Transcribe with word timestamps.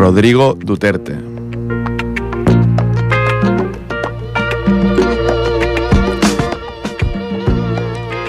Rodrigo 0.00 0.54
Duterte. 0.54 1.12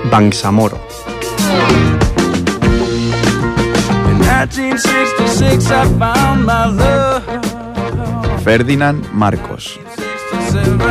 Bangsamoro. 0.09 0.77
In 4.09 4.19
1966, 4.19 5.71
I 5.71 5.87
found 5.97 6.43
my 6.43 6.65
love. 6.65 7.23
Ferdinand 8.43 9.07
Marcos. 9.13 9.79
67, 9.95 10.81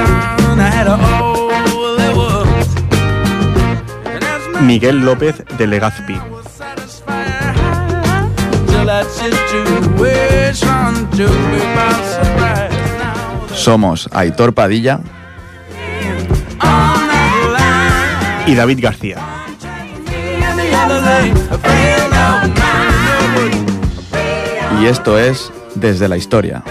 I 0.58 0.70
had 0.70 0.86
a 0.86 0.96
all 0.96 1.96
there 1.98 2.16
was. 2.16 2.76
And 4.06 4.24
as 4.24 4.48
my 4.54 4.62
Miguel 4.62 5.04
López 5.04 5.44
de 5.58 5.66
Legazpi. 5.66 6.18
Somos 13.54 14.08
Aitor 14.12 14.54
Padilla 14.54 15.00
Y 18.46 18.54
David 18.54 18.80
García. 18.80 19.18
y 24.80 24.86
esto 24.86 25.18
es 25.18 25.52
Desde 25.74 26.08
la 26.08 26.16
Historia. 26.16 26.62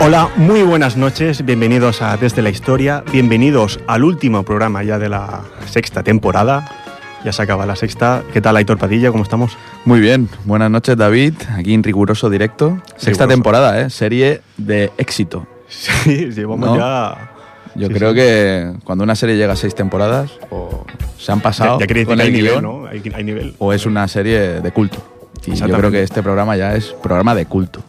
Hola, 0.00 0.28
muy 0.36 0.62
buenas 0.62 0.98
noches, 0.98 1.46
bienvenidos 1.46 2.02
a 2.02 2.18
Desde 2.18 2.42
la 2.42 2.50
Historia, 2.50 3.02
bienvenidos 3.10 3.80
al 3.86 4.04
último 4.04 4.42
programa 4.42 4.82
ya 4.82 4.98
de 4.98 5.08
la 5.08 5.40
sexta 5.64 6.02
temporada. 6.02 6.83
Ya 7.24 7.32
se 7.32 7.42
acaba 7.42 7.64
la 7.64 7.74
sexta. 7.74 8.22
¿Qué 8.32 8.40
tal, 8.40 8.56
Aitor 8.56 8.76
Padilla? 8.78 9.10
¿Cómo 9.10 9.22
estamos? 9.22 9.56
Muy 9.86 10.00
bien, 10.00 10.28
buenas 10.44 10.70
noches 10.70 10.96
David, 10.96 11.32
aquí 11.56 11.72
en 11.72 11.82
riguroso 11.82 12.28
directo. 12.28 12.78
Sexta 12.96 13.24
Riguroso. 13.24 13.28
temporada, 13.28 13.80
¿eh? 13.80 13.90
Serie 13.90 14.42
de 14.58 14.92
éxito. 14.98 15.46
Sí, 15.68 16.30
llevamos 16.30 16.68
¿No? 16.68 16.76
ya... 16.76 17.30
Yo 17.76 17.88
Sí, 17.88 17.94
creo 17.94 18.10
sí. 18.10 18.16
que 18.16 18.72
cuando 18.84 19.02
una 19.02 19.16
serie 19.16 19.36
llega 19.36 19.54
a 19.54 19.56
seis 19.56 19.74
temporadas, 19.74 20.30
o 20.50 20.86
se 21.18 21.32
han 21.32 21.40
pasado 21.40 21.80
Ya, 21.80 21.86
ya 21.86 22.04
con 22.04 22.16
que 22.16 22.22
hay 22.22 22.28
el 22.28 22.34
nivel, 22.34 22.62
¿no? 22.62 22.86
Hay, 22.86 23.02
hay 23.12 23.24
nivel. 23.24 23.54
o 23.58 23.72
es 23.72 23.84
una 23.86 24.06
serie 24.06 24.60
de 24.60 24.70
culto. 24.70 24.98
Y 25.46 25.54
yo 25.56 25.66
creo 25.66 25.90
que 25.90 26.02
este 26.04 26.22
programa 26.22 26.56
ya 26.56 26.74
es 26.76 26.94
programa 27.02 27.34
de 27.34 27.46
culto. 27.46 27.82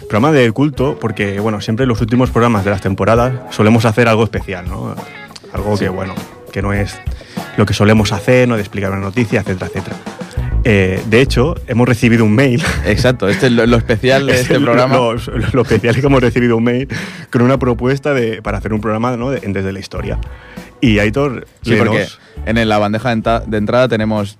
Programa 0.00 0.32
de 0.32 0.52
culto, 0.52 0.98
porque, 1.00 1.40
bueno, 1.40 1.60
siempre 1.62 1.84
en 1.84 1.88
los 1.88 2.00
últimos 2.02 2.30
programas 2.30 2.64
de 2.66 2.70
las 2.72 2.82
temporadas 2.82 3.32
solemos 3.50 3.86
hacer 3.86 4.08
algo 4.08 4.24
especial, 4.24 4.68
¿no? 4.68 4.94
Algo 5.54 5.78
que, 5.78 5.88
bueno, 5.88 6.12
que 6.52 6.60
no 6.60 6.74
es 6.74 6.98
lo 7.60 7.66
que 7.66 7.74
solemos 7.74 8.10
hacer, 8.12 8.48
no 8.48 8.56
de 8.56 8.62
explicar 8.62 8.90
una 8.90 9.00
noticia, 9.00 9.40
etcétera, 9.40 9.66
etcétera. 9.68 9.96
Eh, 10.64 11.00
de 11.06 11.20
hecho, 11.20 11.54
hemos 11.68 11.88
recibido 11.88 12.24
un 12.24 12.34
mail 12.34 12.62
Exacto, 12.84 13.28
este 13.28 13.46
es 13.46 13.52
lo, 13.52 13.64
lo 13.66 13.76
especial 13.76 14.26
de 14.26 14.32
Es 14.34 14.40
este 14.42 14.58
programa. 14.60 14.96
Lo, 14.96 15.14
lo 15.52 15.62
especial 15.62 15.94
es 15.94 16.00
que 16.00 16.06
hemos 16.06 16.20
recibido 16.20 16.56
un 16.56 16.64
mail 16.64 16.88
con 17.30 17.42
una 17.42 17.58
propuesta 17.58 18.12
de, 18.14 18.42
para 18.42 18.58
hacer 18.58 18.72
un 18.74 18.80
programa 18.80 19.16
¿no? 19.16 19.30
de- 19.30 19.40
desde 19.40 19.72
la 19.72 19.78
historia. 19.78 20.18
Y 20.80 20.98
Aitor, 20.98 21.46
Sí, 21.62 21.74
porque 21.76 22.06
en 22.46 22.68
la 22.68 22.78
bandeja 22.78 23.14
de 23.14 23.56
entrada 23.58 23.88
tenemos 23.88 24.38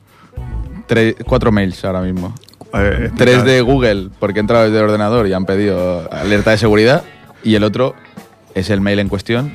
tre- 0.89 1.15
cuatro 1.27 1.53
mails 1.53 1.85
ahora 1.85 2.01
mismo. 2.01 2.35
eh, 2.75 3.11
Tres 3.17 3.45
de 3.45 3.61
Google, 3.63 4.09
porque 4.19 4.41
he 4.41 4.43
entrado 4.43 4.65
desde 4.65 4.79
el 4.79 4.85
ordenador 4.85 5.27
y 5.27 5.33
han 5.35 5.45
pedido 5.47 6.09
alerta 6.13 6.51
de 6.53 6.59
seguridad. 6.59 7.03
Y 7.45 7.55
el 7.55 7.65
otro 7.65 7.95
es 8.55 8.69
el 8.71 8.81
mail 8.81 8.99
en 8.99 9.09
cuestión 9.09 9.55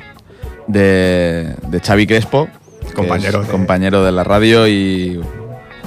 de, 0.66 1.54
de 1.68 1.80
Xavi 1.80 2.06
Crespo, 2.06 2.48
Compañero 2.96 3.42
de- 3.42 3.48
compañero 3.48 4.04
de 4.04 4.12
la 4.12 4.24
radio 4.24 4.66
y 4.68 5.20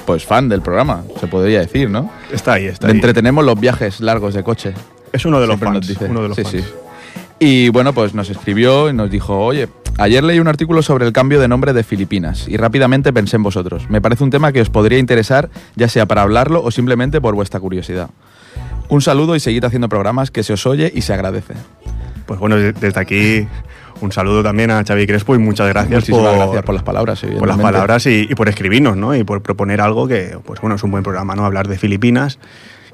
pues 0.05 0.25
fan 0.25 0.49
del 0.49 0.61
programa, 0.61 1.03
se 1.19 1.27
podría 1.27 1.59
decir, 1.59 1.89
¿no? 1.89 2.11
Está 2.31 2.53
ahí, 2.53 2.65
está 2.65 2.87
ahí. 2.87 2.93
entretenemos 2.93 3.43
los 3.45 3.59
viajes 3.59 3.99
largos 4.01 4.33
de 4.33 4.43
coche. 4.43 4.73
Es 5.11 5.25
uno 5.25 5.39
de 5.39 5.47
los 5.47 5.57
Siempre 5.59 5.79
fans. 5.79 5.87
dice. 5.87 6.05
Uno 6.05 6.21
de 6.23 6.27
los 6.29 6.35
Sí, 6.37 6.43
fans. 6.43 6.55
sí. 6.55 6.63
Y 7.39 7.69
bueno, 7.69 7.93
pues 7.93 8.13
nos 8.13 8.29
escribió 8.29 8.89
y 8.89 8.93
nos 8.93 9.09
dijo, 9.09 9.37
oye, 9.39 9.69
ayer 9.97 10.23
leí 10.23 10.39
un 10.39 10.47
artículo 10.47 10.81
sobre 10.81 11.05
el 11.05 11.13
cambio 11.13 11.39
de 11.39 11.47
nombre 11.47 11.73
de 11.73 11.83
Filipinas 11.83 12.47
y 12.47 12.57
rápidamente 12.57 13.13
pensé 13.13 13.35
en 13.37 13.43
vosotros. 13.43 13.89
Me 13.89 14.01
parece 14.01 14.23
un 14.23 14.29
tema 14.29 14.51
que 14.51 14.61
os 14.61 14.69
podría 14.69 14.97
interesar, 14.99 15.49
ya 15.75 15.87
sea 15.87 16.05
para 16.05 16.23
hablarlo 16.23 16.61
o 16.63 16.71
simplemente 16.71 17.21
por 17.21 17.35
vuestra 17.35 17.59
curiosidad. 17.59 18.09
Un 18.89 19.01
saludo 19.01 19.35
y 19.35 19.39
seguid 19.39 19.63
haciendo 19.63 19.87
programas 19.89 20.31
que 20.31 20.41
se 20.43 20.53
os 20.53 20.65
oye 20.65 20.91
y 20.93 21.01
se 21.01 21.13
agradece. 21.13 21.53
Pues 22.25 22.39
bueno, 22.39 22.55
de- 22.57 22.73
desde 22.73 22.99
aquí 22.99 23.47
un 24.01 24.11
saludo 24.11 24.43
también 24.43 24.71
a 24.71 24.83
Xavi 24.83 25.05
Crespo 25.07 25.35
y 25.35 25.39
muchas 25.39 25.67
gracias 25.69 25.93
Muchísimas 26.09 26.21
por, 26.33 26.37
gracias 26.37 26.63
por 26.63 26.75
las 26.75 26.83
palabras. 26.83 27.21
por 27.37 27.47
las 27.47 27.57
palabras 27.57 28.05
y, 28.05 28.27
y 28.29 28.35
por 28.35 28.47
escribirnos, 28.49 28.95
¿no? 28.97 29.15
Y 29.15 29.23
por 29.23 29.41
proponer 29.41 29.81
algo 29.81 30.07
que, 30.07 30.37
pues 30.45 30.61
bueno, 30.61 30.75
es 30.75 30.83
un 30.83 30.91
buen 30.91 31.03
programa, 31.03 31.35
¿no? 31.35 31.45
Hablar 31.45 31.67
de 31.67 31.77
Filipinas. 31.77 32.39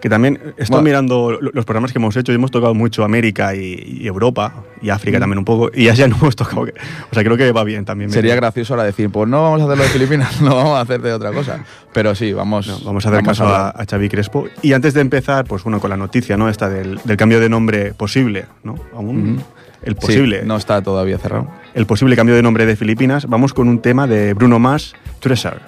Que 0.01 0.09
también 0.09 0.35
estoy 0.57 0.65
Bueno. 0.69 0.83
mirando 0.83 1.31
lo- 1.41 1.51
los 1.51 1.65
programas 1.65 1.91
que 1.91 1.97
hemos 1.97 2.15
hecho 2.15 2.31
y 2.31 2.35
hemos 2.35 2.51
tocado 2.51 2.75
mucho 2.75 3.03
América 3.03 3.55
y, 3.55 4.01
y 4.01 4.05
Europa 4.07 4.53
y 4.81 4.89
África 4.89 5.19
también 5.19 5.39
un 5.39 5.45
poco. 5.45 5.71
Y 5.73 5.87
Asia 5.87 6.07
no 6.07 6.17
hemos 6.17 6.35
tocado. 6.35 6.61
O 6.63 7.13
sea, 7.13 7.23
creo 7.23 7.37
que 7.37 7.51
va 7.51 7.63
bien 7.63 7.85
también. 7.85 8.11
Sería 8.11 8.35
gracioso 8.35 8.73
ahora 8.73 8.83
decir, 8.83 9.09
pues 9.09 9.27
no 9.29 9.41
vamos 9.41 9.61
a 9.61 9.63
hacerlo 9.63 9.83
de 9.83 9.89
Filipinas, 9.89 10.41
no 10.41 10.55
vamos 10.55 10.77
a 10.77 10.81
hacer 10.81 11.01
de 11.01 11.11
otra 11.13 11.31
cosa. 11.31 11.63
Pero 11.93 12.13
sí, 12.13 12.33
vamos, 12.33 12.67
No, 12.67 12.79
vamos 12.85 13.05
a 13.05 13.09
hacer 13.09 13.23
caso 13.23 13.47
a, 13.47 13.69
a 13.69 13.85
Xavi 13.89 14.09
Crespo. 14.09 14.45
Y 14.61 14.73
antes 14.73 14.93
de 14.93 15.01
empezar, 15.01 15.45
pues 15.45 15.63
bueno, 15.63 15.79
con 15.79 15.89
la 15.89 15.97
noticia, 15.97 16.37
¿no? 16.37 16.49
Esta 16.49 16.69
del, 16.69 16.99
del 17.03 17.17
cambio 17.17 17.39
de 17.39 17.49
nombre 17.49 17.93
posible, 17.93 18.45
¿no? 18.63 18.75
Aún 18.93 19.33
Ujú. 19.35 19.43
El 19.85 19.93
Sí, 19.93 19.99
posible, 20.01 20.41
no 20.43 20.57
está 20.57 20.81
todavía 20.81 21.17
cerrado. 21.17 21.47
el 21.73 21.85
posible 21.85 22.15
cambio 22.15 22.35
de 22.35 22.41
nombre 22.41 22.65
de 22.65 22.75
Filipinas. 22.75 23.25
Vamos 23.27 23.53
con 23.53 23.67
un 23.67 23.79
tema 23.81 24.07
de 24.07 24.33
Bruno 24.33 24.59
Mars, 24.59 24.93
Treasure. 25.19 25.59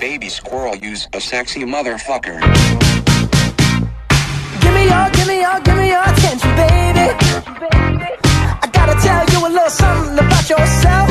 Baby 0.00 0.28
squirrel 0.30 0.78
use 0.82 1.08
a 1.16 1.20
sexy 1.20 1.64
motherfucker. 1.64 2.38
Give 4.60 4.72
me 4.74 4.84
your, 4.86 5.10
give 5.12 5.26
me 5.26 5.40
your, 5.40 5.60
give 5.64 5.76
me 5.76 5.88
your 5.88 6.02
attention, 6.02 6.50
baby. 6.56 7.10
I 8.62 8.68
gotta 8.72 8.94
tell 9.00 9.24
you 9.32 9.46
a 9.46 9.48
little 9.48 9.70
something 9.70 10.18
about 10.18 10.48
yourself. 10.50 11.08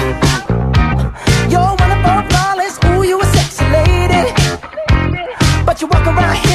You're 1.50 1.76
one 1.84 1.92
of 1.92 2.06
our 2.06 2.24
flawless, 2.30 2.78
ooh, 2.86 3.04
you 3.04 3.20
a 3.20 3.26
sexy 3.26 3.66
lady. 3.70 4.32
But 5.66 5.82
you 5.82 5.88
walk 5.88 6.06
around 6.06 6.36
here 6.46 6.55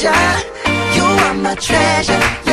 treasure. 0.00 0.46
You 0.94 1.02
are 1.02 1.34
my 1.34 1.54
treasure. 1.56 2.49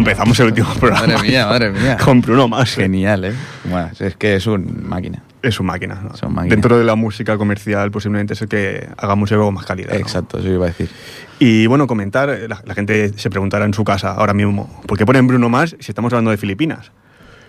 Empezamos 0.00 0.38
el 0.40 0.46
último 0.46 0.68
programa? 0.74 1.06
Madre 1.06 1.28
mía, 1.28 1.46
madre 1.46 1.70
mía. 1.72 1.96
Con 2.02 2.20
Bruno 2.20 2.48
Mars. 2.48 2.76
¿eh? 2.78 2.82
Genial, 2.82 3.24
¿eh? 3.24 3.32
Bueno, 3.64 3.90
es 3.98 4.16
que 4.16 4.34
es 4.36 4.46
un 4.46 4.86
máquina. 4.88 5.22
Es 5.42 5.58
un 5.60 5.66
máquina. 5.66 6.00
¿no? 6.02 6.14
Es 6.14 6.22
un 6.22 6.34
máquina. 6.34 6.54
Dentro 6.54 6.78
de 6.78 6.84
la 6.84 6.96
música 6.96 7.38
comercial, 7.38 7.90
posiblemente 7.90 8.34
es 8.34 8.42
el 8.42 8.48
que 8.48 8.88
haga 8.98 9.14
música 9.14 9.40
con 9.40 9.54
más 9.54 9.64
calidad. 9.64 9.92
¿no? 9.92 9.98
Exacto, 9.98 10.38
eso 10.38 10.48
iba 10.48 10.66
a 10.66 10.68
decir. 10.68 10.90
Y 11.38 11.66
bueno, 11.66 11.86
comentar, 11.86 12.28
eh, 12.28 12.46
la, 12.48 12.60
la 12.64 12.74
gente 12.74 13.16
se 13.16 13.30
preguntará 13.30 13.64
en 13.64 13.72
su 13.72 13.82
casa 13.84 14.12
ahora 14.12 14.34
mismo, 14.34 14.82
¿por 14.86 14.98
qué 14.98 15.06
ponen 15.06 15.26
Bruno 15.26 15.48
Mars 15.48 15.76
si 15.80 15.90
estamos 15.92 16.12
hablando 16.12 16.30
de 16.30 16.36
Filipinas? 16.36 16.92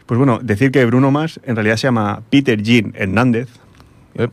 Pues 0.05 0.17
bueno, 0.17 0.39
decir 0.41 0.71
que 0.71 0.85
Bruno 0.85 1.11
Mars 1.11 1.39
en 1.43 1.55
realidad 1.55 1.75
se 1.77 1.87
llama 1.87 2.21
Peter 2.29 2.61
Jean 2.61 2.93
Hernández. 2.95 3.49
Eh, 4.15 4.27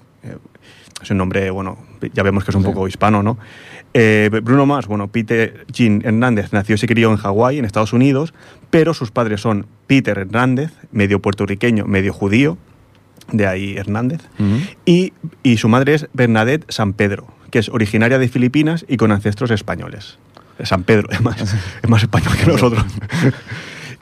Es 1.02 1.10
un 1.12 1.18
nombre, 1.18 1.50
bueno, 1.50 1.78
ya 2.12 2.24
vemos 2.24 2.42
que 2.44 2.50
es 2.50 2.54
un 2.56 2.62
Sí. 2.62 2.68
poco 2.68 2.88
hispano, 2.88 3.22
¿no? 3.22 3.38
Eh, 3.94 4.30
Bruno 4.42 4.66
Mars, 4.66 4.86
bueno, 4.86 5.08
Peter 5.08 5.64
Jean 5.72 6.02
Hernández 6.04 6.52
nació 6.52 6.74
y 6.74 6.78
se 6.78 6.86
crió 6.86 7.10
en 7.10 7.16
Hawái, 7.16 7.58
en 7.58 7.64
Estados 7.64 7.92
Unidos, 7.92 8.34
pero 8.70 8.94
sus 8.94 9.10
padres 9.10 9.40
son 9.40 9.66
Peter 9.86 10.18
Hernández, 10.18 10.72
medio 10.92 11.20
puertorriqueño, 11.20 11.86
medio 11.86 12.12
judío, 12.12 12.58
de 13.32 13.46
ahí 13.46 13.76
Hernández, 13.76 14.20
y, 14.84 15.12
y 15.42 15.56
su 15.56 15.68
madre 15.68 15.94
es 15.94 16.08
Bernadette 16.12 16.64
San 16.70 16.92
Pedro, 16.92 17.26
que 17.50 17.58
es 17.58 17.68
originaria 17.70 18.18
de 18.18 18.28
Filipinas 18.28 18.84
y 18.88 18.96
con 18.98 19.10
ancestros 19.12 19.50
españoles. 19.50 20.18
San 20.64 20.82
Pedro, 20.84 21.08
es 21.12 21.20
más, 21.20 21.40
es 21.82 21.88
más 21.88 22.02
español 22.02 22.32
que 22.36 22.46
nosotros. 22.46 22.84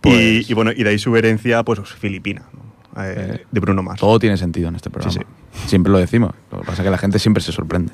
Pues- 0.00 0.48
y, 0.48 0.52
y 0.52 0.54
bueno, 0.54 0.70
y 0.72 0.84
de 0.84 0.90
ahí 0.90 0.98
su 0.98 1.16
herencia, 1.16 1.62
pues 1.64 1.80
filipina, 1.80 2.42
¿no? 2.52 3.02
Eh, 3.02 3.44
de 3.50 3.60
Bruno 3.60 3.82
Mars. 3.82 3.98
Todo 4.00 4.18
tiene 4.18 4.36
sentido 4.36 4.68
en 4.68 4.76
este 4.76 4.88
programa. 4.90 5.12
Sí, 5.12 5.20
Siempre 5.68 5.90
lo 5.90 5.98
decimos. 5.98 6.32
Lo 6.52 6.60
que 6.60 6.64
pasa 6.66 6.82
es 6.82 6.84
que 6.86 6.90
la 6.90 6.98
gente 6.98 7.18
siempre 7.18 7.42
se 7.42 7.50
sorprende. 7.52 7.92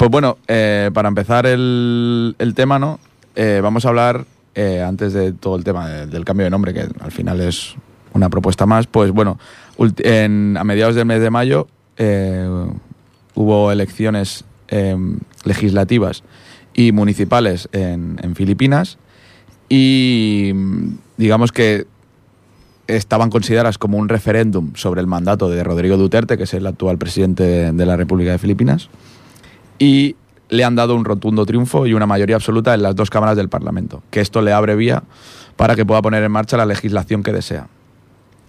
Pues 0.00 0.10
bueno, 0.10 0.38
eh, 0.48 0.90
para 0.94 1.08
empezar 1.08 1.44
el, 1.44 2.34
tema, 2.54 2.78
¿no? 2.78 2.98
Eh, 3.36 3.60
vamos 3.62 3.84
a 3.84 3.90
hablar, 3.90 4.24
eh, 4.54 4.82
antes 4.82 5.12
de 5.12 5.32
todo 5.32 5.56
el 5.56 5.62
tema 5.62 5.90
de- 5.90 6.06
del 6.06 6.24
cambio 6.24 6.44
de 6.44 6.50
nombre, 6.50 6.72
que 6.72 6.88
al 7.00 7.12
final 7.12 7.38
es 7.42 7.74
una 8.14 8.30
propuesta 8.30 8.64
más, 8.64 8.86
pues 8.86 9.10
bueno, 9.10 9.38
en- 9.98 10.56
a 10.56 10.64
mediados 10.64 10.94
del 10.94 11.04
mes 11.04 11.20
de 11.20 11.28
mayo 11.28 11.68
eh, 11.98 12.48
hubo 13.34 13.70
elecciones 13.70 14.46
eh, 14.68 14.96
legislativas 15.44 16.22
y 16.72 16.92
municipales 16.92 17.68
en, 17.72 18.34
Filipinas 18.34 18.96
y 19.68 20.52
digamos 21.18 21.52
que 21.52 21.86
estaban 22.86 23.28
consideradas 23.28 23.76
como 23.76 23.98
un 23.98 24.08
referéndum 24.08 24.72
sobre 24.76 25.02
el 25.02 25.06
mandato 25.06 25.50
de 25.50 25.62
Rodrigo 25.62 25.98
Duterte, 25.98 26.38
que 26.38 26.44
es 26.44 26.54
el 26.54 26.66
actual 26.66 26.96
presidente 26.96 27.42
de, 27.42 27.72
de 27.72 27.84
la 27.84 27.98
República 27.98 28.30
de 28.30 28.38
Filipinas, 28.38 28.88
y 29.80 30.14
le 30.50 30.62
han 30.62 30.76
dado 30.76 30.94
un 30.94 31.04
rotundo 31.04 31.44
triunfo 31.46 31.86
y 31.86 31.94
una 31.94 32.06
mayoría 32.06 32.36
absoluta 32.36 32.74
en 32.74 32.82
las 32.82 32.94
dos 32.94 33.10
cámaras 33.10 33.36
del 33.36 33.48
Parlamento, 33.48 34.02
que 34.10 34.20
esto 34.20 34.42
le 34.42 34.52
abre 34.52 34.76
vía 34.76 35.02
para 35.56 35.74
que 35.74 35.84
pueda 35.84 36.02
poner 36.02 36.22
en 36.22 36.30
marcha 36.30 36.56
la 36.56 36.66
legislación 36.66 37.22
que 37.24 37.32
desea. 37.32 37.66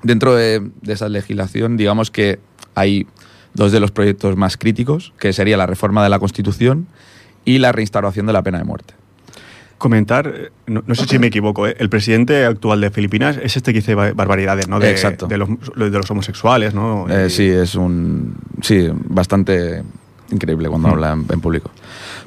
Dentro 0.03 0.35
de, 0.35 0.61
de 0.81 0.93
esa 0.93 1.09
legislación, 1.09 1.77
digamos 1.77 2.09
que 2.11 2.39
hay 2.75 3.07
dos 3.53 3.71
de 3.71 3.79
los 3.79 3.91
proyectos 3.91 4.35
más 4.35 4.57
críticos, 4.57 5.13
que 5.19 5.31
sería 5.31 5.57
la 5.57 5.67
reforma 5.67 6.03
de 6.03 6.09
la 6.09 6.19
Constitución 6.19 6.87
y 7.45 7.59
la 7.59 7.71
reinstauración 7.71 8.25
de 8.25 8.33
la 8.33 8.41
pena 8.41 8.57
de 8.57 8.63
muerte. 8.63 8.93
Comentar, 9.77 10.27
eh, 10.35 10.49
no, 10.67 10.83
no 10.85 10.95
sé 10.95 11.05
si 11.07 11.17
me 11.19 11.27
equivoco, 11.27 11.67
¿eh? 11.67 11.75
el 11.79 11.89
presidente 11.89 12.45
actual 12.45 12.81
de 12.81 12.91
Filipinas 12.91 13.37
es 13.41 13.57
este 13.57 13.73
que 13.73 13.79
dice 13.79 13.95
ba- 13.95 14.13
barbaridades, 14.13 14.67
¿no? 14.67 14.79
De, 14.79 14.89
Exacto. 14.91 15.27
De 15.27 15.37
los, 15.37 15.49
de 15.75 15.89
los 15.89 16.09
homosexuales, 16.11 16.73
¿no? 16.75 17.07
Eh, 17.09 17.29
sí, 17.29 17.47
es 17.47 17.73
un. 17.75 18.35
Sí, 18.61 18.89
bastante 18.91 19.83
increíble 20.31 20.69
cuando 20.69 20.89
habla 20.89 21.13
en, 21.13 21.25
en 21.29 21.41
público. 21.41 21.71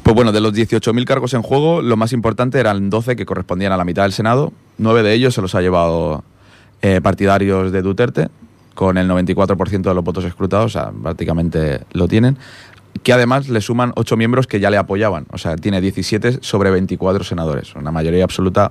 Pues 0.02 0.14
bueno, 0.14 0.32
de 0.32 0.40
los 0.40 0.52
18.000 0.52 1.04
cargos 1.04 1.34
en 1.34 1.42
juego, 1.42 1.82
lo 1.82 1.96
más 1.96 2.12
importante 2.12 2.60
eran 2.60 2.90
12 2.90 3.16
que 3.16 3.24
correspondían 3.24 3.72
a 3.72 3.76
la 3.76 3.84
mitad 3.84 4.02
del 4.02 4.12
Senado. 4.12 4.52
Nueve 4.78 5.02
de 5.02 5.14
ellos 5.14 5.34
se 5.34 5.40
los 5.40 5.54
ha 5.54 5.60
llevado 5.60 6.24
eh, 6.82 7.00
partidarios 7.00 7.72
de 7.72 7.80
Duterte, 7.80 8.28
con 8.74 8.98
el 8.98 9.08
94% 9.08 9.82
de 9.82 9.94
los 9.94 10.04
votos 10.04 10.24
escrutados, 10.24 10.66
o 10.66 10.78
sea, 10.78 10.92
prácticamente 11.02 11.80
lo 11.92 12.08
tienen. 12.08 12.36
Que 13.02 13.12
además 13.12 13.48
le 13.48 13.60
suman 13.60 13.92
ocho 13.96 14.16
miembros 14.16 14.46
que 14.46 14.60
ya 14.60 14.70
le 14.70 14.76
apoyaban. 14.76 15.26
O 15.32 15.38
sea, 15.38 15.56
tiene 15.56 15.80
17 15.80 16.38
sobre 16.42 16.70
24 16.70 17.24
senadores. 17.24 17.74
Una 17.74 17.90
mayoría 17.90 18.22
absoluta, 18.24 18.70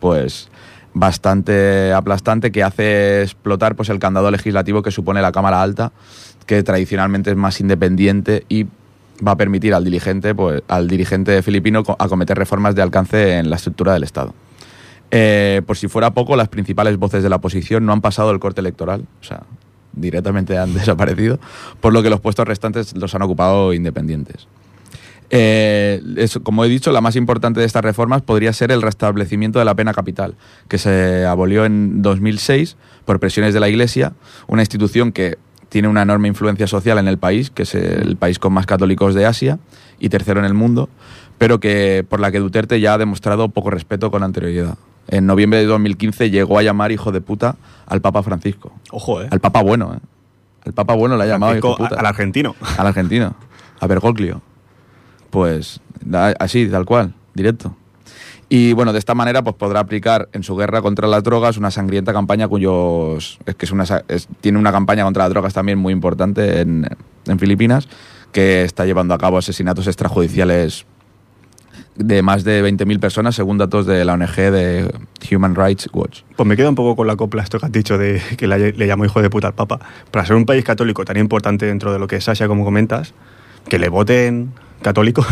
pues 0.00 0.48
bastante 0.92 1.92
aplastante 1.92 2.50
que 2.50 2.62
hace 2.62 3.22
explotar 3.22 3.76
pues 3.76 3.90
el 3.90 3.98
candado 3.98 4.30
legislativo 4.30 4.82
que 4.82 4.90
supone 4.90 5.20
la 5.20 5.30
Cámara 5.30 5.62
Alta, 5.62 5.92
que 6.46 6.62
tradicionalmente 6.62 7.30
es 7.30 7.36
más 7.36 7.60
independiente 7.60 8.44
y 8.48 8.64
va 9.26 9.32
a 9.32 9.36
permitir 9.36 9.74
al 9.74 9.84
dirigente, 9.84 10.34
pues, 10.34 10.62
al 10.68 10.88
dirigente 10.88 11.42
filipino 11.42 11.82
co- 11.84 11.96
acometer 11.98 12.38
reformas 12.38 12.74
de 12.74 12.82
alcance 12.82 13.38
en 13.38 13.50
la 13.50 13.56
estructura 13.56 13.92
del 13.94 14.04
Estado. 14.04 14.34
Eh, 15.10 15.62
por 15.66 15.76
si 15.76 15.88
fuera 15.88 16.10
poco, 16.12 16.36
las 16.36 16.48
principales 16.48 16.96
voces 16.98 17.22
de 17.22 17.28
la 17.28 17.36
oposición 17.36 17.86
no 17.86 17.92
han 17.92 18.00
pasado 18.00 18.30
el 18.30 18.38
corte 18.40 18.60
electoral, 18.60 19.04
o 19.20 19.24
sea, 19.24 19.42
directamente 19.92 20.58
han 20.58 20.74
desaparecido, 20.74 21.38
por 21.80 21.92
lo 21.92 22.02
que 22.02 22.10
los 22.10 22.20
puestos 22.20 22.46
restantes 22.46 22.94
los 22.96 23.14
han 23.14 23.22
ocupado 23.22 23.72
independientes. 23.72 24.46
Eh, 25.30 26.00
como 26.44 26.64
he 26.64 26.68
dicho, 26.68 26.92
la 26.92 27.00
más 27.00 27.16
importante 27.16 27.58
de 27.60 27.66
estas 27.66 27.82
reformas 27.84 28.22
podría 28.22 28.52
ser 28.52 28.70
el 28.70 28.80
restablecimiento 28.82 29.58
de 29.58 29.64
la 29.64 29.74
pena 29.74 29.92
capital, 29.92 30.36
que 30.68 30.78
se 30.78 31.24
abolió 31.24 31.64
en 31.64 32.00
2006 32.02 32.76
por 33.04 33.18
presiones 33.18 33.52
de 33.52 33.60
la 33.60 33.68
Iglesia, 33.68 34.12
una 34.46 34.62
institución 34.62 35.10
que 35.10 35.36
tiene 35.68 35.88
una 35.88 36.02
enorme 36.02 36.28
influencia 36.28 36.66
social 36.66 36.98
en 36.98 37.08
el 37.08 37.18
país, 37.18 37.50
que 37.50 37.62
es 37.64 37.74
el 37.74 38.16
país 38.16 38.38
con 38.38 38.52
más 38.52 38.66
católicos 38.66 39.14
de 39.14 39.26
Asia 39.26 39.58
y 39.98 40.08
tercero 40.08 40.40
en 40.40 40.46
el 40.46 40.54
mundo, 40.54 40.88
pero 41.38 41.60
que 41.60 42.04
por 42.08 42.20
la 42.20 42.30
que 42.30 42.38
Duterte 42.38 42.80
ya 42.80 42.94
ha 42.94 42.98
demostrado 42.98 43.48
poco 43.48 43.70
respeto 43.70 44.10
con 44.10 44.22
anterioridad. 44.22 44.76
En 45.08 45.26
noviembre 45.26 45.58
de 45.60 45.66
2015 45.66 46.30
llegó 46.30 46.58
a 46.58 46.62
llamar 46.62 46.90
hijo 46.92 47.12
de 47.12 47.20
puta 47.20 47.56
al 47.86 48.00
Papa 48.00 48.22
Francisco. 48.22 48.72
Ojo, 48.90 49.22
¿eh? 49.22 49.28
Al 49.30 49.40
Papa 49.40 49.62
bueno, 49.62 49.94
¿eh? 49.94 49.98
Al 50.66 50.72
Papa 50.72 50.94
bueno 50.94 51.16
le 51.16 51.24
ha 51.24 51.26
llamado 51.26 51.56
hijo 51.56 51.70
de 51.70 51.76
puta. 51.76 51.94
al 52.00 52.06
argentino. 52.06 52.56
Al 52.76 52.86
argentino. 52.88 53.34
A 53.78 53.86
Bergoglio. 53.86 54.42
Pues 55.30 55.80
da- 56.00 56.34
así, 56.40 56.66
tal 56.68 56.84
cual, 56.84 57.14
directo. 57.34 57.76
Y 58.48 58.72
bueno, 58.74 58.92
de 58.92 58.98
esta 59.00 59.14
manera 59.14 59.42
pues 59.42 59.56
podrá 59.56 59.80
aplicar 59.80 60.28
en 60.32 60.42
su 60.44 60.54
guerra 60.54 60.80
contra 60.80 61.08
las 61.08 61.24
drogas 61.24 61.56
una 61.56 61.70
sangrienta 61.72 62.12
campaña 62.12 62.46
cuyos... 62.46 63.38
Es 63.44 63.54
que 63.56 63.66
es 63.66 63.72
una, 63.72 63.84
es- 64.08 64.28
tiene 64.40 64.58
una 64.58 64.70
campaña 64.70 65.02
contra 65.02 65.24
las 65.24 65.30
drogas 65.30 65.52
también 65.52 65.78
muy 65.78 65.92
importante 65.92 66.60
en, 66.60 66.86
Filipinas, 67.38 67.88
que 68.30 68.62
está 68.62 68.86
llevando 68.86 69.14
a 69.14 69.18
cabo 69.18 69.36
asesinatos 69.38 69.88
extrajudiciales 69.88 70.86
de 71.96 72.22
más 72.22 72.44
de 72.44 72.62
20.000 72.62 73.00
personas, 73.00 73.34
según 73.34 73.58
datos 73.58 73.84
de 73.86 74.04
la 74.04 74.12
ONG 74.14 74.36
de 74.36 74.94
Human 75.32 75.56
Rights 75.56 75.88
Watch. 75.92 76.20
Pues 76.36 76.46
me 76.46 76.56
quedo 76.56 76.68
un 76.68 76.74
poco 76.76 76.94
con 76.94 77.06
la 77.08 77.16
copla 77.16 77.42
esto 77.42 77.58
que 77.58 77.66
has 77.66 77.72
dicho 77.72 77.98
de 77.98 78.20
que 78.38 78.46
le, 78.46 78.72
le 78.72 78.86
llamó 78.86 79.04
hijo 79.06 79.20
de 79.22 79.28
puta 79.30 79.48
al 79.48 79.54
Papa. 79.54 79.80
Para 80.12 80.24
ser 80.24 80.36
un 80.36 80.46
país 80.46 80.62
católico 80.62 81.04
tan 81.04 81.16
importante 81.16 81.66
dentro 81.66 81.92
de 81.92 81.98
lo 81.98 82.06
que 82.06 82.16
es 82.16 82.28
Asia, 82.28 82.46
como 82.46 82.64
comentas, 82.64 83.12
que 83.68 83.78
le 83.80 83.88
voten 83.88 84.52
católicos. 84.86 85.26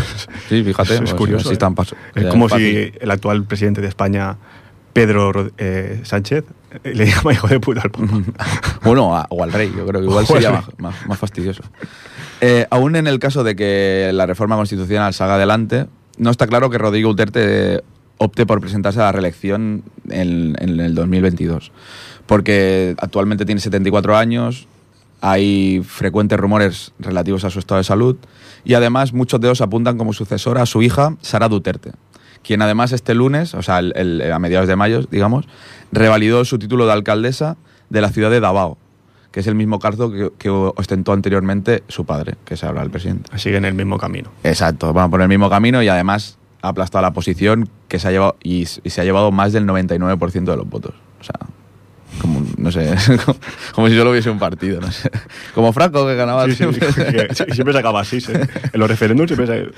Sí, 0.49 0.63
fíjate, 0.63 0.93
es, 0.95 0.99
pues, 1.01 1.13
curioso. 1.13 1.51
¿eh? 1.51 1.57
tan 1.57 1.73
paso- 1.75 1.95
Es 2.13 2.23
ya 2.23 2.29
como 2.29 2.47
es 2.47 2.53
si 2.53 2.91
el 2.99 3.09
actual 3.11 3.43
presidente 3.45 3.81
de 3.81 3.87
España, 3.87 4.35
Pedro 4.93 5.31
Ro- 5.31 5.51
eh, 5.57 6.01
Sánchez, 6.03 6.43
le 6.83 7.05
llama 7.05 7.31
hijo 7.33 7.47
de 7.47 7.59
puta 7.59 7.81
al 7.83 7.91
Papa. 7.91 8.07
Bueno, 8.83 9.15
a- 9.15 9.25
o 9.29 9.43
al 9.43 9.51
rey, 9.53 9.71
yo 9.75 9.85
creo 9.87 10.01
que 10.01 10.07
igual 10.07 10.25
sería 10.27 10.51
más, 10.51 10.65
más- 10.77 11.07
más 11.07 11.17
fastidioso. 11.19 11.63
Eh, 12.41 12.67
aún 12.69 12.95
en 12.97 13.07
el 13.07 13.17
caso 13.19 13.43
de 13.43 13.55
que 13.55 14.11
la 14.13 14.25
reforma 14.25 14.55
constitucional 14.57 15.13
salga 15.13 15.35
adelante, 15.35 15.85
no 16.17 16.29
está 16.31 16.47
claro 16.47 16.69
que 16.69 16.77
Rodrigo 16.77 17.09
Duterte 17.09 17.81
opte 18.17 18.45
por 18.45 18.59
presentarse 18.61 18.99
a 18.99 19.03
la 19.03 19.11
reelección 19.13 19.83
en, 20.09 20.55
en 20.59 20.79
el 20.79 20.95
2022. 20.95 21.71
Porque 22.25 22.95
actualmente 22.99 23.45
tiene 23.45 23.61
74 23.61 24.15
años, 24.17 24.67
hay 25.27 25.81
frecuentes 25.83 26.39
rumores 26.39 26.93
relativos 26.99 27.43
a 27.45 27.49
su 27.49 27.57
estado 27.57 27.79
de 27.79 27.83
salud 27.83 28.15
y 28.63 28.75
además 28.75 29.11
muchos 29.11 29.41
de 29.41 29.47
ellos 29.47 29.61
apuntan 29.61 29.97
como 29.97 30.13
sucesora 30.13 30.61
a 30.61 30.65
su 30.67 30.83
hija, 30.83 31.15
Sara 31.21 31.49
Duterte, 31.49 31.93
quien 32.43 32.61
además 32.61 32.91
este 32.91 33.15
lunes, 33.15 33.55
o 33.55 33.63
sea, 33.63 33.79
el- 33.79 33.93
el- 33.95 34.31
a 34.31 34.37
mediados 34.37 34.67
de 34.67 34.75
mayo, 34.75 35.01
digamos, 35.09 35.47
revalidó 35.91 36.45
su 36.45 36.59
título 36.59 36.85
de 36.85 36.91
alcaldesa 36.93 37.57
de 37.89 38.01
la 38.01 38.09
ciudad 38.09 38.29
de 38.29 38.39
Davao. 38.39 38.77
que 39.31 39.41
es 39.41 39.47
el 39.47 39.55
mismo 39.55 39.79
cargo 39.79 40.09
que, 40.13 40.31
que 40.37 40.49
ostentó 40.49 41.11
anteriormente 41.11 41.83
su 41.89 42.05
padre, 42.05 42.35
que 42.45 42.53
es 42.53 42.63
ahora 42.63 42.81
el 42.83 42.89
presidente. 42.89 43.37
Sigue 43.37 43.57
en 43.57 43.65
el 43.65 43.73
mismo 43.73 43.97
camino. 43.97 44.29
Exacto, 44.45 44.93
van 44.93 45.11
por 45.11 45.21
el 45.21 45.27
mismo 45.27 45.49
camino 45.49 45.83
y 45.83 45.89
además 45.89 46.37
ha 46.61 46.69
aplastado 46.69 47.01
la 47.01 47.11
posición 47.11 47.67
que 47.89 47.99
se 47.99 48.07
ha 48.07 48.11
llevado 48.11 48.37
y 48.41 48.65
se 48.65 49.01
ha 49.01 49.03
llevado 49.03 49.33
más 49.33 49.51
del 49.51 49.65
99% 49.67 50.51
de 50.51 50.55
los 50.55 50.69
votos. 50.69 50.93
O 51.19 51.23
sea, 51.25 51.35
como, 52.21 52.44
no 52.57 52.71
sé, 52.71 52.93
como, 53.73 53.87
si 53.87 53.97
solo 53.97 54.11
hubiese 54.11 54.29
un 54.29 54.39
partido, 54.39 54.79
no 54.81 54.91
sé. 54.91 55.09
Como 55.53 55.71
Franco 55.73 56.05
que 56.05 56.15
ganaba 56.15 56.45
Sí, 56.45 56.51
sí, 56.51 56.57
siempre. 56.57 56.87
que 57.27 57.53
siempre 57.53 57.73
se 57.73 57.79
acaba 57.79 58.01
así. 58.01 58.21
¿sí? 58.21 58.31
En 58.33 58.79
los 58.79 58.89
referéndums 58.89 59.29
siempre 59.29 59.47
se... 59.47 59.69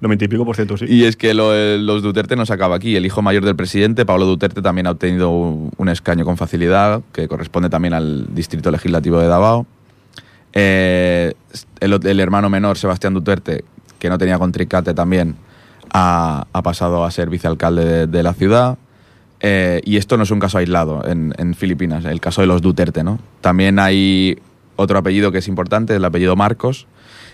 90 0.00 0.24
y 0.24 0.28
pico 0.28 0.44
por 0.44 0.56
ciento 0.56 0.76
sí. 0.76 0.86
Y 0.88 1.04
es 1.04 1.16
que 1.16 1.32
lo- 1.34 1.54
el- 1.54 1.86
los 1.86 2.02
Duterte 2.02 2.34
no 2.36 2.44
se 2.46 2.52
acaba 2.52 2.74
aquí. 2.76 2.96
El 2.96 3.06
hijo 3.06 3.22
mayor 3.22 3.44
del 3.44 3.54
presidente, 3.56 4.04
Pablo 4.04 4.26
Duterte, 4.26 4.60
también 4.62 4.86
ha 4.88 4.90
obtenido 4.92 5.30
un, 5.30 5.70
un 5.76 5.88
escaño 5.88 6.24
con 6.24 6.36
facilidad, 6.36 7.02
que 7.12 7.28
corresponde 7.28 7.68
también 7.70 7.94
al 7.94 8.26
distrito 8.34 8.70
legislativo 8.70 9.18
de 9.20 9.28
Davao. 9.28 9.66
Eh, 10.54 11.32
el, 11.80 12.06
el 12.06 12.20
hermano 12.20 12.50
menor, 12.50 12.76
Sebastián 12.78 13.14
Duterte, 13.14 13.64
que 13.98 14.08
no 14.08 14.18
tenía 14.18 14.38
contrincante 14.38 14.92
también, 14.94 15.36
ha, 15.92 16.46
ha 16.52 16.62
pasado 16.62 17.04
a 17.04 17.10
ser 17.10 17.30
vicealcalde 17.30 17.84
de, 17.84 18.06
de 18.06 18.22
la 18.22 18.34
ciudad. 18.34 18.78
Eh, 19.44 19.80
y 19.84 19.96
esto 19.96 20.16
no 20.16 20.22
es 20.22 20.30
un 20.30 20.38
caso 20.38 20.58
aislado 20.58 21.04
en, 21.06 21.34
en 21.36 21.54
Filipinas, 21.54 22.04
el 22.04 22.20
caso 22.20 22.40
de 22.42 22.46
los 22.46 22.62
Duterte, 22.62 23.02
¿no? 23.02 23.18
También 23.40 23.78
hay 23.80 24.38
otro 24.76 24.98
apellido 24.98 25.32
que 25.32 25.38
es 25.38 25.48
importante, 25.48 25.96
el 25.96 26.04
apellido 26.04 26.36
Marcos, 26.36 26.86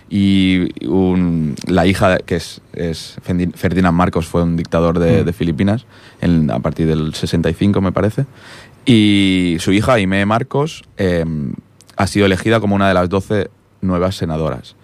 y 0.09 0.85
un- 0.87 1.53
la 1.67 1.85
hija, 1.85 2.17
que 2.17 2.37
es, 2.37 2.61
es 2.73 3.17
Ferdinand 3.53 3.95
Marcos, 3.95 4.25
fue 4.25 4.41
un 4.41 4.57
dictador 4.57 4.97
de, 4.97 5.23
de 5.23 5.33
Filipinas 5.33 5.85
en- 6.19 6.49
a 6.49 6.59
partir 6.59 6.87
del 6.87 7.13
65, 7.13 7.79
me 7.79 7.91
parece. 7.91 8.25
Y 8.85 9.57
su 9.59 9.71
hija, 9.71 9.93
Aimee 9.93 10.25
Marcos, 10.25 10.83
eh, 10.97 11.23
ha 11.95 12.07
sido 12.07 12.25
elegida 12.25 12.59
como 12.59 12.73
una 12.75 12.87
de 12.87 12.95
las 12.95 13.07
12 13.09 13.51
nuevas 13.81 14.15
senadoras. 14.15 14.75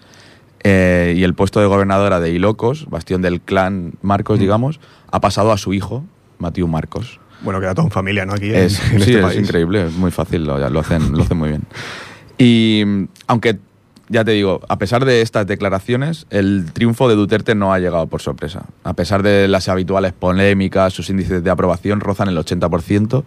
Eh, 0.62 1.14
y 1.16 1.24
el 1.24 1.34
puesto 1.34 1.58
de 1.60 1.66
gobernadora 1.66 2.20
de 2.20 2.30
Ilocos, 2.30 2.86
bastión 2.88 3.20
del 3.22 3.40
clan 3.40 3.94
Marcos, 4.02 4.38
digamos, 4.38 4.78
ha 5.10 5.20
pasado 5.20 5.50
a 5.50 5.58
su 5.58 5.72
hijo, 5.74 6.04
Matiu 6.38 6.66
Marcos. 6.68 7.18
Bueno, 7.42 7.60
queda 7.60 7.74
todo 7.74 7.86
en 7.86 7.92
familia, 7.92 8.24
¿no? 8.26 8.32
Aquí 8.34 8.48
en- 8.50 8.56
Es, 8.56 8.80
en, 8.92 9.00
sí, 9.00 9.10
este 9.10 9.18
es 9.18 9.22
país. 9.24 9.38
increíble, 9.40 9.86
es 9.86 9.92
muy 9.92 10.10
fácil, 10.10 10.44
lo, 10.44 10.58
lo 10.70 10.80
hacen, 10.80 11.12
lo 11.12 11.22
hacen 11.22 11.36
muy 11.36 11.50
bien. 11.50 11.62
Y 12.38 12.82
aunque, 13.26 13.58
ya 14.08 14.24
te 14.24 14.30
digo, 14.32 14.60
a 14.68 14.78
pesar 14.78 15.04
de 15.04 15.20
estas 15.22 15.46
declaraciones, 15.46 16.26
el 16.30 16.66
triunfo 16.72 17.08
de 17.08 17.14
Duterte 17.14 17.54
no 17.54 17.72
ha 17.72 17.78
llegado 17.78 18.06
por 18.06 18.22
sorpresa. 18.22 18.64
A 18.84 18.94
pesar 18.94 19.22
de 19.22 19.48
las 19.48 19.68
habituales 19.68 20.12
polémicas, 20.12 20.92
sus 20.92 21.10
índices 21.10 21.42
de 21.42 21.50
aprobación 21.50 22.00
rozan 22.00 22.28
el 22.28 22.36
80% 22.38 23.24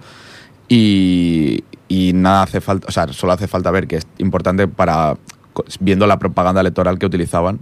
y, 0.67 1.63
y 1.87 2.13
nada 2.13 2.43
hace 2.43 2.61
falta, 2.61 2.87
o 2.87 2.91
sea, 2.91 3.07
solo 3.13 3.33
hace 3.33 3.47
falta 3.47 3.71
ver 3.71 3.87
que 3.87 3.97
es 3.97 4.07
importante 4.19 4.67
para, 4.67 5.17
viendo 5.79 6.05
la 6.07 6.19
propaganda 6.19 6.61
electoral 6.61 6.99
que 6.99 7.05
utilizaban, 7.05 7.59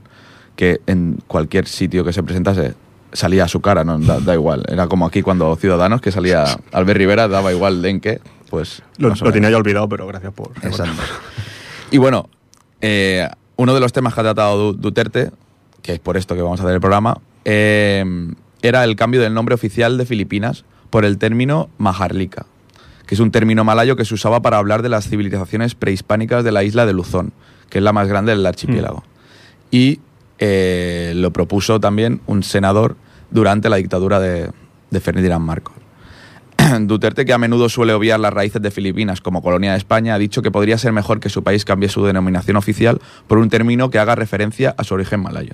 que 0.56 0.82
en 0.88 1.20
cualquier 1.28 1.68
sitio 1.68 2.04
que 2.04 2.14
se 2.14 2.24
presentase 2.24 2.74
salía 3.18 3.46
a 3.46 3.48
su 3.48 3.62
cara, 3.62 3.84
no 3.84 3.98
da, 4.00 4.20
da 4.20 4.34
igual. 4.34 4.64
Era 4.68 4.88
como 4.88 5.06
aquí 5.06 5.22
cuando 5.22 5.56
Ciudadanos, 5.56 6.02
que 6.02 6.12
salía 6.12 6.46
Albert 6.72 6.98
Rivera, 6.98 7.28
daba 7.28 7.52
igual 7.52 7.82
de 7.82 7.90
en 7.90 8.00
qué, 8.00 8.22
pues... 8.50 8.82
Lo, 8.98 9.10
lo 9.10 9.32
tenía 9.32 9.50
ya 9.50 9.58
olvidado, 9.58 9.90
pero 9.90 10.06
gracias 10.08 10.34
por... 10.34 10.52
Exacto. 10.62 11.02
Y 11.92 11.98
bueno, 11.98 12.30
eh, 12.82 13.28
uno 13.56 13.74
de 13.74 13.80
los 13.80 13.92
temas 13.94 14.14
que 14.14 14.20
ha 14.22 14.24
tratado 14.24 14.58
Du- 14.58 14.78
Duterte, 14.80 15.32
que 15.82 15.94
es 15.94 16.00
por 16.00 16.18
esto 16.18 16.36
que 16.36 16.42
vamos 16.42 16.60
a 16.60 16.64
hacer 16.64 16.76
el 16.76 16.82
programa, 16.82 17.18
eh, 17.46 18.04
era 18.62 18.84
el 18.84 18.96
cambio 18.96 19.22
del 19.22 19.34
nombre 19.34 19.56
oficial 19.56 19.98
de 19.98 20.06
Filipinas 20.06 20.66
por 20.90 21.06
el 21.06 21.18
término 21.18 21.70
Maharlika, 21.78 22.46
que 23.06 23.16
es 23.16 23.20
un 23.22 23.32
término 23.32 23.64
malayo 23.64 23.96
que 23.96 24.06
se 24.06 24.14
usaba 24.14 24.42
para 24.42 24.58
hablar 24.58 24.82
de 24.82 24.90
las 24.90 25.08
civilizaciones 25.08 25.76
prehispánicas 25.76 26.44
de 26.44 26.52
la 26.52 26.64
isla 26.64 26.86
de 26.86 26.94
Luzón, 26.94 27.34
que 27.70 27.80
es 27.80 27.84
la 27.84 27.94
más 27.94 28.08
grande 28.08 28.32
del 28.36 28.46
archipiélago. 28.46 29.04
Y 29.72 30.00
eh, 30.40 31.14
lo 31.16 31.32
propuso 31.32 31.80
también 31.80 32.22
un 32.28 32.44
senador 32.44 32.96
durante 33.32 33.70
la 33.70 33.78
dictadura 33.78 34.20
de, 34.20 34.52
de 34.90 35.40
Marcos. 35.40 35.76
Duterte, 36.82 37.26
que 37.26 37.34
a 37.34 37.38
menudo 37.38 37.70
suele 37.70 37.94
obviar 37.94 38.20
las 38.20 38.34
raíces 38.34 38.62
de 38.62 38.72
Filipinas 38.72 39.22
como 39.22 39.42
colonia 39.42 39.72
de 39.72 39.78
España, 39.78 40.16
ha 40.16 40.18
dicho 40.18 40.42
que 40.42 40.52
podría 40.52 40.78
ser 40.78 40.92
mejor 40.92 41.20
que 41.20 41.30
su 41.30 41.44
país 41.44 41.66
cambie 41.66 41.90
su 41.90 42.06
denominación 42.06 42.58
oficial 42.58 43.00
por 43.28 43.38
un 43.38 43.50
término 43.50 43.90
que 43.90 44.00
haga 44.00 44.16
referencia 44.16 44.74
a 44.78 44.84
su 44.84 44.94
origen 44.94 45.22
malayo. 45.22 45.54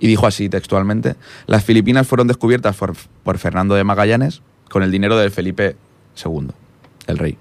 Y 0.00 0.08
dijo 0.08 0.26
así 0.26 0.48
textualmente, 0.48 1.16
las 1.46 1.64
Filipinas 1.64 2.06
fueron 2.06 2.26
descubiertas 2.26 2.76
por, 2.76 2.94
por 3.22 3.38
Fernando 3.38 3.74
de 3.74 3.84
Magallanes 3.84 4.42
con 4.68 4.82
el 4.82 4.90
dinero 4.90 5.16
de 5.16 5.30
Felipe 5.30 5.76
II, 6.24 6.48
el 7.06 7.18
rey. 7.18 7.38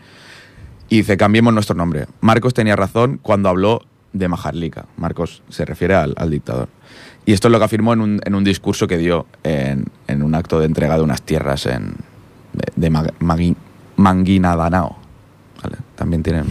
Y 0.90 0.98
dice, 0.98 1.18
cambiemos 1.18 1.54
nuestro 1.54 1.76
nombre. 1.76 2.06
Marcos 2.22 2.54
tenía 2.54 2.76
razón 2.76 3.20
cuando 3.22 3.50
habló 3.50 3.82
de 4.12 4.28
Majarlica. 4.28 4.86
Marcos 4.98 5.42
se 5.50 5.66
refiere 5.66 5.96
al, 5.96 6.14
al 6.18 6.30
dictador. 6.30 6.70
Y 7.26 7.32
esto 7.34 7.48
es 7.48 7.52
lo 7.52 7.60
que 7.60 7.66
afirmó 7.66 7.94
en 7.94 8.02
un, 8.02 8.22
en 8.26 8.36
un 8.36 8.44
discurso 8.44 8.86
que 8.88 8.98
dio 8.98 9.26
en, 9.44 9.86
en 10.08 10.24
un 10.24 10.36
acto 10.36 10.60
de 10.60 10.66
entrega 10.66 10.98
de 10.98 11.04
unas 11.04 11.22
tierras 11.22 11.66
en, 11.66 11.94
de, 12.54 12.66
de 12.76 12.92
Mag- 12.92 13.14
Magui- 13.20 13.56
Manguinadanao. 13.96 14.98
¿Vale? 15.64 15.78
También 15.96 16.22
tienen... 16.24 16.46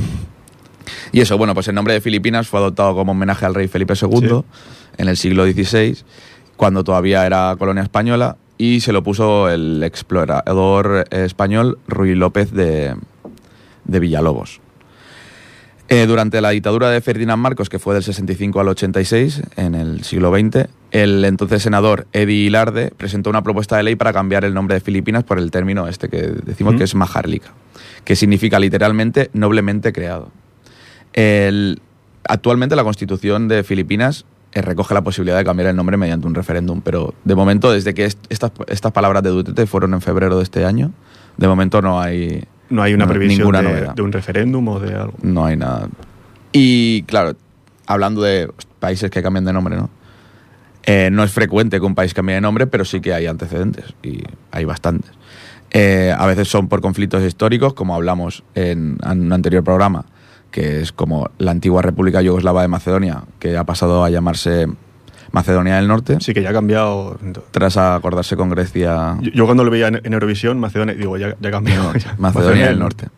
Y 1.13 1.21
eso, 1.21 1.37
bueno, 1.37 1.53
pues 1.55 1.69
el 1.69 1.75
nombre 1.75 1.93
de 1.95 2.01
Filipinas 2.01 2.49
fue 2.49 2.59
adoptado 2.61 2.95
como 2.95 3.13
homenaje 3.13 3.45
al 3.45 3.55
rey 3.55 3.69
Felipe 3.69 3.93
II 4.01 4.19
Sí. 4.29 4.45
en 4.97 5.09
el 5.09 5.17
siglo 5.19 5.45
XVI, 5.45 5.99
cuando 6.57 6.83
todavía 6.85 7.27
era 7.27 7.55
colonia 7.59 7.83
española, 7.83 8.37
y 8.57 8.81
se 8.81 8.93
lo 8.93 9.03
puso 9.03 9.51
el 9.51 9.83
explorador 9.83 11.05
español 11.11 11.79
Ruy 11.87 12.15
López 12.15 12.51
de, 12.53 12.95
de 13.85 14.01
Villalobos. 14.01 14.61
Eh, 15.95 16.07
durante 16.07 16.41
la 16.41 16.51
dictadura 16.51 16.89
de 16.89 17.03
Ferdinand 17.03 17.41
Marcos, 17.43 17.69
que 17.69 17.79
fue 17.79 17.93
del 17.93 18.03
65 18.03 18.61
al 18.61 18.69
86, 18.69 19.43
en 19.57 19.75
el 19.75 20.05
siglo 20.05 20.33
XX, 20.35 20.67
el 20.91 21.23
entonces 21.27 21.63
senador 21.63 22.07
Eddie 22.15 22.47
Hilarde 22.47 22.93
presentó 22.97 23.29
una 23.29 23.43
propuesta 23.43 23.77
de 23.77 23.83
ley 23.83 23.95
para 23.97 24.13
cambiar 24.15 24.47
el 24.47 24.55
nombre 24.55 24.75
de 24.75 24.81
Filipinas 24.81 25.23
por 25.23 25.39
el 25.39 25.51
término 25.51 25.87
este 25.89 26.09
que 26.09 26.23
decimos 26.45 26.77
que 26.77 26.85
es 26.85 26.95
Majarlica, 26.95 27.53
que 28.05 28.17
significa 28.17 28.59
literalmente 28.59 29.29
noblemente 29.35 29.93
creado. 29.93 30.31
El- 31.13 31.81
actualmente 32.25 32.75
la 32.75 32.85
constitución 32.85 33.49
de 33.49 33.63
Filipinas 33.63 34.25
eh, 34.53 34.63
recoge 34.63 34.95
la 34.95 35.03
posibilidad 35.03 35.37
de 35.37 35.45
cambiar 35.45 35.69
el 35.69 35.77
nombre 35.77 35.99
mediante 35.99 36.27
un 36.27 36.35
referéndum, 36.35 36.81
pero 36.81 37.13
de 37.25 37.35
momento, 37.35 37.71
desde 37.71 37.93
que 37.93 38.07
est- 38.07 38.25
estas, 38.31 38.53
estas 38.69 38.93
palabras 38.93 39.23
de 39.23 39.29
Duterte 39.31 39.67
fueron 39.67 39.93
en 39.93 40.01
febrero 40.01 40.39
de 40.39 40.43
este 40.45 40.65
año, 40.65 40.91
de 41.37 41.49
momento 41.49 41.83
no 41.83 42.01
hay, 42.01 42.45
No 42.73 42.83
hay 42.83 42.95
una 42.95 43.07
previsión 43.07 43.41
ninguna 43.41 43.63
de, 43.63 43.69
novedad. 43.69 43.95
de 43.95 44.03
un 44.03 44.13
referéndum 44.13 44.67
o 44.69 44.81
de 44.81 44.95
algo. 44.95 45.15
no 45.23 45.45
hay 45.45 45.57
nada. 45.57 45.89
Y 46.53 47.03
claro, 47.03 47.37
hablando 47.87 48.23
de 48.23 48.51
países 48.79 49.11
que 49.11 49.23
cambian 49.23 49.45
de 49.45 49.53
nombre, 49.53 49.77
¿no? 49.77 49.91
Eh, 50.85 51.11
no 51.13 51.23
es 51.23 51.31
frecuente 51.31 51.79
que 51.79 51.87
un 51.87 51.95
país 51.95 52.13
cambie 52.13 52.35
de 52.35 52.41
nombre, 52.41 52.67
pero 52.67 52.85
sí 52.85 53.01
que 53.01 53.15
hay 53.15 53.27
antecedentes 53.27 53.95
y 54.03 54.23
hay 54.51 54.65
bastantes. 54.65 55.13
Eh, 55.71 56.15
a 56.17 56.27
veces 56.27 56.49
son 56.49 56.69
por 56.69 56.81
conflictos 56.81 57.23
históricos, 57.23 57.73
como 57.75 57.95
hablamos 57.95 58.43
en, 58.55 58.99
en 59.05 59.21
un 59.21 59.33
anterior 59.33 59.63
programa, 59.63 60.05
que 60.51 60.81
es 60.81 60.93
como 60.93 61.31
la 61.39 61.53
antigua 61.53 61.83
República 61.83 62.21
Yugoslava 62.21 62.63
de 62.63 62.69
Macedonia, 62.69 63.25
que 63.39 63.57
ha 63.57 63.65
pasado 63.65 64.05
a 64.05 64.11
llamarse 64.11 64.67
Macedonia 65.33 65.77
del 65.77 65.89
Norte, 65.89 66.19
Sí 66.21 66.35
que 66.35 66.43
ya 66.43 66.51
ha 66.51 66.53
cambiado. 66.53 67.19
tras 67.51 67.77
acordarse 67.77 68.37
con 68.37 68.51
Grecia 68.51 69.17
Yo, 69.21 69.31
yo 69.33 69.45
cuando 69.47 69.65
lo 69.65 69.71
veía 69.71 69.89
en, 69.89 70.01
en 70.05 70.13
Eurovisión, 70.13 70.61
Macedonia, 70.61 70.95
digo, 70.95 71.17
ya, 71.17 71.37
ya 71.41 71.49
ha 71.49 71.53
cambiado. 71.53 71.93
ya. 71.99 72.15
Macedonia 72.19 72.67
del 72.67 72.79
Norte. 72.79 73.09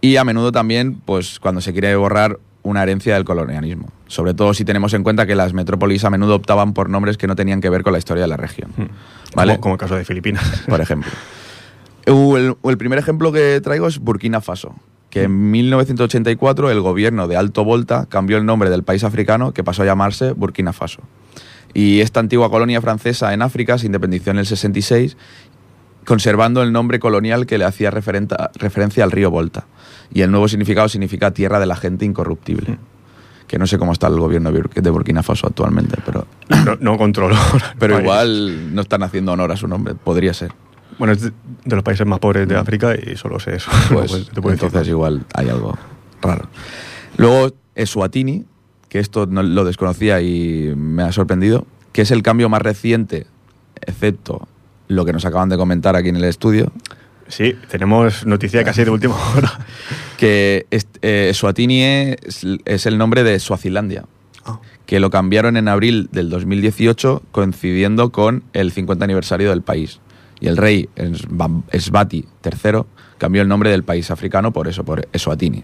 Y 0.00 0.16
a 0.16 0.24
menudo 0.24 0.52
también, 0.52 1.00
pues 1.04 1.40
cuando 1.40 1.60
se 1.60 1.72
quiere 1.72 1.94
borrar 1.96 2.38
una 2.62 2.82
herencia 2.82 3.14
del 3.14 3.24
colonialismo. 3.24 3.90
Sobre 4.06 4.34
todo 4.34 4.52
si 4.54 4.64
tenemos 4.64 4.94
en 4.94 5.02
cuenta 5.02 5.26
que 5.26 5.34
las 5.34 5.52
metrópolis 5.52 6.04
a 6.04 6.10
menudo 6.10 6.34
optaban 6.34 6.72
por 6.72 6.90
nombres 6.90 7.16
que 7.16 7.26
no 7.26 7.36
tenían 7.36 7.60
que 7.60 7.70
ver 7.70 7.82
con 7.82 7.92
la 7.92 7.98
historia 7.98 8.22
de 8.22 8.28
la 8.28 8.36
región. 8.36 8.70
¿Vale? 9.34 9.52
Como, 9.54 9.60
como 9.60 9.74
el 9.74 9.78
caso 9.78 9.94
de 9.96 10.04
Filipinas. 10.04 10.64
Por 10.68 10.80
ejemplo. 10.80 11.10
El, 12.06 12.54
el 12.62 12.76
primer 12.76 12.98
ejemplo 12.98 13.32
que 13.32 13.62
traigo 13.62 13.88
es 13.88 13.98
Burkina 13.98 14.42
Faso, 14.42 14.74
que 15.14 15.22
en 15.22 15.50
1984 15.50 16.70
el 16.70 16.80
gobierno 16.80 17.28
de 17.28 17.36
Alto 17.36 17.64
Volta 17.64 18.06
cambió 18.08 18.36
el 18.36 18.44
nombre 18.44 18.68
del 18.68 18.82
país 18.82 19.04
africano 19.04 19.52
que 19.52 19.62
pasó 19.64 19.82
a 19.82 19.86
llamarse 19.86 20.32
Burkina 20.32 20.72
Faso. 20.72 21.00
Y 21.72 22.00
esta 22.00 22.20
antigua 22.20 22.50
colonia 22.50 22.80
francesa 22.80 23.32
en 23.32 23.40
África 23.42 23.78
se 23.78 23.86
independizó 23.86 24.30
en 24.32 24.38
el 24.38 24.46
66, 24.46 25.16
conservando 26.04 26.62
el 26.62 26.72
nombre 26.72 26.98
colonial 26.98 27.46
que 27.46 27.58
le 27.58 27.64
hacía 27.64 27.90
referencia 27.90 29.04
al 29.04 29.10
río 29.10 29.30
Volta. 29.30 29.66
Y 30.12 30.22
el 30.22 30.30
nuevo 30.30 30.48
significado 30.48 30.88
significa 30.88 31.30
tierra 31.32 31.58
de 31.60 31.66
la 31.66 31.76
gente 31.76 32.04
incorruptible. 32.04 32.78
Que 33.46 33.58
no 33.58 33.66
sé 33.66 33.78
cómo 33.78 33.92
está 33.92 34.06
el 34.08 34.18
gobierno 34.18 34.50
de 34.52 34.62
Bur- 34.62 34.72
de 34.82 34.90
Burkina 34.90 35.22
Faso 35.22 35.46
actualmente, 35.46 35.96
pero, 36.04 36.26
No, 36.64 36.76
no 36.80 36.98
controlo. 36.98 37.36
pero 37.78 38.00
igual 38.00 38.74
no 38.74 38.82
están 38.82 39.02
haciendo 39.02 39.32
honor 39.32 39.52
a 39.52 39.56
su 39.56 39.68
nombre. 39.68 39.94
Podría 39.94 40.32
ser. 40.34 40.52
Bueno, 40.98 41.12
es 41.12 41.22
de, 41.22 41.32
de 41.64 41.76
los 41.76 41.82
países 41.84 42.06
más 42.06 42.18
pobres 42.18 42.46
de 42.48 42.56
África 42.56 42.94
y 42.94 43.16
solo 43.16 43.38
sé 43.40 43.56
eso. 43.56 43.70
Pues 43.92 44.12
No, 44.12 44.18
te 44.24 44.40
puedo 44.40 44.52
decir 44.52 44.66
entonces 44.66 44.88
igual 44.88 45.24
hay 45.34 45.48
algo 45.48 45.76
raro. 46.22 46.48
Luego 47.16 47.52
Eswatini, 47.74 48.44
que 48.88 48.98
esto 48.98 49.26
no 49.26 49.42
lo 49.42 49.64
desconocía 49.64 50.20
y 50.20 50.72
me 50.76 51.02
ha 51.02 51.12
sorprendido, 51.12 51.66
que 51.92 52.02
es 52.02 52.10
el 52.10 52.22
cambio 52.22 52.48
más 52.48 52.62
reciente, 52.62 53.26
excepto 53.80 54.48
lo 54.88 55.04
que 55.04 55.12
nos 55.12 55.24
acaban 55.24 55.48
de 55.48 55.56
comentar 55.56 55.96
aquí 55.96 56.08
en 56.08 56.16
el 56.16 56.24
estudio, 56.24 56.72
Sí, 57.26 57.56
tenemos 57.70 58.26
noticia 58.26 58.62
casi 58.64 58.84
de 58.84 58.90
última 58.90 59.14
hora. 59.36 59.50
Que 60.18 60.66
eh, 60.70 61.28
Eswatini 61.30 61.82
es, 61.82 62.46
es 62.66 62.84
el 62.84 62.98
nombre 62.98 63.24
de 63.24 63.38
Suazilandia, 63.40 64.04
Ah, 64.44 64.60
que 64.84 65.00
lo 65.00 65.08
cambiaron 65.08 65.56
en 65.56 65.68
abril 65.68 66.10
del 66.12 66.28
2018 66.28 67.22
coincidiendo 67.32 68.10
con 68.12 68.42
el 68.52 68.72
50 68.72 69.02
aniversario 69.02 69.48
del 69.48 69.62
país. 69.62 70.00
Y 70.44 70.48
el 70.48 70.58
rey 70.58 70.90
Esbati 71.70 72.26
III 72.44 72.80
cambió 73.16 73.40
el 73.40 73.48
nombre 73.48 73.70
del 73.70 73.82
país 73.82 74.10
africano 74.10 74.52
por 74.52 74.68
eso, 74.68 74.84
por 74.84 75.08
Eswatini. 75.10 75.62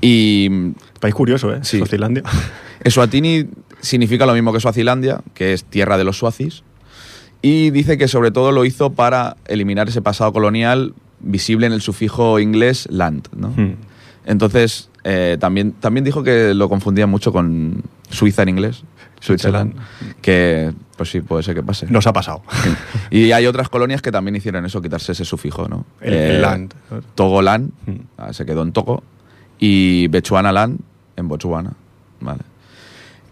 Y 0.00 0.72
país 0.98 1.14
curioso, 1.14 1.54
¿eh? 1.54 1.60
Sí. 1.62 1.78
Suazilandia. 1.78 2.24
Eswatini 2.82 3.46
significa 3.80 4.26
lo 4.26 4.34
mismo 4.34 4.52
que 4.52 4.58
Suazilandia, 4.58 5.20
que 5.34 5.52
es 5.52 5.62
tierra 5.62 5.98
de 5.98 6.02
los 6.02 6.18
suazis, 6.18 6.64
y 7.42 7.70
dice 7.70 7.96
que 7.96 8.08
sobre 8.08 8.32
todo 8.32 8.50
lo 8.50 8.64
hizo 8.64 8.90
para 8.90 9.36
eliminar 9.46 9.88
ese 9.88 10.02
pasado 10.02 10.32
colonial 10.32 10.94
visible 11.20 11.68
en 11.68 11.72
el 11.72 11.80
sufijo 11.80 12.40
inglés 12.40 12.88
land. 12.90 13.28
¿no? 13.36 13.50
Hmm. 13.50 13.76
Entonces, 14.24 14.90
eh, 15.04 15.36
también, 15.40 15.72
también 15.72 16.04
dijo 16.04 16.22
que 16.22 16.54
lo 16.54 16.68
confundía 16.68 17.06
mucho 17.06 17.32
con 17.32 17.82
Suiza 18.10 18.42
en 18.42 18.50
inglés, 18.50 18.84
Switzerland, 19.20 19.74
que 20.20 20.72
pues 20.96 21.10
sí, 21.10 21.20
puede 21.20 21.42
ser 21.42 21.54
que 21.54 21.62
pase. 21.62 21.86
Nos 21.88 22.06
ha 22.06 22.12
pasado. 22.12 22.42
Y 23.10 23.32
hay 23.32 23.46
otras 23.46 23.68
colonias 23.68 24.02
que 24.02 24.12
también 24.12 24.36
hicieron 24.36 24.64
eso, 24.66 24.80
quitarse 24.82 25.12
ese 25.12 25.24
sufijo, 25.24 25.68
¿no? 25.68 25.84
El, 26.00 26.12
Eh, 26.14 26.34
el 26.36 26.42
land. 26.42 26.74
Togoland, 27.14 27.70
Hmm. 27.86 28.00
ah, 28.18 28.32
se 28.32 28.44
quedó 28.46 28.62
en 28.62 28.72
Togo, 28.72 29.02
y 29.58 30.08
Bechuanaland 30.08 30.80
en 31.16 31.28
Botswana, 31.28 31.72
¿vale? 32.20 32.40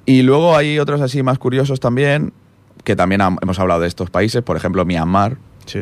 Y 0.07 0.23
luego 0.23 0.57
hay 0.57 0.79
otros 0.79 1.01
así 1.01 1.23
más 1.23 1.39
curiosos 1.39 1.79
también, 1.81 2.33
que 2.85 2.97
también 2.97 3.21
hemos 3.43 3.59
hablado 3.59 3.81
de 3.81 3.89
estos 3.89 4.11
países, 4.11 4.43
por 4.43 4.57
ejemplo 4.57 4.85
Myanmar, 4.85 5.37
Sí. 5.67 5.81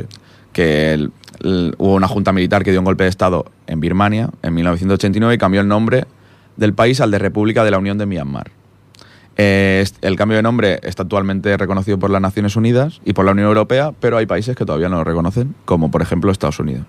Que 0.59 0.93
el- 0.93 1.13
el- 1.45 1.75
hubo 1.79 1.95
una 1.95 2.09
junta 2.09 2.33
militar 2.33 2.65
que 2.65 2.73
dio 2.73 2.81
un 2.81 2.85
golpe 2.85 3.05
de 3.05 3.11
Estado 3.11 3.45
en 3.69 3.79
Birmania 3.79 4.31
en 4.43 4.55
1989 4.55 5.35
y 5.35 5.39
cambió 5.39 5.61
el 5.61 5.69
nombre 5.69 6.07
del 6.57 6.75
país 6.75 7.01
al 7.01 7.13
de 7.13 7.21
República 7.21 7.63
de 7.63 7.71
la 7.71 7.79
Unión 7.79 7.97
de 7.97 8.07
Myanmar. 8.07 8.51
Eh, 9.37 9.85
el 10.03 10.17
cambio 10.17 10.35
de 10.37 10.43
nombre 10.43 10.81
está 10.83 11.05
actualmente 11.05 11.57
reconocido 11.57 11.97
por 11.97 12.11
las 12.11 12.21
Naciones 12.21 12.57
Unidas 12.57 13.01
y 13.05 13.13
por 13.13 13.25
la 13.25 13.31
Unión 13.31 13.47
Europea, 13.47 13.93
pero 14.01 14.17
hay 14.17 14.27
países 14.27 14.57
que 14.57 14.65
todavía 14.65 14.89
no 14.89 14.97
lo 14.97 15.05
reconocen, 15.05 15.55
como 15.65 15.93
por 15.93 16.03
ejemplo 16.03 16.33
Estados 16.33 16.59
Unidos. 16.59 16.87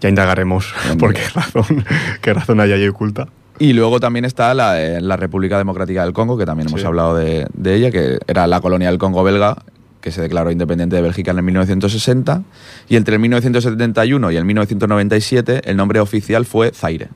Ya 0.00 0.08
indagaremos 0.08 0.74
por 0.98 1.14
qué 1.14 1.22
razón, 1.32 1.84
qué 2.20 2.34
razón 2.34 2.58
hay 2.60 2.72
ahí 2.72 2.88
oculta. 2.88 3.28
Y 3.60 3.72
luego 3.74 4.00
también 4.00 4.24
está 4.24 4.52
la, 4.54 4.82
eh, 4.82 5.00
la 5.00 5.16
República 5.16 5.56
Democrática 5.58 6.02
del 6.02 6.12
Congo, 6.12 6.36
que 6.36 6.44
también 6.44 6.66
hemos 6.68 6.80
Sí. 6.80 6.86
hablado 6.88 7.14
de, 7.14 7.46
de 7.54 7.74
ella, 7.76 7.92
que 7.92 8.18
era 8.26 8.48
la 8.48 8.60
colonia 8.60 8.88
del 8.88 8.98
Congo 8.98 9.22
belga, 9.22 9.58
que 10.04 10.12
se 10.12 10.20
declaró 10.20 10.50
independiente 10.50 10.96
de 10.96 11.00
Bélgica 11.00 11.30
en 11.30 11.38
el 11.38 11.44
1960. 11.44 12.42
Y 12.90 12.96
entre 12.96 13.14
el 13.14 13.20
1971 13.20 14.32
y 14.32 14.36
el 14.36 14.44
1997 14.44 15.62
el 15.64 15.78
nombre 15.78 15.98
oficial 15.98 16.44
fue 16.44 16.72
Zaire, 16.72 17.08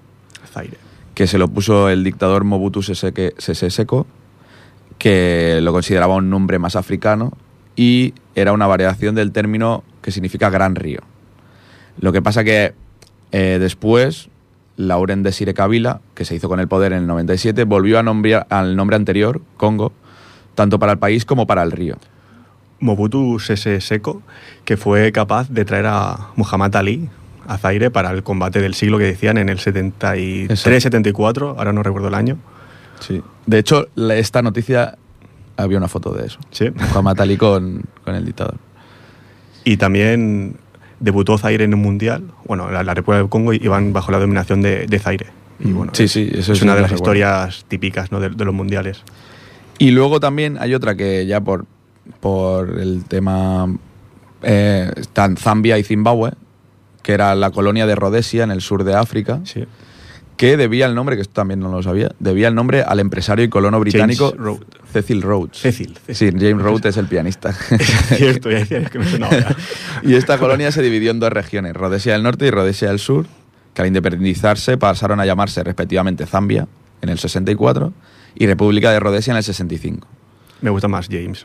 Zaire. 0.50 0.78
que 1.14 1.26
se 1.26 1.36
lo 1.36 1.48
puso 1.48 1.90
el 1.90 2.02
dictador 2.02 2.44
Mobutu 2.44 2.82
Sese 2.82 3.70
Seko, 3.70 4.06
que 4.96 5.58
lo 5.60 5.74
consideraba 5.74 6.14
un 6.14 6.30
nombre 6.30 6.58
más 6.58 6.76
africano 6.76 7.34
y 7.76 8.14
era 8.34 8.54
una 8.54 8.66
variación 8.66 9.14
del 9.14 9.32
término 9.32 9.84
que 10.00 10.10
significa 10.10 10.48
gran 10.48 10.74
río. 10.74 11.00
Lo 12.00 12.10
que 12.10 12.22
pasa 12.22 12.42
que 12.42 12.72
eh, 13.32 13.58
después, 13.60 14.30
Lauren 14.78 15.22
Desire 15.22 15.52
Kabila, 15.52 16.00
que 16.14 16.24
se 16.24 16.36
hizo 16.36 16.48
con 16.48 16.58
el 16.58 16.68
poder 16.68 16.94
en 16.94 17.00
el 17.00 17.06
97, 17.06 17.64
volvió 17.64 17.98
a 17.98 18.02
nombrar 18.02 18.46
al 18.48 18.76
nombre 18.76 18.96
anterior, 18.96 19.42
Congo, 19.58 19.92
tanto 20.54 20.78
para 20.78 20.92
el 20.92 20.98
país 20.98 21.26
como 21.26 21.46
para 21.46 21.62
el 21.62 21.70
río. 21.70 21.98
Mobutu 22.80 23.38
Sese 23.40 23.80
Seko, 23.80 24.22
que 24.64 24.76
fue 24.76 25.12
capaz 25.12 25.48
de 25.50 25.64
traer 25.64 25.86
a 25.86 26.28
Muhammad 26.36 26.74
Ali 26.76 27.08
a 27.46 27.56
Zaire 27.58 27.90
para 27.90 28.10
el 28.10 28.22
combate 28.22 28.60
del 28.60 28.74
siglo 28.74 28.98
que 28.98 29.04
decían 29.04 29.38
en 29.38 29.48
el 29.48 29.58
73-74, 29.58 31.56
ahora 31.56 31.72
no 31.72 31.82
recuerdo 31.82 32.08
el 32.08 32.14
año. 32.14 32.36
Sí. 33.00 33.22
De 33.46 33.58
hecho, 33.58 33.88
esta 33.96 34.42
noticia 34.42 34.98
había 35.56 35.78
una 35.78 35.88
foto 35.88 36.12
de 36.12 36.26
eso. 36.26 36.38
Sí. 36.50 36.70
Muhammad 36.70 37.20
Ali 37.20 37.36
con, 37.36 37.82
con 38.04 38.14
el 38.14 38.24
dictador. 38.24 38.56
Y 39.64 39.76
también 39.76 40.56
debutó 41.00 41.38
Zaire 41.38 41.64
en 41.64 41.74
un 41.74 41.80
mundial. 41.82 42.24
Bueno, 42.44 42.70
la, 42.70 42.82
la 42.82 42.94
República 42.94 43.20
del 43.20 43.28
Congo 43.28 43.52
iban 43.52 43.92
bajo 43.92 44.12
la 44.12 44.18
dominación 44.18 44.62
de, 44.62 44.86
de 44.86 44.98
Zaire. 44.98 45.26
Y 45.60 45.68
Mm, 45.68 45.74
bueno, 45.76 45.92
sí, 45.94 46.06
sí, 46.06 46.30
eso 46.32 46.52
es 46.52 46.62
una 46.62 46.76
de 46.76 46.82
las 46.82 46.92
historias 46.92 47.64
típicas 47.66 48.12
¿no? 48.12 48.20
de, 48.20 48.30
de 48.30 48.44
los 48.44 48.54
mundiales. 48.54 49.02
Y 49.78 49.90
luego 49.90 50.20
también 50.20 50.56
hay 50.60 50.74
otra 50.74 50.94
que 50.94 51.26
ya 51.26 51.40
por, 51.40 51.66
por 52.20 52.78
el 52.80 53.04
tema 53.04 53.66
eh, 54.42 54.90
están 54.96 55.36
Zambia 55.36 55.78
y 55.78 55.82
Zimbabue, 55.84 56.32
que 57.02 57.12
era 57.12 57.34
la 57.34 57.50
colonia 57.50 57.86
de 57.86 57.94
Rhodesia 57.94 58.44
en 58.44 58.50
el 58.50 58.60
sur 58.60 58.84
de 58.84 58.94
África, 58.94 59.40
Sí. 59.44 59.64
que 60.36 60.56
debía 60.56 60.86
el 60.86 60.94
nombre, 60.94 61.16
que 61.16 61.22
esto 61.22 61.34
también 61.34 61.60
no 61.60 61.70
lo 61.70 61.82
sabía, 61.82 62.10
debía 62.18 62.48
el 62.48 62.54
nombre 62.54 62.82
al 62.82 63.00
empresario 63.00 63.44
y 63.44 63.48
colono 63.48 63.80
británico. 63.80 64.32
Cecil 64.92 65.22
Rhodes. 65.22 65.58
Cecil. 65.58 65.98
Sí, 66.08 66.30
James 66.30 66.62
Rhodes 66.62 66.84
es 66.86 66.96
el 66.96 67.06
pianista. 67.06 67.52
Cierto, 68.16 68.50
ya 68.50 68.58
decía 68.60 68.84
que 68.84 68.98
me 68.98 69.06
sonaba 69.10 69.36
ya. 69.38 69.56
y 70.02 70.14
esta 70.14 70.38
colonia 70.38 70.70
se 70.72 70.82
dividió 70.82 71.10
en 71.10 71.20
dos 71.20 71.30
regiones, 71.32 71.74
Rhodesia 71.74 72.12
del 72.12 72.22
Norte 72.22 72.46
y 72.46 72.50
Rhodesia 72.50 72.88
del 72.88 72.98
Sur, 72.98 73.26
que 73.74 73.82
al 73.82 73.88
independizarse 73.88 74.76
pasaron 74.78 75.20
a 75.20 75.26
llamarse 75.26 75.62
respectivamente 75.62 76.26
Zambia 76.26 76.66
en 77.02 77.08
el 77.10 77.18
64 77.18 77.92
y 78.34 78.46
República 78.46 78.90
de 78.92 79.00
Rhodesia 79.00 79.32
en 79.32 79.36
el 79.38 79.44
65. 79.44 80.06
Me 80.60 80.70
gusta 80.70 80.88
más 80.88 81.08
James. 81.08 81.44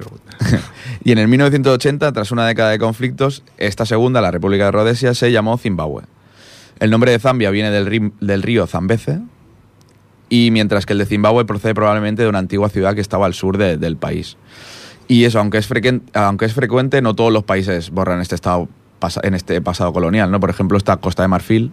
Y 1.03 1.11
en 1.11 1.17
el 1.19 1.27
1980, 1.27 2.11
tras 2.13 2.31
una 2.31 2.47
década 2.47 2.71
de 2.71 2.79
conflictos, 2.79 3.43
esta 3.57 3.85
segunda, 3.85 4.21
la 4.21 4.31
República 4.31 4.65
de 4.65 4.71
Rhodesia, 4.71 5.13
se 5.13 5.31
llamó 5.31 5.57
Zimbabue. 5.57 6.03
El 6.79 6.89
nombre 6.89 7.11
de 7.11 7.19
Zambia 7.19 7.49
viene 7.51 7.69
del, 7.71 7.87
ri- 7.87 8.13
del 8.19 8.41
río 8.41 8.65
Zambeze, 8.67 9.19
y 10.29 10.49
mientras 10.51 10.85
que 10.85 10.93
el 10.93 10.99
de 10.99 11.05
Zimbabue 11.05 11.45
procede 11.45 11.75
probablemente 11.75 12.23
de 12.23 12.29
una 12.29 12.39
antigua 12.39 12.69
ciudad 12.69 12.95
que 12.95 13.01
estaba 13.01 13.25
al 13.27 13.33
sur 13.33 13.57
de- 13.57 13.77
del 13.77 13.97
país. 13.97 14.37
Y 15.07 15.25
eso, 15.25 15.39
aunque 15.39 15.57
es, 15.59 15.69
aunque 16.13 16.45
es 16.45 16.53
frecuente, 16.53 17.01
no 17.01 17.13
todos 17.13 17.31
los 17.31 17.43
países 17.43 17.91
borran 17.91 18.19
este 18.21 18.35
estado 18.35 18.67
en 19.21 19.33
este 19.33 19.59
pasado 19.61 19.91
colonial. 19.91 20.31
¿no? 20.31 20.39
Por 20.39 20.49
ejemplo, 20.49 20.77
está 20.77 20.95
Costa 20.97 21.21
de 21.23 21.27
Marfil, 21.27 21.71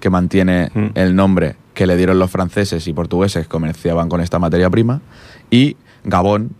que 0.00 0.10
mantiene 0.10 0.70
Mm. 0.72 0.86
el 0.94 1.16
nombre 1.16 1.56
que 1.74 1.86
le 1.88 1.96
dieron 1.96 2.18
los 2.20 2.30
franceses 2.30 2.86
y 2.86 2.92
portugueses 2.92 3.42
que 3.44 3.48
comerciaban 3.50 4.08
con 4.08 4.20
esta 4.20 4.38
materia 4.38 4.70
prima, 4.70 5.00
y 5.50 5.76
Gabón, 6.04 6.52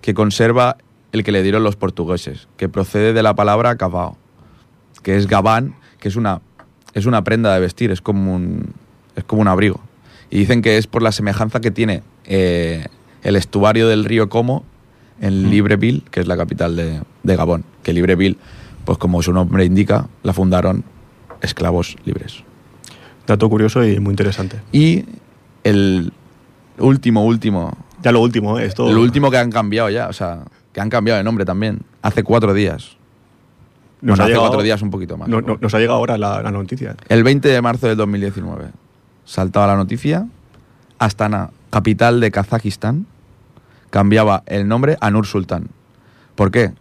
que 0.00 0.14
conserva 0.14 0.76
el 1.12 1.24
que 1.24 1.32
le 1.32 1.42
dieron 1.42 1.62
los 1.62 1.76
portugueses, 1.76 2.48
que 2.56 2.68
procede 2.68 3.12
de 3.12 3.22
la 3.22 3.34
palabra 3.34 3.76
cabao, 3.76 4.16
que 5.02 5.16
es 5.16 5.26
gabán, 5.26 5.74
que 5.98 6.08
es 6.08 6.16
una, 6.16 6.40
es 6.94 7.06
una 7.06 7.24
prenda 7.24 7.54
de 7.54 7.60
vestir, 7.60 7.90
es 7.90 8.00
como 8.00 8.34
un, 8.34 8.74
es 9.16 9.24
como 9.24 9.42
un 9.42 9.48
abrigo. 9.48 9.80
Y 10.30 10.38
dicen 10.38 10.62
que 10.62 10.76
es 10.76 10.86
por 10.86 11.02
la 11.02 11.12
semejanza 11.12 11.60
que 11.60 11.70
tiene 11.70 12.02
eh, 12.24 12.86
el 13.22 13.36
estuario 13.36 13.88
del 13.88 14.04
río 14.04 14.28
Como 14.28 14.64
en 15.20 15.50
Libreville, 15.50 16.02
que 16.10 16.20
es 16.20 16.26
la 16.26 16.36
capital 16.36 16.76
de, 16.76 17.00
de 17.22 17.36
Gabón. 17.36 17.64
Que 17.82 17.92
Libreville, 17.92 18.36
pues 18.84 18.98
como 18.98 19.22
su 19.22 19.32
nombre 19.32 19.64
indica, 19.64 20.08
la 20.22 20.32
fundaron 20.32 20.84
esclavos 21.40 21.96
libres. 22.04 22.44
Dato 23.26 23.48
curioso 23.48 23.84
y 23.84 23.98
muy 24.00 24.12
interesante. 24.12 24.60
Y 24.72 25.04
el 25.64 26.12
último, 26.78 27.24
último, 27.24 27.76
Ya 28.02 28.12
lo 28.12 28.20
último, 28.20 28.58
¿eh? 28.58 28.66
Esto... 28.66 28.88
el 28.88 28.96
último 28.98 29.30
que 29.30 29.38
han 29.38 29.50
cambiado 29.50 29.90
ya, 29.90 30.08
o 30.08 30.12
sea, 30.12 30.44
que 30.72 30.80
han 30.80 30.88
cambiado 30.90 31.18
de 31.18 31.24
nombre 31.24 31.44
también, 31.44 31.80
hace 32.02 32.22
cuatro 32.22 32.54
días. 32.54 32.96
Nos 34.00 34.12
Bueno, 34.16 34.22
ha 34.22 34.24
hace 34.26 34.28
llegado- 34.32 34.46
cuatro 34.48 34.62
días 34.62 34.82
un 34.82 34.90
poquito 34.90 35.16
más. 35.16 35.28
no- 35.28 35.40
no- 35.40 35.58
nos 35.60 35.74
ha 35.74 35.78
llegado 35.78 35.98
ahora 35.98 36.16
la, 36.18 36.40
la 36.42 36.50
noticia. 36.52 36.94
El 37.08 37.24
20 37.24 37.48
de 37.48 37.60
marzo 37.60 37.88
del 37.88 37.96
2019 37.96 38.66
saltaba 39.24 39.66
la 39.66 39.76
noticia. 39.76 40.26
Astana, 41.00 41.50
capital 41.70 42.20
de 42.20 42.30
Kazajistán, 42.30 43.06
cambiaba 43.90 44.42
el 44.46 44.68
nombre 44.68 44.96
a 45.00 45.10
Nur 45.10 45.26
Sultán. 45.26 45.68
¿Por 46.34 46.50
qué? 46.50 46.72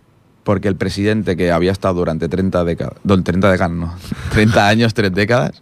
Porque 0.43 0.67
el 0.67 0.75
presidente 0.75 1.36
que 1.36 1.51
había 1.51 1.71
estado 1.71 1.95
durante 1.95 2.30
30 2.30 2.63
décadas, 2.63 2.93
30 3.23 3.49
décadas, 3.51 3.71
no, 3.75 3.93
30 4.32 4.67
años, 4.67 4.93
3 4.93 5.13
décadas, 5.13 5.62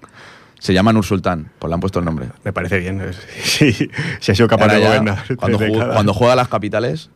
se 0.60 0.74
llama 0.74 0.94
Nur 0.94 1.06
Sultán, 1.06 1.52
pues 1.60 1.70
le 1.70 1.74
han 1.76 1.80
puesto 1.80 2.00
el 2.00 2.06
nombre. 2.06 2.28
Me 2.44 2.54
parece 2.54 2.80
bien. 2.80 3.02
Sí, 3.44 3.72
si 4.20 4.32
ha 4.32 4.36
sido 4.36 4.48
capaz 4.48 4.68
de 4.74 4.80
gobernar. 4.80 5.24
cuando, 5.38 5.58
tres 5.58 5.70
ju- 5.70 5.74
décadas. 5.74 5.94
cuando 5.96 6.14
juega 6.14 6.34
a 6.34 6.36
las 6.36 6.48
capitales, 6.48 7.10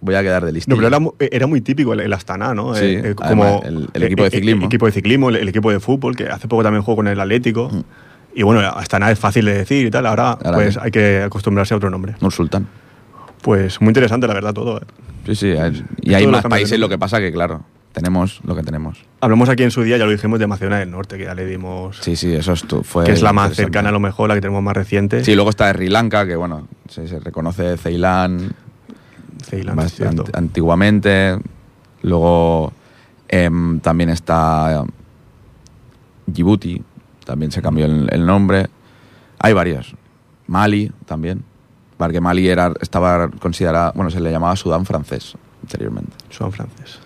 voy 0.00 0.14
a 0.14 0.22
quedar 0.22 0.44
de 0.44 0.52
listo. 0.52 0.70
No, 0.70 0.76
pero 0.76 0.88
era, 0.88 0.98
mu- 0.98 1.12
era 1.18 1.46
muy 1.46 1.60
típico 1.60 1.92
el, 1.92 2.00
el 2.00 2.12
Astana, 2.12 2.54
¿no? 2.54 2.74
Sí, 2.74 2.84
Eh, 2.84 3.02
eh, 3.10 3.14
además, 3.20 3.60
el- 3.64 3.88
el 3.92 4.02
equipo 4.02 4.24
de 4.24 4.30
ciclismo. 4.30 4.60
El, 4.62 4.66
equipo 4.66 4.86
de 4.86 4.92
ciclismo, 4.92 5.28
el, 5.30 5.36
el 5.36 5.48
equipo 5.48 5.70
de 5.70 5.80
fútbol, 5.80 6.16
que 6.16 6.28
hace 6.28 6.48
poco 6.48 6.62
también 6.62 6.82
jugó 6.82 6.96
con 6.96 7.08
el 7.08 7.20
Atlético. 7.20 7.68
Mm. 7.72 7.82
Y 8.34 8.42
bueno, 8.42 8.60
Astana 8.60 9.10
es 9.10 9.18
fácil 9.18 9.46
de 9.46 9.54
decir 9.58 9.86
y 9.86 9.90
tal. 9.90 10.04
Ahora, 10.06 10.32
Ahora 10.32 10.52
pues 10.58 10.74
sí. 10.74 10.80
hay 10.82 10.90
que 10.90 11.22
acostumbrarse 11.22 11.72
a 11.74 11.78
otro 11.78 11.88
nombre. 11.90 12.14
Nur 12.20 12.32
Sultán. 12.32 12.66
Pues 13.42 13.80
muy 13.80 13.88
interesante, 13.90 14.26
la 14.26 14.34
verdad, 14.34 14.52
todo. 14.52 14.78
¿eh? 14.78 14.84
Sí, 15.26 15.34
sí, 15.34 15.54
y 16.02 16.14
hay 16.14 16.26
más 16.26 16.42
países, 16.44 16.78
lo 16.78 16.88
que 16.88 16.98
pasa 16.98 17.18
que, 17.18 17.32
claro, 17.32 17.64
tenemos 17.96 18.40
lo 18.44 18.54
que 18.54 18.62
tenemos. 18.62 18.98
Hablamos 19.22 19.48
aquí 19.48 19.62
en 19.62 19.70
su 19.70 19.82
día, 19.82 19.96
ya 19.96 20.04
lo 20.04 20.10
dijimos, 20.10 20.38
de 20.38 20.46
Macedonia 20.46 20.78
del 20.80 20.90
Norte, 20.90 21.16
que 21.16 21.24
ya 21.24 21.34
le 21.34 21.46
dimos. 21.46 21.96
Sí, 22.02 22.14
sí, 22.14 22.30
eso 22.34 22.52
es 22.52 22.62
tu- 22.64 22.82
fue. 22.82 23.04
que 23.04 23.12
es 23.12 23.22
la 23.22 23.32
más 23.32 23.54
cercana 23.56 23.88
a 23.88 23.92
lo 23.92 24.00
mejor, 24.00 24.28
la 24.28 24.34
que 24.34 24.42
tenemos 24.42 24.62
más 24.62 24.76
reciente. 24.76 25.24
Sí, 25.24 25.34
luego 25.34 25.48
está 25.48 25.72
Sri 25.72 25.88
Lanka, 25.88 26.26
que 26.26 26.36
bueno, 26.36 26.68
se, 26.90 27.08
se 27.08 27.18
reconoce 27.20 27.78
Ceilán 27.78 28.52
Ceilán, 29.42 29.78
ant- 29.78 30.30
antiguamente. 30.34 31.38
Luego 32.02 32.72
Em, 33.28 33.80
también 33.80 34.10
está 34.10 34.84
Djibouti, 36.26 36.82
también 37.24 37.50
se 37.50 37.62
cambió 37.62 37.86
el, 37.86 38.08
el 38.12 38.24
nombre. 38.26 38.66
Hay 39.38 39.52
varias. 39.52 39.94
Mali 40.46 40.92
también, 41.06 41.42
porque 41.96 42.20
Mali 42.20 42.46
era, 42.46 42.72
estaba 42.80 43.28
considerada, 43.30 43.90
bueno, 43.96 44.10
se 44.10 44.20
le 44.20 44.30
llamaba 44.30 44.54
Sudán 44.54 44.84
francés 44.86 45.34
anteriormente. 45.62 46.12
Son 46.30 46.52
francés. 46.52 47.00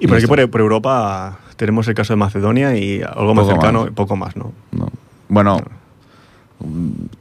Y 0.00 0.06
por 0.06 0.16
aquí, 0.16 0.26
por, 0.26 0.50
por 0.50 0.60
Europa, 0.60 1.38
tenemos 1.56 1.88
el 1.88 1.94
caso 1.94 2.12
de 2.12 2.16
Macedonia 2.16 2.76
y 2.76 3.02
algo 3.02 3.34
más 3.34 3.44
Poco 3.46 3.56
cercano, 3.56 3.84
más. 3.84 3.90
poco 3.92 4.16
más, 4.16 4.36
¿no? 4.36 4.52
¿no? 4.72 4.88
Bueno, 5.28 5.60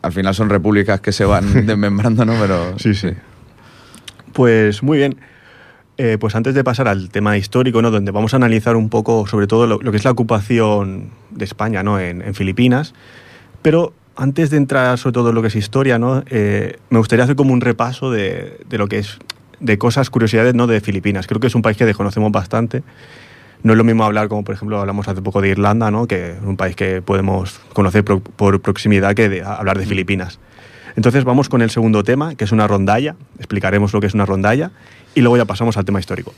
al 0.01 0.11
final 0.11 0.33
son 0.35 0.49
repúblicas 0.49 1.01
que 1.01 1.11
se 1.11 1.25
van 1.25 1.65
desmembrando, 1.65 2.25
¿no? 2.25 2.33
Pero 2.39 2.77
Sí, 2.79 2.93
sí. 2.93 3.09
Pues 4.33 4.83
muy 4.83 4.97
bien. 4.99 5.17
Eh, 5.99 6.17
pues 6.19 6.35
antes 6.35 6.53
de 6.53 6.63
pasar 6.63 6.87
al 6.87 7.09
tema 7.09 7.37
histórico, 7.37 7.81
¿no? 7.81 7.89
donde 7.89 8.11
vamos 8.11 8.33
a 8.33 8.37
analizar 8.37 8.75
un 8.75 8.89
poco 8.89 9.25
sobre 9.25 9.47
todo 9.47 9.65
lo, 9.65 9.79
lo 9.81 9.89
que 9.89 9.97
es 9.97 10.05
la 10.05 10.11
ocupación 10.11 11.09
de 11.31 11.43
España 11.43 11.81
¿no? 11.81 11.99
en, 11.99 12.21
en 12.21 12.35
Filipinas, 12.35 12.93
pero 13.63 13.93
antes 14.15 14.51
de 14.51 14.57
entrar 14.57 14.99
sobre 14.99 15.13
todo 15.13 15.29
en 15.29 15.35
lo 15.35 15.41
que 15.41 15.47
es 15.47 15.55
historia, 15.55 15.97
¿no? 15.97 16.23
Eh, 16.29 16.77
me 16.91 16.99
gustaría 16.99 17.23
hacer 17.23 17.35
como 17.35 17.51
un 17.51 17.61
repaso 17.61 18.11
de, 18.11 18.59
de 18.69 18.77
lo 18.77 18.87
que 18.87 18.99
es 18.99 19.17
de 19.59 19.77
cosas, 19.77 20.09
curiosidades 20.09 20.53
¿no? 20.55 20.67
de 20.67 20.81
Filipinas. 20.81 21.27
Creo 21.27 21.39
que 21.39 21.47
es 21.47 21.55
un 21.55 21.61
país 21.61 21.77
que 21.77 21.85
desconocemos 21.85 22.31
bastante. 22.31 22.83
No 23.63 23.73
es 23.73 23.77
lo 23.77 23.83
mismo 23.83 24.03
hablar 24.03 24.27
como, 24.27 24.43
por 24.43 24.53
ejemplo, 24.53 24.79
hablamos 24.79 25.07
hace 25.07 25.21
poco 25.21 25.41
de 25.41 25.49
Irlanda, 25.49 25.89
¿no? 25.91 26.05
que 26.07 26.31
es 26.33 26.37
un 26.43 26.57
país 26.57 26.75
que 26.75 27.01
podemos 27.01 27.59
conocer 27.73 28.03
pro- 28.03 28.19
por 28.19 28.61
proximidad, 28.61 29.15
que 29.15 29.29
de- 29.29 29.41
hablar 29.43 29.79
de 29.79 29.85
Filipinas. 29.85 30.39
Entonces 30.95 31.23
vamos 31.23 31.49
con 31.49 31.61
el 31.61 31.69
segundo 31.69 32.03
tema, 32.03 32.35
que 32.35 32.43
es 32.43 32.51
una 32.51 32.67
rondalla. 32.67 33.15
Explicaremos 33.37 33.93
lo 33.93 33.99
que 33.99 34.07
es 34.07 34.13
una 34.13 34.25
rondalla 34.25 34.71
y 35.15 35.21
luego 35.21 35.37
ya 35.37 35.45
pasamos 35.45 35.77
al 35.77 35.85
tema 35.85 35.99
histórico. 35.99 36.33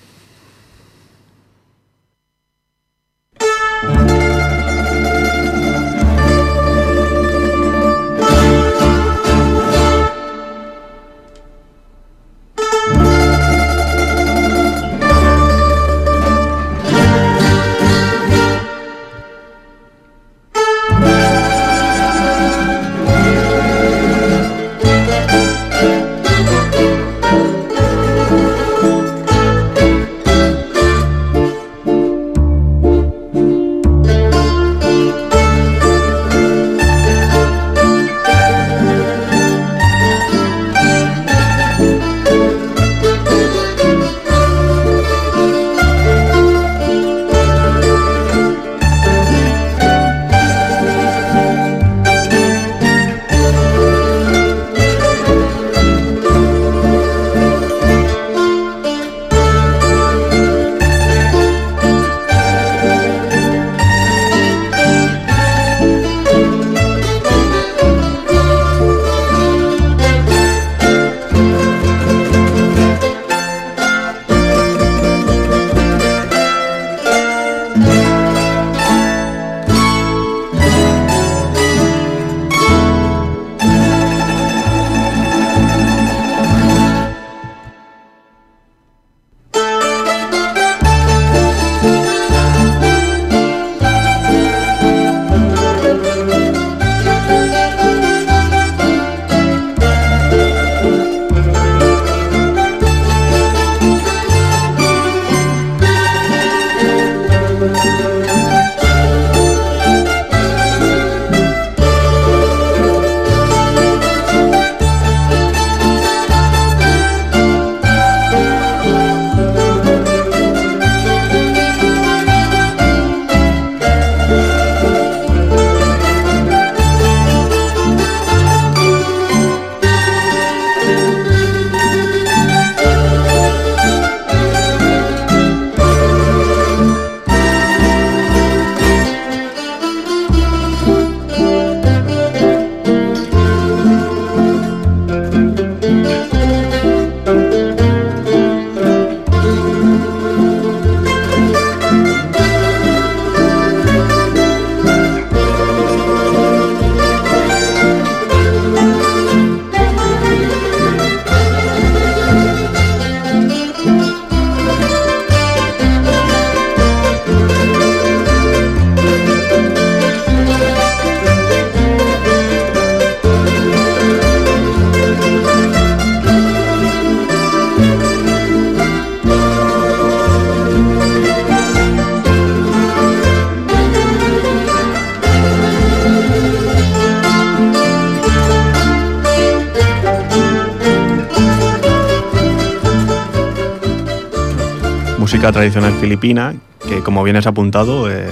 Música 195.29 195.51
tradicional 195.51 195.93
filipina, 195.93 196.55
que 196.87 197.01
como 197.01 197.23
bien 197.23 197.35
has 197.35 197.45
apuntado, 197.45 198.11
eh, 198.11 198.31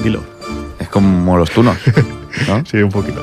dilo. 0.00 0.22
Es 0.78 0.88
como 0.88 1.36
los 1.36 1.50
tunos, 1.50 1.76
¿no? 2.46 2.64
Sí, 2.70 2.76
un 2.76 2.92
poquito. 2.92 3.20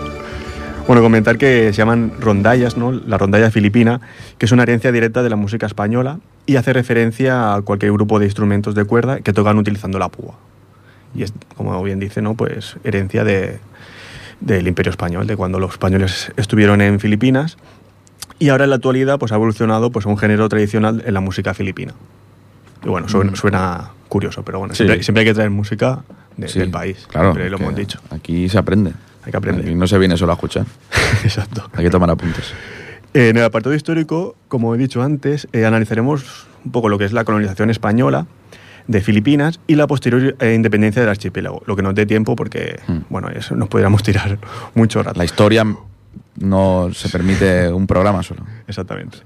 Bueno, 0.88 1.02
comentar 1.02 1.38
que 1.38 1.72
se 1.72 1.78
llaman 1.78 2.12
rondallas, 2.20 2.76
¿no? 2.76 2.92
La 2.92 3.18
rondalla 3.18 3.50
filipina, 3.50 4.02
que 4.38 4.46
es 4.46 4.52
una 4.52 4.64
herencia 4.64 4.92
directa 4.92 5.24
de 5.24 5.30
la 5.30 5.38
música 5.38 5.66
española 5.66 6.20
y 6.46 6.58
hace 6.58 6.74
referencia 6.74 7.56
a 7.56 7.62
cualquier 7.62 7.94
grupo 7.94 8.20
de 8.20 8.26
instrumentos 8.26 8.76
de 8.76 8.84
cuerda 8.84 9.22
que 9.22 9.32
tocan 9.32 9.58
utilizando 9.58 10.00
la 10.00 10.10
púa. 10.10 10.34
Y 11.16 11.24
es, 11.24 11.32
como 11.56 11.82
bien 11.82 12.02
dice, 12.02 12.22
¿no? 12.22 12.34
Pues 12.34 12.76
herencia 12.84 13.24
de, 13.24 13.60
del 14.42 14.68
Imperio 14.68 14.90
Español, 14.90 15.28
de 15.28 15.38
cuando 15.38 15.62
los 15.62 15.72
españoles 15.72 16.34
estuvieron 16.36 16.82
en 16.82 17.00
Filipinas. 17.00 17.56
Y 18.38 18.50
ahora 18.50 18.66
en 18.66 18.72
la 18.72 18.76
actualidad 18.76 19.18
pues 19.18 19.32
ha 19.32 19.36
evolucionado 19.36 19.92
pues, 19.94 20.06
a 20.06 20.10
un 20.10 20.18
género 20.18 20.50
tradicional 20.50 21.02
en 21.06 21.14
la 21.14 21.22
música 21.22 21.54
filipina. 21.54 21.94
Y 22.84 22.88
bueno, 22.90 23.08
suena, 23.10 23.36
suena 23.36 23.90
curioso, 24.10 24.44
pero 24.44 24.60
bueno, 24.60 24.74
Sí. 24.76 24.86
siempre, 25.02 25.22
hay 25.22 25.26
que 25.26 25.34
traer 25.34 25.50
música 25.50 26.04
de- 26.38 26.48
Sí, 26.48 26.60
del 26.60 26.70
país. 26.72 27.08
Claro, 27.10 27.30
siempre 27.32 27.50
lo 27.50 27.58
que 27.58 27.64
hemos 27.64 27.76
dicho. 27.76 28.00
Aquí 28.12 28.50
se 28.50 28.58
aprende. 28.58 28.94
Hay 29.26 29.32
que 29.32 29.38
aprender. 29.38 29.66
Aquí 29.66 29.76
no 29.76 29.88
se 29.88 29.98
viene 29.98 30.18
solo 30.18 30.34
a 30.34 30.36
escuchar, 30.36 30.66
Exacto. 31.24 31.70
hay 31.74 31.84
que 31.86 31.90
tomar 31.90 32.10
apuntes. 32.10 32.54
Eh, 33.14 33.30
En 33.30 33.38
el 33.38 33.44
apartado 33.44 33.74
histórico, 33.76 34.36
como 34.48 34.74
he 34.76 34.78
dicho 34.78 35.02
antes, 35.02 35.48
eh, 35.54 35.66
analizaremos 35.66 36.48
un 36.66 36.72
poco 36.72 36.90
lo 36.90 36.98
que 36.98 37.06
es 37.06 37.14
la 37.14 37.24
colonización 37.24 37.70
española, 37.70 38.26
de 38.88 39.00
Filipinas 39.00 39.62
y 39.66 39.76
la 39.76 39.88
posterior 39.88 40.36
eh, 40.42 40.54
independencia 40.56 41.02
del 41.02 41.10
archipiélago. 41.10 41.64
Lo 41.68 41.76
que 41.78 41.82
nos 41.84 41.96
dé 41.96 42.06
tiempo 42.06 42.36
porque, 42.36 42.82
Mm. 42.88 42.98
bueno, 43.10 43.30
eso 43.30 43.56
nos 43.56 43.70
podríamos 43.70 44.04
tirar 44.04 44.38
mucho 44.76 45.02
rato. 45.02 45.18
La 45.18 45.24
historia 45.26 45.64
no 46.36 46.90
se 46.94 47.08
permite 47.10 47.72
un 47.72 47.88
programa 47.88 48.24
solo. 48.24 48.44
Exactamente. 48.68 49.20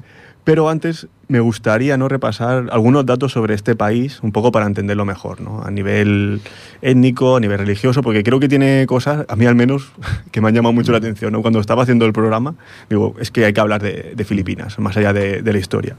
Pero 0.48 0.70
antes 0.70 1.08
me 1.28 1.42
gustaría 1.42 1.98
no 1.98 2.08
repasar 2.08 2.70
algunos 2.72 3.06
datos 3.06 3.34
sobre 3.34 3.54
este 3.54 3.76
país, 3.76 4.20
un 4.24 4.32
poco 4.32 4.50
para 4.50 4.66
entenderlo 4.66 5.04
mejor, 5.04 5.42
¿no? 5.42 5.62
A 5.62 5.70
nivel 5.70 6.40
étnico, 6.82 7.36
a 7.36 7.42
nivel 7.42 7.58
religioso, 7.58 8.02
porque 8.02 8.24
creo 8.24 8.40
que 8.40 8.48
tiene 8.48 8.86
cosas, 8.88 9.26
a 9.28 9.36
mí 9.36 9.46
al 9.46 9.56
menos, 9.56 9.92
que 10.32 10.40
me 10.40 10.48
han 10.48 10.56
llamado 10.56 10.72
mucho 10.72 10.94
la 10.94 11.00
atención. 11.00 11.34
¿no? 11.34 11.42
Cuando 11.42 11.60
estaba 11.60 11.84
haciendo 11.84 12.06
el 12.06 12.14
programa, 12.14 12.56
digo, 12.90 13.14
es 13.20 13.30
que 13.30 13.44
hay 13.44 13.52
que 13.52 13.60
hablar 13.60 13.82
de, 13.82 14.14
de 14.16 14.24
Filipinas, 14.24 14.80
más 14.80 14.96
allá 14.96 15.12
de, 15.12 15.42
de 15.42 15.52
la 15.52 15.60
historia. 15.60 15.98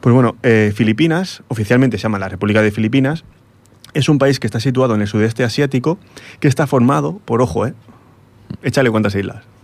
Pues 0.00 0.14
bueno, 0.14 0.36
eh, 0.44 0.72
Filipinas, 0.72 1.42
oficialmente 1.48 1.98
se 1.98 2.04
llama 2.04 2.20
la 2.20 2.28
República 2.28 2.62
de 2.62 2.70
Filipinas, 2.70 3.24
es 3.94 4.08
un 4.08 4.18
país 4.18 4.38
que 4.38 4.46
está 4.46 4.60
situado 4.60 4.94
en 4.94 5.00
el 5.00 5.08
sudeste 5.08 5.42
asiático, 5.42 5.98
que 6.38 6.46
está 6.46 6.68
formado 6.68 7.20
por, 7.24 7.42
ojo, 7.42 7.66
¿eh? 7.66 7.74
Échale 8.62 8.92
cuántas 8.92 9.16
islas. 9.16 9.55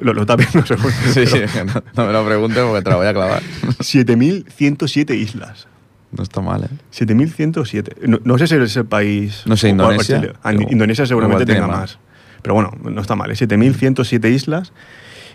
Lo, 0.00 0.12
lo 0.12 0.24
seguro. 0.66 0.94
Sí, 1.12 1.24
no, 1.66 1.82
no 1.96 2.06
me 2.06 2.12
lo 2.12 2.26
preguntes 2.26 2.62
porque 2.62 2.82
te 2.82 2.90
la 2.90 2.96
voy 2.96 3.06
a 3.06 3.12
clavar. 3.12 3.42
7.107 3.78 5.14
islas. 5.14 5.66
No 6.12 6.22
está 6.22 6.40
mal, 6.40 6.64
¿eh? 6.64 6.68
7.107. 6.92 8.06
No, 8.06 8.18
no 8.24 8.38
sé 8.38 8.46
si 8.46 8.56
es 8.56 8.76
el 8.76 8.86
país... 8.86 9.42
No 9.46 9.56
sé, 9.56 9.68
Indonesia. 9.68 10.32
Ah, 10.42 10.52
Indonesia 10.52 11.06
seguramente 11.06 11.46
tenga 11.46 11.66
más. 11.66 11.78
más. 11.78 11.98
Pero 12.42 12.54
bueno, 12.54 12.72
no 12.82 13.00
está 13.00 13.14
mal. 13.14 13.30
¿eh? 13.30 13.34
7.107 13.34 14.30
islas. 14.32 14.72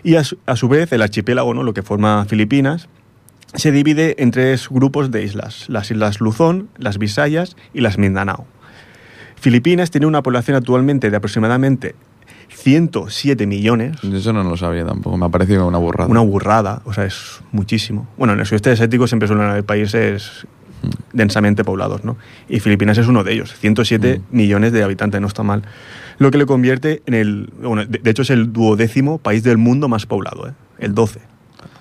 Y 0.02 0.16
a 0.16 0.24
su, 0.24 0.38
a 0.46 0.56
su 0.56 0.68
vez, 0.68 0.92
el 0.92 1.02
archipiélago, 1.02 1.54
¿no? 1.54 1.62
lo 1.62 1.72
que 1.72 1.82
forma 1.82 2.26
Filipinas, 2.26 2.88
se 3.54 3.72
divide 3.72 4.22
en 4.22 4.30
tres 4.30 4.68
grupos 4.68 5.10
de 5.10 5.22
islas. 5.24 5.64
Las 5.68 5.90
islas 5.90 6.20
Luzón, 6.20 6.68
las 6.76 6.98
Visayas 6.98 7.56
y 7.72 7.80
las 7.80 7.96
Mindanao. 7.96 8.46
Filipinas 9.40 9.90
tiene 9.90 10.06
una 10.06 10.22
población 10.22 10.56
actualmente 10.56 11.10
de 11.10 11.16
aproximadamente 11.16 11.94
107 12.48 13.46
millones. 13.46 13.96
Eso 14.02 14.32
no 14.32 14.42
lo 14.42 14.56
sabía 14.56 14.84
tampoco. 14.84 15.16
Me 15.16 15.26
ha 15.26 15.28
parecido 15.28 15.66
una 15.66 15.78
burrada. 15.78 16.10
Una 16.10 16.20
burrada, 16.20 16.82
o 16.84 16.92
sea, 16.92 17.04
es 17.04 17.40
muchísimo. 17.52 18.08
Bueno, 18.16 18.32
en 18.32 18.40
el 18.40 18.46
sudeste 18.46 18.70
asiático 18.70 19.06
siempre 19.06 19.28
suelen 19.28 19.46
haber 19.46 19.64
países 19.64 20.46
densamente 21.12 21.64
poblados, 21.64 22.04
¿no? 22.04 22.16
Y 22.48 22.60
Filipinas 22.60 22.98
es 22.98 23.06
uno 23.06 23.24
de 23.24 23.32
ellos, 23.32 23.54
107 23.54 24.20
millones 24.30 24.72
de 24.72 24.82
habitantes, 24.82 25.20
no 25.20 25.26
está 25.26 25.42
mal. 25.42 25.62
Lo 26.18 26.30
que 26.30 26.38
le 26.38 26.46
convierte 26.46 27.02
en 27.06 27.14
el, 27.14 27.52
bueno, 27.60 27.84
de, 27.84 27.98
de 27.98 28.10
hecho 28.10 28.22
es 28.22 28.30
el 28.30 28.52
duodécimo 28.52 29.18
país 29.18 29.42
del 29.42 29.58
mundo 29.58 29.88
más 29.88 30.06
poblado, 30.06 30.48
¿eh? 30.48 30.52
el 30.78 30.94
12. 30.94 31.20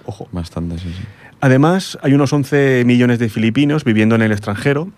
Ojo. 0.05 0.27
Bastante, 0.31 0.77
sí, 0.77 0.89
sí. 0.89 1.03
Además, 1.41 1.97
hay 2.01 2.13
unos 2.13 2.31
11 2.33 2.83
millones 2.85 3.19
de 3.19 3.29
filipinos 3.29 3.83
viviendo 3.83 4.15
en 4.15 4.21
el 4.21 4.31
extranjero, 4.31 4.89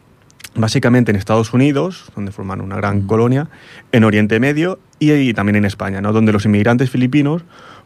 básicamente 0.56 1.12
en 1.12 1.18
Estados 1.18 1.54
Unidos, 1.54 2.12
donde 2.16 2.32
forman 2.32 2.62
una 2.62 2.76
gran 2.76 3.02
colonia, 3.02 3.48
en 3.92 4.04
Oriente 4.04 4.40
Medio 4.40 4.80
y, 5.00 5.12
y 5.14 5.34
también 5.34 5.56
en 5.56 5.66
España, 5.66 6.02
¿no? 6.02 6.14
donde 6.14 6.32
los 6.32 6.46
inmigrantes 6.46 6.90
filipinos 6.90 7.44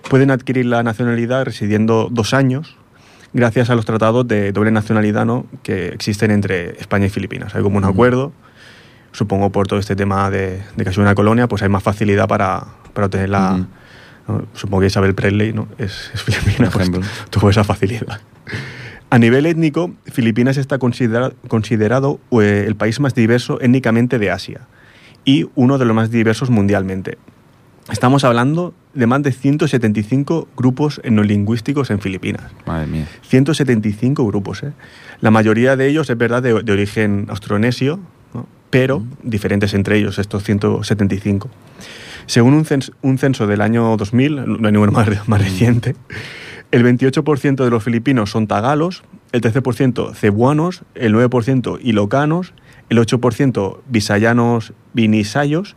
pueden 0.09 0.31
adquirir 0.31 0.65
la 0.65 0.81
nacionalidad 0.83 1.45
residiendo 1.45 2.07
dos 2.11 2.33
años 2.33 2.77
gracias 3.33 3.69
a 3.69 3.75
los 3.75 3.85
tratados 3.85 4.27
de 4.27 4.51
doble 4.51 4.71
nacionalidad 4.71 5.25
¿no? 5.25 5.45
que 5.63 5.87
existen 5.87 6.31
entre 6.31 6.79
España 6.79 7.05
y 7.05 7.09
Filipinas. 7.09 7.55
Hay 7.55 7.61
como 7.61 7.77
un 7.77 7.85
acuerdo, 7.85 8.33
supongo 9.11 9.51
por 9.51 9.67
todo 9.67 9.79
este 9.79 9.95
tema 9.95 10.29
de, 10.29 10.61
de 10.75 10.83
que 10.83 10.89
es 10.89 10.97
una 10.97 11.15
colonia, 11.15 11.47
pues 11.47 11.61
hay 11.61 11.69
más 11.69 11.83
facilidad 11.83 12.27
para, 12.27 12.65
para 12.93 13.07
obtener 13.07 13.29
la... 13.29 13.67
Supongo 14.53 14.81
que 14.81 14.87
Isabel 14.87 15.13
Presley 15.13 15.51
¿no? 15.51 15.67
es, 15.77 16.11
es 16.13 16.21
filipina, 16.23 16.69
pues 16.69 16.89
tuvo 17.29 17.49
esa 17.49 17.65
facilidad. 17.65 18.21
A 19.11 19.19
nivel 19.19 19.45
étnico, 19.45 19.91
Filipinas 20.05 20.55
está 20.57 20.79
considera- 20.79 21.33
considerado 21.49 22.19
eh, 22.41 22.63
el 22.65 22.75
país 22.75 22.99
más 22.99 23.13
diverso 23.13 23.59
étnicamente 23.61 24.17
de 24.19 24.31
Asia 24.31 24.61
y 25.25 25.47
uno 25.55 25.77
de 25.77 25.85
los 25.85 25.93
más 25.95 26.09
diversos 26.11 26.49
mundialmente. 26.49 27.17
Estamos 27.91 28.23
hablando 28.23 28.73
de 28.93 29.07
más 29.07 29.21
de 29.21 29.31
175 29.33 30.47
grupos 30.55 31.01
etnolingüísticos 31.03 31.91
en 31.91 31.99
Filipinas. 31.99 32.43
Madre 32.65 32.87
mía. 32.87 33.07
175 33.23 34.25
grupos, 34.25 34.63
¿eh? 34.63 34.71
La 35.19 35.29
mayoría 35.29 35.75
de 35.75 35.87
ellos 35.87 36.09
es 36.09 36.17
verdad 36.17 36.41
de, 36.41 36.63
de 36.63 36.71
origen 36.71 37.25
austronesio, 37.29 37.99
¿no? 38.33 38.47
pero 38.69 39.03
diferentes 39.23 39.73
entre 39.73 39.97
ellos, 39.97 40.19
estos 40.19 40.43
175. 40.43 41.49
Según 42.27 42.53
un, 42.53 42.63
cens- 42.63 42.93
un 43.01 43.17
censo 43.17 43.45
del 43.45 43.59
año 43.61 43.97
2000, 43.97 44.35
no 44.61 44.67
hay 44.67 44.71
ninguno 44.71 44.91
más, 44.93 45.27
más 45.27 45.41
reciente, 45.41 45.95
el 46.71 46.83
28% 46.85 47.63
de 47.63 47.69
los 47.69 47.83
filipinos 47.83 48.31
son 48.31 48.47
tagalos, 48.47 49.03
el 49.31 49.41
13% 49.41 50.13
cebuanos, 50.15 50.83
el 50.95 51.13
9% 51.13 51.79
ilocanos, 51.81 52.53
el 52.89 52.97
8% 52.99 53.79
visayanos 53.87 54.73
vinisayos, 54.93 55.75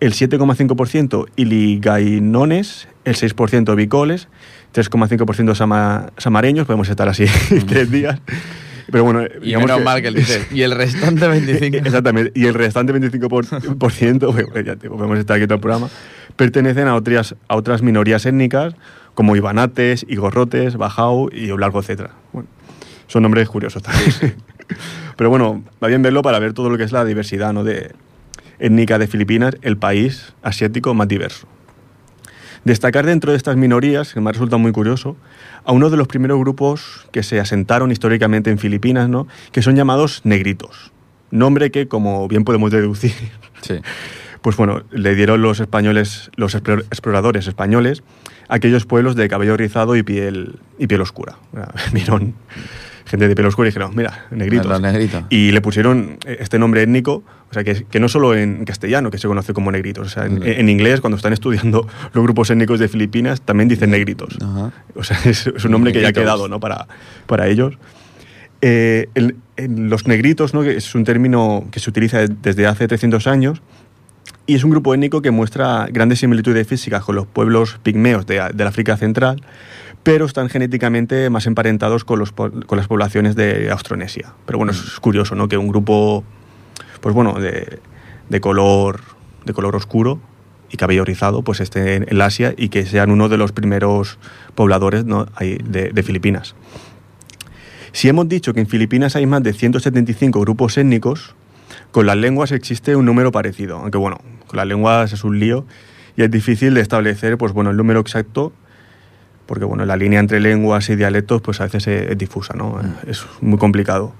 el 0.00 0.12
7,5% 0.12 1.26
iligainones, 1.36 2.88
el 3.04 3.14
6% 3.16 3.74
bicoles, 3.74 4.28
3,5% 4.74 5.54
sama- 5.54 6.10
samareños, 6.18 6.66
podemos 6.66 6.88
estar 6.88 7.08
así 7.08 7.24
tres 7.66 7.90
días. 7.90 8.20
Pero 8.90 9.04
bueno, 9.04 9.20
Y 9.42 9.54
menos 9.56 9.82
mal 9.84 10.00
que 10.00 10.08
él 10.08 10.14
dice. 10.14 10.46
Y 10.50 10.62
el 10.62 10.70
restante 10.72 11.28
25. 11.28 11.76
Exactamente. 11.78 12.32
Y 12.38 12.46
el 12.46 12.54
restante 12.54 12.94
25%, 12.94 13.28
por, 13.28 13.78
por 13.78 13.92
ciento, 13.92 14.32
bueno, 14.32 14.48
ya 14.60 14.76
te- 14.76 14.88
podemos 14.88 15.18
estar 15.18 15.36
aquí 15.36 15.46
todo 15.46 15.56
el 15.56 15.60
programa, 15.60 15.88
pertenecen 16.36 16.86
a 16.88 16.94
otras, 16.94 17.34
a 17.48 17.56
otras 17.56 17.82
minorías 17.82 18.24
étnicas 18.24 18.74
como 19.18 19.34
ibanates, 19.34 20.06
igorrotes, 20.08 20.76
bajau 20.76 21.28
y 21.32 21.50
oblargo, 21.50 21.80
etc. 21.80 22.10
Bueno, 22.32 22.48
son 23.08 23.24
nombres 23.24 23.48
curiosos 23.48 23.82
también. 23.82 24.12
Pero 25.16 25.28
bueno, 25.28 25.64
va 25.82 25.88
bien 25.88 26.02
verlo 26.02 26.22
para 26.22 26.38
ver 26.38 26.52
todo 26.52 26.70
lo 26.70 26.78
que 26.78 26.84
es 26.84 26.92
la 26.92 27.04
diversidad 27.04 27.52
¿no? 27.52 27.64
de, 27.64 27.96
étnica 28.60 28.96
de 28.96 29.08
Filipinas, 29.08 29.56
el 29.62 29.76
país 29.76 30.34
asiático 30.42 30.94
más 30.94 31.08
diverso. 31.08 31.48
Destacar 32.64 33.06
dentro 33.06 33.32
de 33.32 33.38
estas 33.38 33.56
minorías, 33.56 34.14
que 34.14 34.20
me 34.20 34.30
ha 34.30 34.32
resultado 34.34 34.60
muy 34.60 34.70
curioso, 34.70 35.16
a 35.64 35.72
uno 35.72 35.90
de 35.90 35.96
los 35.96 36.06
primeros 36.06 36.38
grupos 36.38 37.08
que 37.10 37.24
se 37.24 37.40
asentaron 37.40 37.90
históricamente 37.90 38.50
en 38.52 38.58
Filipinas, 38.58 39.08
¿no? 39.08 39.26
que 39.50 39.62
son 39.62 39.74
llamados 39.74 40.20
negritos. 40.22 40.92
Nombre 41.32 41.72
que, 41.72 41.88
como 41.88 42.28
bien 42.28 42.44
podemos 42.44 42.70
deducir, 42.70 43.14
Sí. 43.62 43.80
pues 44.42 44.56
bueno, 44.56 44.82
le 44.92 45.16
dieron 45.16 45.42
los 45.42 45.58
españoles, 45.58 46.30
los 46.36 46.54
explor- 46.54 46.84
exploradores 46.84 47.48
españoles, 47.48 48.04
aquellos 48.48 48.86
pueblos 48.86 49.14
de 49.16 49.28
cabello 49.28 49.56
rizado 49.56 49.96
y 49.96 50.02
piel, 50.02 50.56
y 50.78 50.86
piel 50.86 51.00
oscura. 51.00 51.36
Vieron 51.92 52.34
gente 53.06 53.26
de 53.28 53.34
piel 53.34 53.46
oscura 53.46 53.68
y 53.68 53.70
dijeron, 53.70 53.92
mira, 53.94 54.26
negritos. 54.30 54.66
Los 54.66 54.80
negritos. 54.80 55.22
Y 55.30 55.50
le 55.52 55.60
pusieron 55.62 56.18
eh, 56.26 56.36
este 56.40 56.58
nombre 56.58 56.82
étnico, 56.82 57.22
o 57.50 57.54
sea, 57.54 57.64
que, 57.64 57.84
que 57.84 58.00
no 58.00 58.08
solo 58.08 58.34
en 58.36 58.64
castellano, 58.66 59.10
que 59.10 59.16
se 59.16 59.26
conoce 59.26 59.54
como 59.54 59.72
negritos, 59.72 60.06
o 60.08 60.10
sea, 60.10 60.26
en, 60.26 60.42
en 60.42 60.68
inglés, 60.68 61.00
cuando 61.00 61.16
están 61.16 61.32
estudiando 61.32 61.86
los 62.12 62.22
grupos 62.22 62.50
étnicos 62.50 62.78
de 62.80 62.88
Filipinas, 62.88 63.40
también 63.40 63.68
dicen 63.68 63.90
negritos. 63.90 64.36
Ajá. 64.42 64.72
O 64.94 65.02
sea, 65.02 65.18
es, 65.24 65.46
es 65.46 65.64
un 65.64 65.70
nombre 65.72 65.92
que 65.92 66.02
ya 66.02 66.08
ha 66.08 66.12
quedado 66.12 66.48
¿no? 66.48 66.60
para, 66.60 66.86
para 67.26 67.48
ellos. 67.48 67.78
Eh, 68.60 69.08
el- 69.14 69.36
los 69.56 70.06
negritos, 70.06 70.52
¿no? 70.54 70.62
que 70.62 70.76
es 70.76 70.94
un 70.94 71.04
término 71.04 71.66
que 71.72 71.80
se 71.80 71.88
utiliza 71.90 72.18
de- 72.18 72.28
desde 72.42 72.66
hace 72.66 72.86
300 72.86 73.26
años, 73.26 73.62
y 74.48 74.54
es 74.54 74.64
un 74.64 74.70
grupo 74.70 74.94
étnico 74.94 75.20
que 75.20 75.30
muestra 75.30 75.86
grandes 75.92 76.20
similitudes 76.20 76.66
físicas 76.66 77.04
con 77.04 77.14
los 77.14 77.26
pueblos 77.26 77.78
pigmeos 77.82 78.26
de, 78.26 78.40
del 78.54 78.66
África 78.66 78.96
Central, 78.96 79.42
pero 80.02 80.24
están 80.24 80.48
genéticamente 80.48 81.28
más 81.28 81.46
emparentados 81.46 82.02
con, 82.02 82.18
los, 82.18 82.32
con 82.32 82.64
las 82.70 82.88
poblaciones 82.88 83.36
de 83.36 83.70
Austronesia. 83.70 84.32
Pero 84.46 84.56
bueno, 84.56 84.72
es 84.72 84.98
curioso, 85.00 85.34
¿no? 85.34 85.48
Que 85.48 85.58
un 85.58 85.68
grupo, 85.68 86.24
pues 87.02 87.14
bueno, 87.14 87.38
de, 87.38 87.78
de 88.30 88.40
color, 88.40 89.00
de 89.44 89.52
color 89.52 89.76
oscuro 89.76 90.18
y 90.70 90.78
cabello 90.78 91.04
rizado, 91.04 91.42
pues 91.42 91.60
esté 91.60 91.96
en 91.96 92.06
el 92.08 92.18
Asia 92.22 92.54
y 92.56 92.70
que 92.70 92.86
sean 92.86 93.10
uno 93.10 93.28
de 93.28 93.36
los 93.36 93.52
primeros 93.52 94.18
pobladores 94.54 95.04
de 95.04 96.02
Filipinas. 96.02 96.54
Si 97.92 98.08
hemos 98.08 98.26
dicho 98.30 98.54
que 98.54 98.60
en 98.60 98.66
Filipinas 98.66 99.14
hay 99.14 99.26
más 99.26 99.42
de 99.42 99.52
175 99.52 100.40
grupos 100.40 100.78
étnicos, 100.78 101.34
con 101.90 102.06
las 102.06 102.16
lenguas 102.16 102.52
existe 102.52 102.96
un 102.96 103.04
número 103.04 103.30
parecido, 103.30 103.76
aunque 103.78 103.98
bueno, 103.98 104.20
con 104.48 104.56
las 104.56 104.66
lenguas 104.66 105.12
es 105.12 105.22
un 105.22 105.38
lío 105.38 105.64
y 106.16 106.22
es 106.22 106.30
difícil 106.30 106.74
de 106.74 106.80
establecer 106.80 107.38
pues 107.38 107.52
bueno, 107.52 107.70
el 107.70 107.76
número 107.76 108.00
exacto, 108.00 108.52
porque 109.46 109.64
bueno, 109.64 109.84
la 109.86 109.96
línea 109.96 110.18
entre 110.18 110.40
lenguas 110.40 110.90
y 110.90 110.96
dialectos 110.96 111.40
pues 111.40 111.60
a 111.60 111.64
veces 111.64 111.86
es, 111.86 112.10
es 112.10 112.18
difusa, 112.18 112.54
¿no? 112.54 112.80
Es 113.06 113.24
muy 113.40 113.58
complicado. 113.58 114.12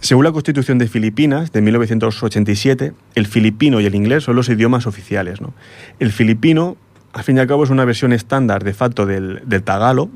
Según 0.00 0.24
la 0.24 0.32
Constitución 0.32 0.78
de 0.78 0.88
Filipinas 0.88 1.52
de 1.52 1.62
1987, 1.62 2.92
el 3.14 3.26
filipino 3.26 3.80
y 3.80 3.86
el 3.86 3.94
inglés 3.94 4.24
son 4.24 4.36
los 4.36 4.48
idiomas 4.48 4.86
oficiales. 4.86 5.40
¿no? 5.40 5.54
El 5.98 6.12
filipino, 6.12 6.76
al 7.12 7.24
fin 7.24 7.36
y 7.36 7.40
al 7.40 7.46
cabo, 7.46 7.64
es 7.64 7.70
una 7.70 7.84
versión 7.84 8.12
estándar 8.12 8.62
de 8.62 8.74
facto 8.74 9.06
del, 9.06 9.42
del 9.46 9.62
tagalo, 9.62 10.10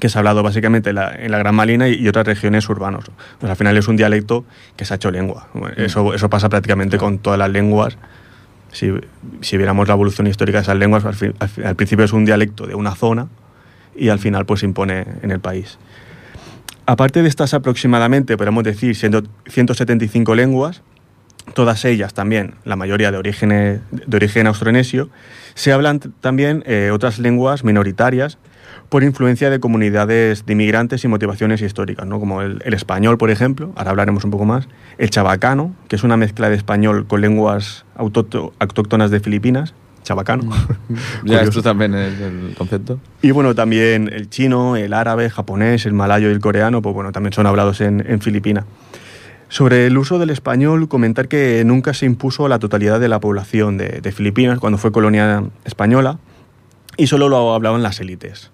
que 0.00 0.08
se 0.08 0.16
ha 0.16 0.20
hablado 0.20 0.42
básicamente 0.42 0.90
en 0.90 0.96
la, 0.96 1.14
en 1.14 1.30
la 1.30 1.38
Gran 1.38 1.54
Malina 1.54 1.88
y, 1.88 1.94
y 1.94 2.08
otras 2.08 2.26
regiones 2.26 2.66
urbanas. 2.68 3.04
Pues 3.38 3.50
al 3.50 3.56
final 3.56 3.76
es 3.76 3.86
un 3.86 3.96
dialecto 3.96 4.44
que 4.76 4.86
se 4.86 4.94
ha 4.94 4.96
hecho 4.96 5.10
lengua. 5.10 5.48
Bueno, 5.52 5.76
Eso, 5.76 6.14
eso 6.14 6.30
pasa 6.30 6.48
prácticamente 6.48 6.96
con 6.96 7.18
todas 7.18 7.38
las 7.38 7.50
lenguas. 7.50 7.98
Si, 8.72 8.90
si 9.42 9.56
viéramos 9.56 9.86
la 9.86 9.94
evolución 9.94 10.26
histórica 10.26 10.58
de 10.58 10.62
esas 10.62 10.76
lenguas, 10.76 11.04
al, 11.04 11.34
al 11.64 11.76
principio 11.76 12.04
es 12.04 12.12
un 12.12 12.24
dialecto 12.24 12.66
de 12.66 12.74
una 12.74 12.94
zona 12.94 13.28
y 13.94 14.08
al 14.08 14.18
final 14.18 14.46
pues 14.46 14.60
se 14.60 14.66
impone 14.66 15.04
en 15.22 15.30
el 15.30 15.40
país. 15.40 15.78
Aparte 16.86 17.22
de 17.22 17.28
estas 17.28 17.54
aproximadamente, 17.54 18.36
podemos 18.36 18.64
decir, 18.64 18.96
siendo 18.96 19.22
175 19.46 20.34
lenguas, 20.34 20.82
todas 21.54 21.84
ellas 21.84 22.14
también, 22.14 22.54
la 22.64 22.76
mayoría 22.76 23.12
de 23.12 23.18
origen, 23.18 23.50
de 23.90 24.16
origen 24.16 24.46
austronesio, 24.46 25.08
se 25.54 25.72
hablan 25.72 26.00
también 26.00 26.64
eh, 26.66 26.90
otras 26.92 27.18
lenguas 27.18 27.62
minoritarias 27.62 28.38
por 28.88 29.02
influencia 29.02 29.48
de 29.50 29.60
comunidades 29.60 30.44
de 30.46 30.52
inmigrantes 30.52 31.04
y 31.04 31.08
motivaciones 31.08 31.62
históricas, 31.62 32.06
¿no? 32.06 32.20
como 32.20 32.42
el, 32.42 32.60
el 32.64 32.74
español, 32.74 33.18
por 33.18 33.30
ejemplo, 33.30 33.72
ahora 33.76 33.90
hablaremos 33.90 34.24
un 34.24 34.30
poco 34.30 34.44
más, 34.44 34.68
el 34.98 35.10
chabacano, 35.10 35.74
que 35.88 35.96
es 35.96 36.04
una 36.04 36.16
mezcla 36.16 36.48
de 36.50 36.56
español 36.56 37.06
con 37.06 37.20
lenguas 37.20 37.84
autócto- 37.96 38.52
autóctonas 38.58 39.10
de 39.10 39.20
Filipinas, 39.20 39.74
chabacano. 40.02 40.50
Ya, 40.90 41.20
Curioso. 41.20 41.44
esto 41.44 41.62
también 41.62 41.94
es 41.94 42.20
el 42.20 42.54
concepto. 42.58 42.98
Y 43.22 43.30
bueno, 43.30 43.54
también 43.54 44.10
el 44.12 44.28
chino, 44.28 44.76
el 44.76 44.92
árabe, 44.92 45.30
japonés, 45.30 45.86
el 45.86 45.92
malayo 45.92 46.28
y 46.28 46.32
el 46.32 46.40
coreano, 46.40 46.82
pues 46.82 46.94
bueno, 46.94 47.12
también 47.12 47.32
son 47.32 47.46
hablados 47.46 47.80
en, 47.80 48.04
en 48.06 48.20
Filipinas. 48.20 48.64
Sobre 49.48 49.86
el 49.86 49.96
uso 49.98 50.18
del 50.18 50.30
español, 50.30 50.88
comentar 50.88 51.28
que 51.28 51.62
nunca 51.66 51.92
se 51.94 52.06
impuso 52.06 52.46
a 52.46 52.48
la 52.48 52.58
totalidad 52.58 52.98
de 53.00 53.08
la 53.08 53.20
población 53.20 53.76
de, 53.76 54.00
de 54.00 54.12
Filipinas 54.12 54.58
cuando 54.58 54.78
fue 54.78 54.92
colonia 54.92 55.44
española 55.64 56.18
y 56.96 57.06
solo 57.06 57.28
lo 57.28 57.54
hablaban 57.54 57.82
las 57.82 58.00
élites. 58.00 58.50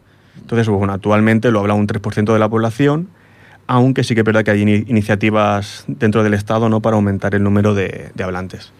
Entonces, 0.49 0.67
bueno, 0.71 0.95
actualmente 0.95 1.51
lo 1.51 1.61
habla 1.61 1.75
un 1.75 1.87
3% 1.87 2.33
de 2.33 2.39
la 2.39 2.49
población, 2.49 3.09
aunque 3.67 4.03
sí 4.03 4.15
que 4.15 4.23
es 4.23 4.25
verdad 4.25 4.45
que 4.45 4.51
hay 4.53 4.63
ini- 4.65 4.85
iniciativas 4.89 5.85
dentro 5.89 6.23
del 6.23 6.33
Estado 6.33 6.71
¿no? 6.71 6.81
para 6.81 6.97
aumentar 6.97 7.35
el 7.35 7.43
número 7.43 7.75
de, 7.75 8.11
de 8.15 8.25
hablantes. 8.25 8.73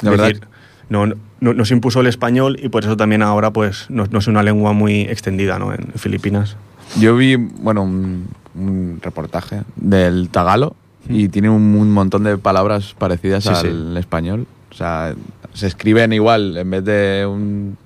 La 0.00 0.10
es 0.10 0.16
verdad- 0.18 0.26
decir, 0.34 0.48
no, 0.88 1.06
no, 1.06 1.54
no 1.54 1.64
se 1.64 1.74
impuso 1.74 2.00
el 2.00 2.08
español 2.08 2.58
y 2.60 2.70
por 2.70 2.82
eso 2.82 2.96
también 2.96 3.22
ahora 3.22 3.52
pues 3.52 3.86
no, 3.88 4.04
no 4.10 4.18
es 4.18 4.26
una 4.26 4.42
lengua 4.42 4.72
muy 4.72 5.02
extendida 5.02 5.60
¿no? 5.60 5.72
en 5.72 5.92
Filipinas. 5.94 6.56
Yo 6.98 7.14
vi, 7.14 7.36
bueno, 7.36 7.84
un, 7.84 8.26
un 8.56 8.98
reportaje 9.00 9.62
del 9.76 10.28
tagalo 10.28 10.74
y 11.08 11.28
tiene 11.28 11.48
un, 11.50 11.62
un 11.76 11.92
montón 11.92 12.24
de 12.24 12.36
palabras 12.36 12.96
parecidas 12.98 13.44
Sí, 13.44 13.50
al 13.50 13.92
sí. 13.94 13.98
español. 14.00 14.48
O 14.72 14.74
sea, 14.74 15.14
se 15.54 15.68
escriben 15.68 16.12
igual, 16.12 16.56
en 16.56 16.68
vez 16.68 16.84
de 16.84 17.26
un 17.30 17.76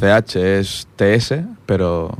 CH 0.00 0.36
es 0.58 0.88
TS, 0.96 1.34
pero 1.66 2.16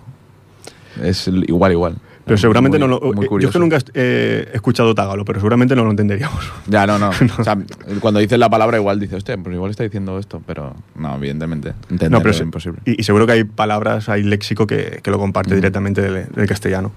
es 1.02 1.28
igual, 1.28 1.72
igual. 1.72 1.96
Pero 2.24 2.38
seguramente 2.38 2.76
Muy- 2.78 2.88
no 2.88 2.98
lo... 2.98 3.12
muy 3.12 3.26
eh, 3.26 3.28
yo 3.40 3.48
es 3.48 3.52
que 3.52 3.58
nunca 3.60 3.78
he 3.94 4.48
escuchado 4.52 4.94
tagalo, 4.96 5.24
pero 5.24 5.38
seguramente 5.38 5.76
no 5.76 5.84
lo 5.84 5.90
entenderíamos. 5.90 6.52
Ya, 6.66 6.84
no, 6.86 6.98
no. 6.98 7.10
O 7.10 7.44
sea, 7.44 7.56
cuando 8.00 8.18
dices 8.18 8.36
la 8.38 8.50
palabra 8.50 8.78
igual 8.78 8.98
dices, 8.98 9.18
hostia, 9.18 9.36
pues 9.38 9.54
igual 9.54 9.70
está 9.70 9.84
diciendo 9.84 10.18
esto, 10.18 10.42
pero 10.44 10.74
no, 10.96 11.14
evidentemente. 11.16 11.68
Entenderlo 11.88 12.18
No, 12.18 12.22
pero 12.22 12.34
es 12.34 12.40
imposible. 12.40 12.80
Y, 12.84 13.00
y 13.00 13.04
seguro 13.04 13.26
que 13.26 13.32
hay 13.32 13.44
palabras, 13.44 14.08
hay 14.08 14.24
léxico 14.24 14.66
que, 14.66 14.98
que 15.02 15.10
lo 15.12 15.18
comparte 15.18 15.52
Mm. 15.52 15.56
directamente 15.56 16.02
del, 16.02 16.26
del 16.34 16.46
castellano. 16.48 16.90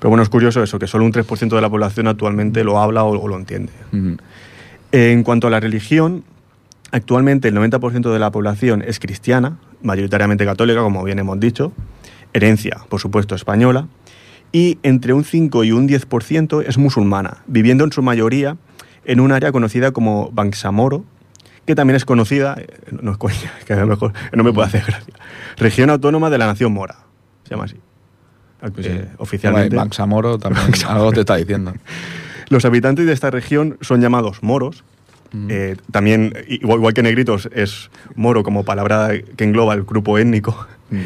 Pero 0.00 0.08
bueno, 0.10 0.24
es 0.24 0.28
curioso 0.28 0.60
eso, 0.64 0.80
que 0.80 0.88
solo 0.88 1.04
un 1.04 1.12
3% 1.12 1.48
de 1.54 1.60
la 1.60 1.70
población 1.70 2.08
actualmente 2.08 2.64
lo 2.64 2.80
habla 2.80 3.04
o, 3.04 3.16
o 3.16 3.28
lo 3.28 3.36
entiende. 3.36 3.70
En 4.90 5.22
cuanto 5.22 5.46
a 5.46 5.50
la 5.50 5.60
religión, 5.60 6.24
actualmente 6.90 7.46
el 7.48 7.54
90% 7.56 8.12
de 8.12 8.18
la 8.18 8.30
población 8.32 8.82
es 8.84 8.98
cristiana, 8.98 9.58
mayoritariamente 9.82 10.44
católica, 10.44 10.80
como 10.80 11.04
bien 11.04 11.18
hemos 11.20 11.38
dicho, 11.40 11.72
herencia, 12.32 12.78
por 12.88 13.00
supuesto, 13.00 13.34
española, 13.34 13.88
y 14.52 14.78
entre 14.82 15.12
un 15.14 15.24
5 15.24 15.64
y 15.64 15.72
un 15.72 15.88
10% 15.88 16.64
es 16.66 16.78
musulmana, 16.78 17.38
viviendo 17.46 17.84
en 17.84 17.92
su 17.92 18.02
mayoría 18.02 18.56
en 19.04 19.20
un 19.20 19.32
área 19.32 19.50
conocida 19.50 19.92
como 19.92 20.30
Bangsamoro, 20.32 21.04
que 21.66 21.74
también 21.74 21.96
es 21.96 22.04
conocida, 22.04 22.56
eh, 22.58 22.66
no 23.00 23.12
es 23.12 23.16
coña, 23.18 23.52
que 23.66 23.72
a 23.72 23.80
lo 23.80 23.86
mejor 23.86 24.12
no 24.32 24.44
me 24.44 24.52
puede 24.52 24.68
hacer 24.68 24.84
gracia, 24.86 25.14
región 25.56 25.90
autónoma 25.90 26.30
de 26.30 26.38
la 26.38 26.46
nación 26.46 26.72
mora, 26.72 26.98
se 27.44 27.50
llama 27.50 27.64
así. 27.64 27.76
Pues 28.74 28.86
Eh, 28.86 29.08
sí. 29.08 29.14
oficialmente. 29.18 29.74
También 30.38 30.66
algo 30.88 31.10
te 31.10 31.20
está 31.20 31.34
diciendo. 31.36 31.74
Los 32.48 32.64
habitantes 32.64 33.06
de 33.06 33.12
esta 33.12 33.30
región 33.30 33.76
son 33.80 34.00
llamados 34.00 34.42
moros. 34.42 34.84
Mm. 35.32 35.46
Eh, 35.50 35.76
también, 35.90 36.32
igual, 36.46 36.78
igual 36.78 36.94
que 36.94 37.02
negritos, 37.02 37.48
es 37.52 37.90
moro 38.14 38.44
como 38.44 38.64
palabra 38.64 39.10
que 39.36 39.44
engloba 39.44 39.74
el 39.74 39.82
grupo 39.82 40.16
étnico. 40.18 40.66
Mm. 40.90 40.96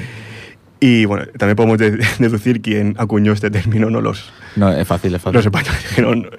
Y 0.78 1.06
bueno, 1.06 1.24
también 1.38 1.56
podemos 1.56 1.78
de- 1.78 1.98
deducir 2.18 2.60
quién 2.60 2.94
acuñó 2.98 3.32
este 3.32 3.50
término, 3.50 3.88
¿no? 3.90 4.00
Los, 4.00 4.30
No, 4.56 4.70
es 4.72 4.86
fácil, 4.86 5.14
es 5.14 5.22
fácil. 5.22 5.36
los 5.36 5.46
españoles 5.46 5.80
dijeron, 5.88 6.30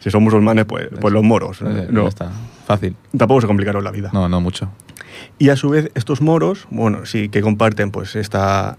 si 0.00 0.10
son 0.10 0.22
musulmanes, 0.22 0.64
pues, 0.64 0.88
pues 1.00 1.12
los 1.12 1.22
moros. 1.22 1.60
No, 1.62 2.02
ya 2.02 2.08
está. 2.08 2.30
Fácil. 2.66 2.96
tampoco 3.16 3.42
se 3.42 3.46
complicaron 3.46 3.84
la 3.84 3.90
vida. 3.90 4.10
No, 4.12 4.28
no 4.28 4.40
mucho. 4.40 4.70
Y 5.38 5.50
a 5.50 5.56
su 5.56 5.68
vez, 5.68 5.90
estos 5.94 6.20
moros, 6.22 6.66
bueno, 6.70 7.04
sí 7.06 7.28
que 7.28 7.42
comparten 7.42 7.90
pues 7.90 8.16
esta, 8.16 8.78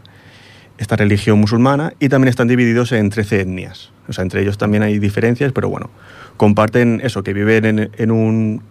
esta 0.80 0.96
religión 0.96 1.40
musulmana 1.40 1.94
y 2.00 2.10
también 2.10 2.30
están 2.30 2.48
divididos 2.48 2.92
en 2.92 3.10
13 3.12 3.42
etnias. 3.42 3.92
O 4.08 4.14
sea, 4.14 4.24
entre 4.24 4.42
ellos 4.42 4.58
también 4.58 4.82
hay 4.84 4.98
diferencias, 5.00 5.52
pero 5.52 5.70
bueno, 5.70 5.90
comparten 6.38 7.00
eso, 7.04 7.24
que 7.24 7.34
viven 7.34 7.66
en, 7.66 7.92
en 7.96 8.12
un, 8.12 8.64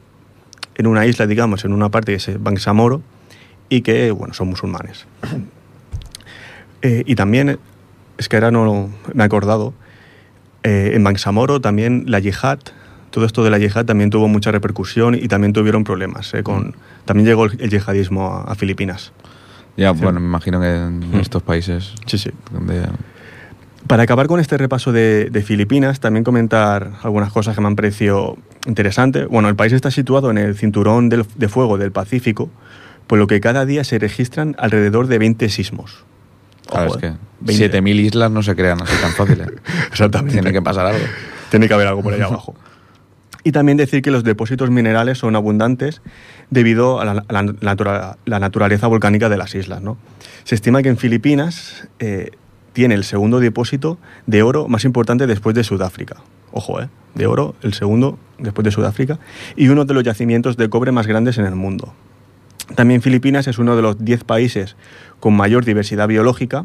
en 0.77 0.87
una 0.89 1.07
isla, 1.07 1.27
digamos, 1.27 1.65
en 1.65 1.73
una 1.73 1.89
parte 1.91 2.13
que 2.13 2.17
es 2.17 2.43
Bangsamoro 2.43 3.03
y 3.69 3.83
que, 3.83 4.11
bueno, 4.11 4.35
son 4.35 4.49
musulmanes. 4.49 5.07
Eh, 6.85 7.03
y 7.07 7.15
también, 7.17 7.59
es 8.19 8.29
que 8.29 8.37
ahora 8.37 8.51
no 8.53 8.91
me 9.15 9.23
he 9.23 9.27
acordado, 9.27 9.73
eh, 10.63 10.93
en 10.95 11.03
Bangsamoro 11.03 11.61
también 11.61 12.05
la 12.07 12.19
yihad, 12.21 12.59
todo 13.11 13.25
esto 13.25 13.43
de 13.43 13.51
la 13.51 13.59
yihad 13.59 13.85
también 13.87 14.11
tuvo 14.11 14.29
mucha 14.29 14.51
repercusión 14.53 15.15
y 15.15 15.27
también 15.29 15.53
tuvieron 15.53 15.83
problemas. 15.83 16.33
eh, 16.35 16.43
con, 16.43 16.77
también 17.07 17.27
llegó 17.27 17.47
el, 17.47 17.61
el 17.61 17.71
yihadismo 17.71 18.29
a, 18.33 18.43
a 18.45 18.55
Filipinas. 18.55 19.13
Ya, 19.77 19.91
bueno, 19.93 20.21
me 20.21 20.27
imagino 20.27 20.61
que 20.61 20.67
en 20.77 21.01
Mm. 21.11 21.15
estos 21.21 21.43
países 21.43 21.95
Sí, 22.07 22.19
sí. 22.19 22.31
donde... 22.53 22.83
Para 23.89 24.03
acabar 24.05 24.29
con 24.29 24.41
este 24.41 24.57
repaso 24.57 24.93
de, 24.93 25.29
de 25.31 25.43
Filipinas, 25.43 26.01
también 26.01 26.23
comentar 26.25 26.93
algunas 27.03 27.31
cosas 27.33 27.55
que 27.55 27.61
me 27.61 27.67
han 27.67 27.77
parecido 27.77 28.39
interesantes. 28.67 29.27
Bueno, 29.29 29.49
el 29.51 29.57
país 29.57 29.73
está 29.75 29.91
situado 29.91 30.31
en 30.31 30.39
el 30.39 30.55
cinturón 30.57 31.09
del- 31.11 31.27
de 31.37 31.49
fuego 31.49 31.77
del 31.77 31.93
Pacífico, 31.93 32.49
por 33.07 33.19
lo 33.19 33.27
que 33.27 33.41
cada 33.41 33.67
día 33.67 33.85
se 33.85 33.99
registran 33.99 34.55
alrededor 34.59 35.07
de 35.07 35.19
20 35.19 35.49
sismos. 35.51 36.05
Claro, 36.69 36.87
Ojo, 36.87 36.95
es 36.97 37.01
que 37.01 37.07
eh, 37.09 37.17
20. 37.41 37.81
7.000 37.83 38.01
islas 38.01 38.31
no 38.31 38.43
se 38.43 38.55
crean 38.57 38.81
así 38.83 38.95
tan 39.01 39.13
fáciles. 39.13 39.49
Exactamente. 39.91 40.35
Tiene 40.35 40.53
que 40.53 40.63
pasar 40.63 40.87
algo. 40.87 41.05
Tiene 41.51 41.69
que 41.69 41.75
haber 41.75 41.87
algo 41.89 42.03
por 42.03 42.13
ahí 42.15 42.21
abajo. 42.21 42.55
Y 43.47 43.53
también 43.53 43.77
decir 43.77 44.01
que 44.01 44.11
los 44.11 44.25
depósitos 44.25 44.71
minerales 44.71 45.19
son 45.19 45.37
abundantes 45.37 46.01
debido 46.49 47.01
a 47.01 47.05
la, 47.05 47.25
a 47.29 47.33
la 47.33 47.43
natura- 47.43 48.17
la 48.25 48.39
naturaleza 48.41 48.87
volcánica 48.87 49.29
de 49.29 49.37
las 49.37 49.55
islas. 49.55 49.83
¿no? 49.83 49.99
Se 50.45 50.55
estima 50.55 50.83
que 50.83 50.89
en 50.89 50.97
Filipinas 50.97 51.87
eh, 51.99 52.31
tiene 52.73 52.95
el 52.95 53.05
segundo 53.05 53.41
depósito 53.41 53.99
de 54.27 54.43
oro 54.43 54.67
más 54.69 54.85
importante 54.87 55.27
después 55.27 55.55
de 55.55 55.63
Sudáfrica. 55.63 56.17
Ojo, 56.53 56.81
¿eh? 56.81 56.89
De 57.15 57.27
oro, 57.27 57.55
el 57.63 57.75
segundo 57.75 58.19
después 58.39 58.65
de 58.65 58.71
Sudáfrica. 58.71 59.19
Y 59.57 59.69
uno 59.69 59.85
de 59.85 59.93
los 59.93 60.03
yacimientos 60.05 60.57
de 60.57 60.69
cobre 60.71 60.91
más 60.93 61.07
grandes 61.07 61.37
en 61.37 61.45
el 61.45 61.55
mundo. 61.55 61.93
También 62.75 63.03
Filipinas 63.03 63.47
es 63.47 63.59
uno 63.59 63.77
de 63.77 63.83
los 63.83 64.03
10 64.05 64.25
países 64.25 64.77
con 65.21 65.35
mayor 65.37 65.65
diversidad 65.65 66.09
biológica, 66.09 66.65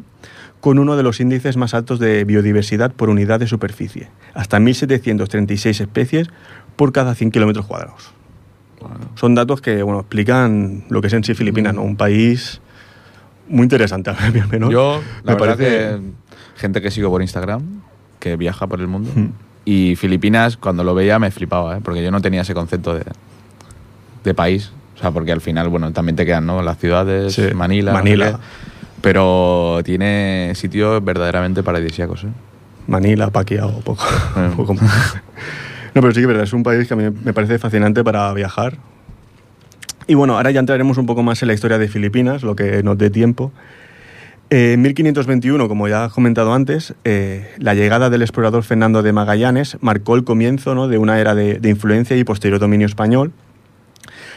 con 0.61 0.79
uno 0.79 0.95
de 0.97 1.03
los 1.03 1.19
índices 1.19 1.55
más 1.57 1.73
altos 1.73 1.99
de 1.99 2.23
biodiversidad 2.25 2.91
por 2.91 3.09
unidad 3.09 3.39
de 3.39 3.47
superficie, 3.47 4.09
hasta 4.33 4.59
1.736 4.59 5.81
especies 5.81 6.27
por 6.75 6.91
cada 6.91 7.15
100 7.15 7.31
kilómetros 7.31 7.65
cuadrados. 7.65 8.11
Son 9.15 9.35
datos 9.35 9.61
que 9.61 9.83
bueno, 9.83 9.99
explican 10.01 10.85
lo 10.89 11.01
que 11.01 11.07
es 11.07 11.13
en 11.13 11.23
sí 11.23 11.33
Filipinas, 11.33 11.73
¿no? 11.73 11.81
un 11.83 11.97
país 11.97 12.61
muy 13.49 13.63
interesante, 13.63 14.09
al 14.17 14.47
menos. 14.49 14.69
Yo, 14.71 15.01
la 15.23 15.33
me 15.35 15.39
verdad 15.39 15.57
parece... 15.57 15.69
que 15.69 16.01
gente 16.61 16.81
que 16.81 16.91
sigo 16.91 17.09
por 17.09 17.21
Instagram, 17.21 17.81
que 18.19 18.35
viaja 18.37 18.67
por 18.67 18.79
el 18.79 18.87
mundo, 18.87 19.11
Mm. 19.15 19.27
y 19.65 19.95
Filipinas, 19.97 20.55
cuando 20.57 20.83
lo 20.83 20.93
veía 20.95 21.19
me 21.19 21.31
flipaba, 21.31 21.77
¿eh? 21.77 21.81
porque 21.83 22.03
yo 22.03 22.11
no 22.11 22.21
tenía 22.21 22.41
ese 22.41 22.53
concepto 22.53 22.93
de, 22.95 23.03
de 24.23 24.33
país. 24.33 24.71
O 24.99 25.01
sea, 25.01 25.11
porque 25.11 25.31
al 25.31 25.39
final, 25.41 25.69
bueno, 25.69 25.93
también 25.93 26.15
te 26.17 26.25
quedan, 26.25 26.45
¿no? 26.45 26.61
Las 26.61 26.77
ciudades, 26.77 27.33
Sí, 27.33 27.53
Manila, 27.55 27.93
Manila. 27.93 28.37
pero 29.01 29.79
tiene 29.85 30.51
sitios 30.55 31.03
verdaderamente 31.03 31.63
paradisíacos, 31.63 32.25
¿eh? 32.25 32.27
Manila, 32.87 33.29
Paquiao, 33.29 33.79
poco, 33.81 34.03
poco 34.57 34.73
más. 34.73 35.15
No, 35.95 36.01
pero 36.01 36.09
sí 36.11 36.15
que 36.15 36.21
es 36.21 36.27
verdad, 36.27 36.43
es 36.43 36.53
un 36.53 36.63
país 36.63 36.87
que 36.87 36.93
a 36.93 36.97
mí 36.97 37.03
me 37.23 37.33
parece 37.33 37.57
fascinante 37.59 38.03
para 38.03 38.33
viajar. 38.33 38.77
Y 40.07 40.15
bueno, 40.15 40.35
ahora 40.37 40.51
ya 40.51 40.59
entraremos 40.59 40.97
un 40.97 41.05
poco 41.05 41.23
más 41.23 41.41
en 41.43 41.47
la 41.47 41.53
historia 41.53 41.77
de 41.77 41.87
Filipinas, 41.87 42.43
lo 42.43 42.55
que 42.55 42.83
nos 42.83 42.97
dé 42.97 43.09
tiempo. 43.09 43.51
Eh, 44.49 44.73
En 44.73 44.81
1521, 44.81 45.67
como 45.67 45.87
ya 45.87 46.05
he 46.05 46.09
comentado 46.09 46.53
antes, 46.53 46.95
eh, 47.05 47.47
la 47.59 47.75
llegada 47.75 48.09
del 48.09 48.23
explorador 48.23 48.63
Fernando 48.63 49.03
de 49.03 49.13
Magallanes 49.13 49.77
marcó 49.81 50.15
el 50.15 50.23
comienzo 50.23 50.73
¿no? 50.75 50.87
de 50.87 50.97
una 50.97 51.19
era 51.19 51.35
de, 51.35 51.59
de 51.59 51.69
influencia 51.69 52.17
y 52.17 52.23
posterior 52.23 52.59
dominio 52.59 52.87
español. 52.87 53.31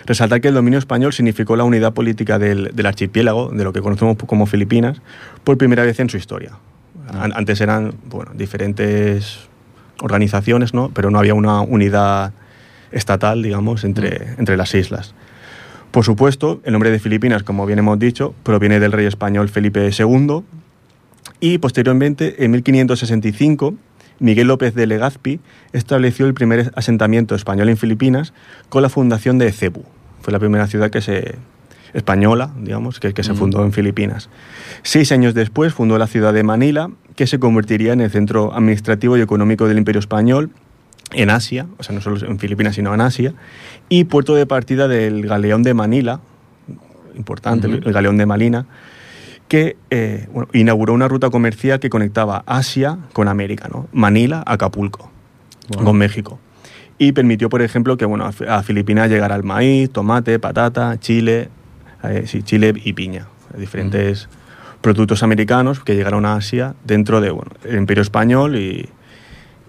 Resaltar 0.07 0.41
que 0.41 0.49
el 0.49 0.55
dominio 0.55 0.79
español 0.79 1.13
significó 1.13 1.57
la 1.57 1.65
unidad 1.65 1.93
política 1.93 2.39
del, 2.39 2.71
del 2.75 2.87
archipiélago, 2.87 3.51
de 3.51 3.65
lo 3.65 3.73
que 3.73 3.81
conocemos 3.81 4.17
como 4.27 4.47
Filipinas, 4.47 5.01
por 5.45 5.57
primera 5.59 5.85
vez 5.85 6.01
en 6.01 6.11
su 6.11 6.17
historia. 6.17 6.53
An- 7.13 7.33
Antes 7.35 7.61
eran 7.61 7.95
bueno, 8.09 8.33
diferentes 8.35 9.49
organizaciones, 10.01 10.75
¿no? 10.75 10.91
pero 10.93 11.11
no 11.11 11.19
había 11.19 11.35
una 11.35 11.61
unidad 11.61 12.33
estatal, 12.91 13.43
digamos, 13.43 13.85
entre, 13.85 14.35
entre 14.39 14.57
las 14.57 14.75
islas. 14.75 15.15
Por 15.93 16.05
supuesto, 16.05 16.61
el 16.65 16.73
nombre 16.73 16.91
de 16.91 16.99
Filipinas, 16.99 17.43
como 17.43 17.67
bien 17.67 17.79
hemos 17.79 17.99
dicho, 17.99 18.35
proviene 18.43 18.81
del 18.81 18.93
rey 18.93 19.07
español 19.07 19.49
Felipe 19.49 19.89
II 19.97 20.43
y 21.39 21.59
posteriormente, 21.59 22.45
en 22.45 22.51
1565, 22.53 23.75
Miguel 24.19 24.47
López 24.49 24.75
de 24.75 24.87
Legazpi 24.87 25.41
estableció 25.73 26.27
el 26.27 26.35
primer 26.35 26.73
asentamiento 26.75 27.35
español 27.35 27.69
en 27.69 27.77
Filipinas 27.77 28.33
con 28.69 28.83
la 28.83 28.89
fundación 28.89 29.39
de 29.39 29.51
Cebu. 29.53 29.85
Fue 30.21 30.33
la 30.33 30.39
primera 30.39 30.67
ciudad 30.67 30.91
que 30.91 31.01
se 31.01 31.37
española, 31.95 32.53
digamos, 32.59 33.01
que, 33.01 33.13
que 33.13 33.23
se 33.23 33.35
fundó 33.35 33.65
en 33.65 33.73
Filipinas. 33.73 34.31
Seis 34.83 35.13
años 35.13 35.35
después 35.35 35.75
fundó 35.75 35.99
la 35.99 36.07
ciudad 36.07 36.33
de 36.33 36.43
Manila, 36.43 36.91
que 37.17 37.27
se 37.27 37.39
convertiría 37.39 37.93
en 37.93 38.01
el 38.01 38.11
centro 38.11 38.55
administrativo 38.55 39.19
y 39.19 39.21
económico 39.21 39.69
del 39.69 39.79
Imperio 39.79 39.99
Español 39.99 40.51
en 41.13 41.29
Asia, 41.29 41.67
o 41.79 41.83
sea, 41.83 41.95
no 41.95 42.01
solo 42.01 42.25
en 42.27 42.39
Filipinas, 42.39 42.77
sino 42.77 42.95
en 42.95 43.03
Asia, 43.03 43.35
y 43.91 44.05
puerto 44.05 44.35
de 44.35 44.47
partida 44.47 44.89
del 44.89 45.27
galeón 45.27 45.63
de 45.63 45.75
Manila, 45.75 46.21
importante, 47.15 47.67
el 47.67 47.93
galeón 47.93 48.17
de 48.17 48.27
Malina, 48.27 48.67
que 49.53 49.77
eh, 49.91 50.29
bueno, 50.33 50.49
inauguró 50.55 50.95
una 50.95 51.09
ruta 51.09 51.29
comercial 51.29 51.79
que 51.79 51.91
conectaba 51.91 52.43
Asia 52.47 52.97
con 53.13 53.29
América, 53.29 53.69
¿no? 53.71 53.87
Manila, 53.93 54.43
Acapulco, 54.47 55.11
con 55.85 55.95
México. 55.99 56.39
Y 56.97 57.13
permitió, 57.13 57.51
por 57.51 57.61
ejemplo, 57.61 57.99
que 57.99 58.07
bueno, 58.07 58.25
a 58.25 58.33
Fi- 58.33 58.47
a 58.49 58.63
Filipinas 58.63 59.11
llegara 59.11 59.35
el 59.37 59.43
maíz, 59.43 59.91
tomate, 59.91 60.39
patata, 60.39 60.99
chile, 61.01 61.51
eh, 62.03 62.23
sí, 62.27 62.43
chile 62.43 62.73
y 62.83 62.95
piña, 62.95 63.27
diferentes 63.59 64.31
productos 64.81 65.23
americanos 65.23 65.81
que 65.81 65.97
llegaron 65.97 66.25
a 66.25 66.37
Asia 66.37 66.75
dentro 66.87 67.21
de 67.21 67.31
bueno, 67.31 67.51
el 67.65 67.77
Imperio 67.77 68.01
Español 68.01 68.57
y, 68.57 68.89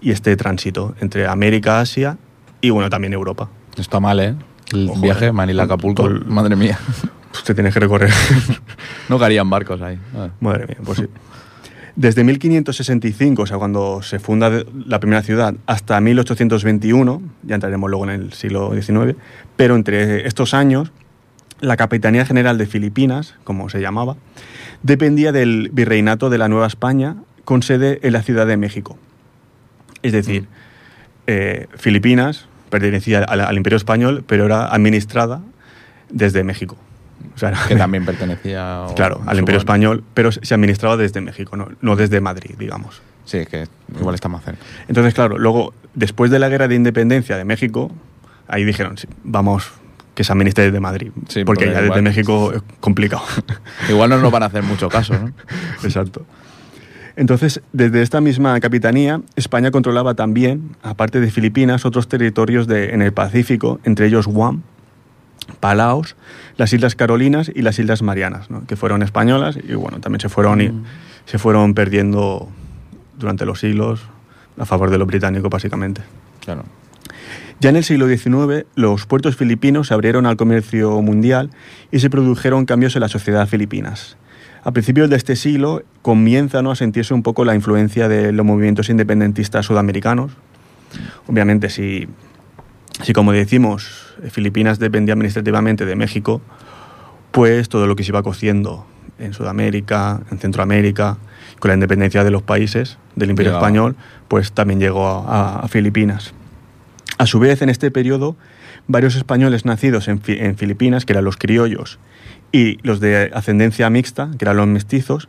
y 0.00 0.12
este 0.12 0.34
tránsito 0.36 0.94
entre 1.02 1.26
América, 1.26 1.80
Asia 1.80 2.16
y 2.62 2.70
bueno, 2.70 2.88
también 2.88 3.12
Europa. 3.12 3.50
Está 3.76 4.00
mal, 4.00 4.18
¿eh? 4.20 4.34
El 4.72 4.88
Ojo, 4.88 5.02
viaje 5.02 5.26
eh. 5.26 5.32
Manila-Acapulco. 5.32 6.08
Madre 6.26 6.56
mía. 6.56 6.78
Usted 7.34 7.54
tiene 7.54 7.70
que 7.70 7.80
recorrer. 7.80 8.10
No 9.08 9.18
caerían 9.18 9.50
barcos 9.50 9.82
ahí. 9.82 9.98
Ah. 10.16 10.30
Madre 10.40 10.66
mía, 10.66 10.78
pues 10.82 10.98
sí. 10.98 11.04
Desde 11.94 12.24
1565, 12.24 13.42
o 13.42 13.46
sea, 13.46 13.58
cuando 13.58 14.02
se 14.02 14.18
funda 14.18 14.50
la 14.86 14.98
primera 14.98 15.22
ciudad, 15.22 15.54
hasta 15.66 16.00
1821, 16.00 17.22
ya 17.42 17.54
entraremos 17.54 17.90
luego 17.90 18.04
en 18.04 18.10
el 18.10 18.32
siglo 18.32 18.72
XIX, 18.74 19.16
pero 19.56 19.76
entre 19.76 20.26
estos 20.26 20.54
años, 20.54 20.90
la 21.60 21.76
Capitanía 21.76 22.24
General 22.24 22.58
de 22.58 22.66
Filipinas, 22.66 23.34
como 23.44 23.68
se 23.68 23.80
llamaba, 23.80 24.16
dependía 24.82 25.30
del 25.30 25.70
Virreinato 25.72 26.30
de 26.30 26.38
la 26.38 26.48
Nueva 26.48 26.66
España, 26.66 27.16
con 27.44 27.62
sede 27.62 28.00
en 28.02 28.12
la 28.14 28.22
Ciudad 28.22 28.46
de 28.46 28.56
México. 28.56 28.98
Es 30.02 30.12
decir, 30.12 30.46
eh, 31.26 31.68
Filipinas 31.76 32.46
pertenecía 32.70 33.18
al, 33.22 33.40
al 33.40 33.56
Imperio 33.56 33.76
Español, 33.76 34.24
pero 34.26 34.46
era 34.46 34.66
administrada 34.74 35.42
desde 36.10 36.42
México. 36.42 36.76
O 37.34 37.38
sea, 37.38 37.52
Que 37.68 37.76
también 37.76 38.04
pertenecía. 38.04 38.82
o- 38.88 38.94
Claro, 38.96 39.20
al. 39.26 39.38
Imperio 39.38 39.58
Español, 39.58 40.04
pero 40.14 40.30
se 40.32 40.54
administraba 40.54 40.96
desde 40.96 41.20
México, 41.20 41.56
no, 41.56 41.68
no 41.80 41.96
desde 41.96 42.20
Madrid, 42.20 42.54
digamos. 42.58 43.02
Sí, 43.24 43.38
es 43.38 43.48
que 43.48 43.66
igual 43.98 44.14
está 44.14 44.28
más 44.28 44.44
cerca. 44.44 44.60
Entonces, 44.88 45.14
claro, 45.14 45.38
luego, 45.38 45.72
después 45.94 46.30
de 46.30 46.38
la 46.38 46.48
guerra 46.48 46.68
de 46.68 46.74
independencia 46.74 47.36
de 47.38 47.44
México, 47.44 47.90
ahí 48.48 48.64
dijeron, 48.64 48.98
sí, 48.98 49.08
vamos, 49.22 49.72
que 50.14 50.24
se 50.24 50.32
administre 50.32 50.64
desde 50.64 50.78
Madrid, 50.80 51.10
Sí, 51.28 51.44
porque 51.44 51.64
porque 51.66 51.72
ya 51.74 51.80
desde 51.82 52.02
México 52.02 52.52
es 52.52 52.62
complicado. 52.80 53.22
Igual 53.88 54.10
no 54.10 54.18
nos 54.18 54.30
van 54.30 54.42
a 54.42 54.46
hacer 54.46 54.62
mucho 54.62 54.88
caso, 54.88 55.14
¿no? 55.14 55.32
Exacto. 55.82 56.24
Entonces, 57.16 57.60
desde 57.72 58.02
esta 58.02 58.20
misma 58.20 58.58
capitanía, 58.60 59.20
España 59.36 59.70
controlaba 59.70 60.14
también, 60.14 60.76
aparte 60.82 61.20
de 61.20 61.30
Filipinas, 61.30 61.84
otros 61.84 62.08
territorios 62.08 62.66
de, 62.66 62.92
en 62.92 63.02
el 63.02 63.12
Pacífico, 63.12 63.80
entre 63.84 64.06
ellos 64.06 64.26
Guam, 64.26 64.62
Palaos, 65.60 66.16
las 66.56 66.72
Islas 66.72 66.94
Carolinas 66.94 67.50
y 67.54 67.62
las 67.62 67.78
Islas 67.78 68.02
Marianas, 68.02 68.50
¿no? 68.50 68.66
que 68.66 68.76
fueron 68.76 69.02
españolas 69.02 69.56
y 69.56 69.74
bueno, 69.74 70.00
también 70.00 70.20
se 70.20 70.28
fueron, 70.28 70.60
y- 70.60 70.72
se 71.26 71.38
fueron 71.38 71.74
perdiendo 71.74 72.48
durante 73.18 73.44
los 73.46 73.60
siglos 73.60 74.02
a 74.58 74.64
favor 74.64 74.90
de 74.90 74.98
los 74.98 75.06
británicos, 75.06 75.50
básicamente. 75.50 76.02
Claro. 76.44 76.64
Ya 77.60 77.70
en 77.70 77.76
el 77.76 77.84
siglo 77.84 78.08
XIX, 78.08 78.66
los 78.74 79.06
puertos 79.06 79.36
filipinos 79.36 79.88
se 79.88 79.94
abrieron 79.94 80.26
al 80.26 80.36
comercio 80.36 81.00
mundial 81.02 81.50
y 81.92 82.00
se 82.00 82.10
produjeron 82.10 82.66
cambios 82.66 82.94
en 82.96 83.00
la 83.00 83.08
sociedad 83.08 83.46
filipinas. 83.46 84.16
A 84.64 84.72
principios 84.72 85.08
de 85.10 85.16
este 85.16 85.36
siglo 85.36 85.82
comienza 86.02 86.62
¿no? 86.62 86.70
a 86.70 86.76
sentirse 86.76 87.14
un 87.14 87.22
poco 87.22 87.44
la 87.44 87.54
influencia 87.54 88.08
de 88.08 88.32
los 88.32 88.44
movimientos 88.44 88.88
independentistas 88.88 89.66
sudamericanos. 89.66 90.32
Obviamente, 91.26 91.68
si, 91.70 92.08
si 93.02 93.12
como 93.12 93.32
decimos, 93.32 94.14
Filipinas 94.30 94.78
dependía 94.78 95.14
administrativamente 95.14 95.84
de 95.84 95.96
México, 95.96 96.40
pues 97.32 97.68
todo 97.68 97.86
lo 97.86 97.96
que 97.96 98.04
se 98.04 98.10
iba 98.10 98.22
cociendo 98.22 98.86
en 99.18 99.32
Sudamérica, 99.32 100.20
en 100.30 100.38
Centroamérica, 100.38 101.18
con 101.58 101.68
la 101.68 101.74
independencia 101.74 102.24
de 102.24 102.30
los 102.30 102.42
países 102.42 102.98
del 103.16 103.30
Imperio. 103.30 103.52
Español, 103.58 103.96
pues 104.28 104.52
también 104.52 104.80
llegó 104.80 105.06
a- 105.08 105.60
a 105.60 105.68
Filipinas. 105.68 106.32
A 107.18 107.26
su 107.26 107.38
vez, 107.38 107.62
en 107.62 107.68
este 107.68 107.90
periodo, 107.90 108.36
varios 108.88 109.14
españoles 109.16 109.64
nacidos 109.64 110.08
en, 110.08 110.20
en 110.26 110.56
Filipinas, 110.56 111.04
que 111.04 111.12
eran 111.12 111.24
los 111.24 111.36
criollos, 111.36 111.98
y 112.52 112.78
los 112.82 113.00
de 113.00 113.30
ascendencia 113.34 113.88
mixta, 113.90 114.30
que 114.38 114.44
eran 114.44 114.56
los 114.56 114.66
mestizos, 114.66 115.28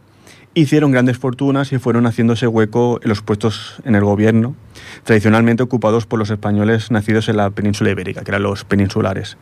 hicieron 0.56 0.92
grandes 0.92 1.18
fortunas 1.18 1.72
y 1.72 1.78
fueron 1.78 2.06
haciéndose 2.06 2.48
hueco 2.48 3.00
en 3.04 3.10
los 3.10 3.22
puestos 3.22 3.76
en 3.84 3.94
el 3.96 4.04
gobierno, 4.04 4.56
tradicionalmente 5.04 5.62
ocupados 5.62 6.06
por 6.06 6.18
los 6.18 6.30
españoles 6.30 6.90
nacidos 6.90 7.30
en 7.30 7.38
la 7.38 7.50
península 7.52 7.92
ibérica, 7.92 8.24
que 8.24 8.32
eran 8.32 8.44
los 8.44 8.64
peninsulares. 8.64 9.38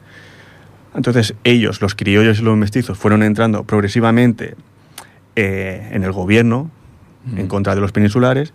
Entonces 0.95 1.35
ellos, 1.43 1.81
los 1.81 1.95
criollos 1.95 2.39
y 2.39 2.41
los 2.43 2.57
mestizos, 2.57 2.97
fueron 2.97 3.23
entrando 3.23 3.63
progresivamente 3.63 4.55
eh, 5.35 5.89
en 5.91 6.03
el 6.03 6.11
gobierno 6.11 6.69
en 7.37 7.47
contra 7.47 7.73
de 7.73 7.79
los 7.79 7.93
peninsulares 7.93 8.53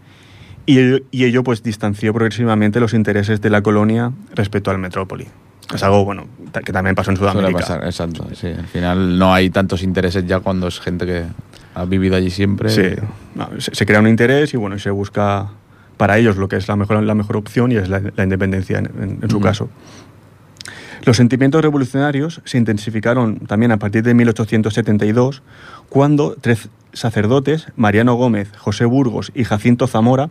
y 0.68 0.78
ello, 0.78 0.98
y 1.10 1.24
ello, 1.24 1.42
pues 1.42 1.62
distanció 1.62 2.12
progresivamente 2.12 2.78
los 2.78 2.92
intereses 2.92 3.40
de 3.40 3.48
la 3.48 3.62
colonia 3.62 4.12
respecto 4.34 4.70
al 4.70 4.76
metrópoli. 4.76 5.26
Es 5.74 5.82
algo 5.82 6.04
bueno 6.04 6.26
que 6.62 6.72
también 6.72 6.94
pasó 6.94 7.10
en 7.10 7.16
Sudamérica. 7.16 7.60
pasar, 7.60 7.84
exacto. 7.86 8.26
Sí, 8.34 8.48
al 8.48 8.66
final 8.66 9.18
no 9.18 9.32
hay 9.32 9.48
tantos 9.48 9.82
intereses 9.82 10.26
ya 10.26 10.40
cuando 10.40 10.68
es 10.68 10.78
gente 10.78 11.06
que 11.06 11.24
ha 11.80 11.84
vivido 11.84 12.16
allí 12.16 12.30
siempre. 12.30 12.68
Sí, 12.70 12.82
se, 13.58 13.74
se 13.74 13.86
crea 13.86 14.00
un 14.00 14.08
interés 14.08 14.54
y 14.54 14.56
bueno, 14.56 14.78
se 14.78 14.90
busca 14.90 15.48
para 15.96 16.18
ellos 16.18 16.36
lo 16.36 16.48
que 16.48 16.56
es 16.56 16.68
la 16.68 16.76
mejor, 16.76 17.02
la 17.02 17.14
mejor 17.14 17.36
opción 17.36 17.72
y 17.72 17.76
es 17.76 17.88
la, 17.88 18.00
la 18.16 18.22
independencia 18.24 18.78
en, 18.78 18.86
en- 19.02 19.18
en 19.22 19.30
su 19.30 19.40
caso. 19.40 19.68
Los 21.04 21.16
sentimientos 21.16 21.62
revolucionarios 21.62 22.40
se 22.44 22.58
intensificaron 22.58 23.38
también 23.40 23.72
a 23.72 23.78
partir 23.78 24.02
de 24.02 24.14
1872, 24.14 25.42
cuando 25.88 26.36
tres 26.40 26.68
sacerdotes, 26.92 27.68
Mariano 27.76 28.14
Gómez, 28.14 28.50
José 28.58 28.84
Burgos 28.84 29.30
y 29.34 29.44
Jacinto 29.44 29.86
Zamora, 29.86 30.28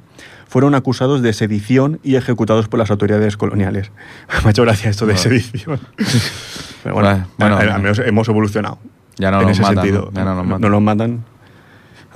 fueron 0.48 0.76
acusados 0.76 1.22
de 1.22 1.34
sedición 1.34 2.00
y 2.04 2.16
ejecutados 2.16 2.68
por 2.68 2.80
las 2.80 2.92
autoridades 2.92 3.38
coloniales. 3.38 3.92
Me 4.44 4.48
ha 4.48 4.52
hecho 4.52 4.64
gracia 4.64 4.90
esto 4.90 5.06
de 5.06 5.14
Bueno. 5.14 5.24
sedición. 5.24 5.80
Pero 6.84 6.96
bueno, 6.96 7.26
hemos 8.06 8.28
evolucionado. 8.30 8.78
Ya 9.18 9.32
no 9.32 9.42
en 9.42 9.48
nos 9.48 9.60
ese 9.60 9.62
matan. 9.64 9.86
Ya 10.14 10.24
no 10.26 10.36
nos 10.36 10.46
matan. 10.46 10.62
no 10.62 10.70
nos 10.70 10.82
matan. 10.82 11.26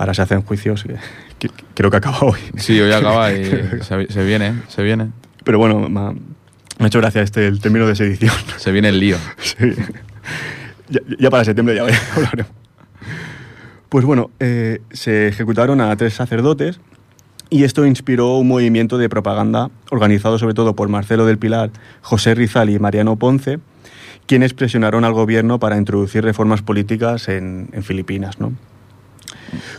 Ahora 0.02 0.14
se 0.14 0.22
hacen 0.22 0.42
juicios 0.42 0.82
que, 0.82 0.94
que- 1.38 1.48
que 1.48 1.64
creo 1.74 1.90
que 1.90 1.96
acaba 1.96 2.18
hoy. 2.22 2.38
Sí, 2.56 2.80
hoy 2.80 2.92
acaba 2.92 3.32
y 3.32 3.44
se, 3.82 4.06
se 4.12 4.24
viene, 4.24 4.54
se 4.68 4.82
viene. 4.82 5.10
Pero 5.44 5.58
bueno, 5.58 5.88
me 5.88 6.00
ha, 6.00 6.10
me 6.12 6.84
ha 6.84 6.86
hecho 6.86 6.98
gracia 7.00 7.22
este 7.22 7.46
el 7.46 7.60
término 7.60 7.86
de 7.86 7.94
sedición. 7.94 8.32
Se 8.56 8.72
viene 8.72 8.88
el 8.88 8.98
lío. 9.00 9.16
Sí. 9.42 9.72
Ya, 10.88 11.00
ya 11.18 11.30
para 11.30 11.44
septiembre 11.44 11.74
ya 11.76 11.82
hablaremos. 12.16 12.52
Pues 13.88 14.04
bueno, 14.04 14.30
eh, 14.40 14.80
se 14.90 15.28
ejecutaron 15.28 15.80
a 15.80 15.94
tres 15.96 16.14
sacerdotes 16.14 16.80
y 17.50 17.64
esto 17.64 17.84
inspiró 17.86 18.36
un 18.38 18.48
movimiento 18.48 18.96
de 18.98 19.08
propaganda 19.08 19.70
organizado 19.90 20.38
sobre 20.38 20.54
todo 20.54 20.74
por 20.74 20.88
Marcelo 20.88 21.26
del 21.26 21.38
Pilar, 21.38 21.70
José 22.00 22.34
Rizal 22.34 22.70
y 22.70 22.78
Mariano 22.78 23.16
Ponce, 23.16 23.58
quienes 24.26 24.54
presionaron 24.54 25.04
al 25.04 25.12
gobierno 25.12 25.58
para 25.58 25.76
introducir 25.76 26.24
reformas 26.24 26.62
políticas 26.62 27.28
en, 27.28 27.68
en 27.72 27.82
Filipinas. 27.82 28.40
¿no? 28.40 28.52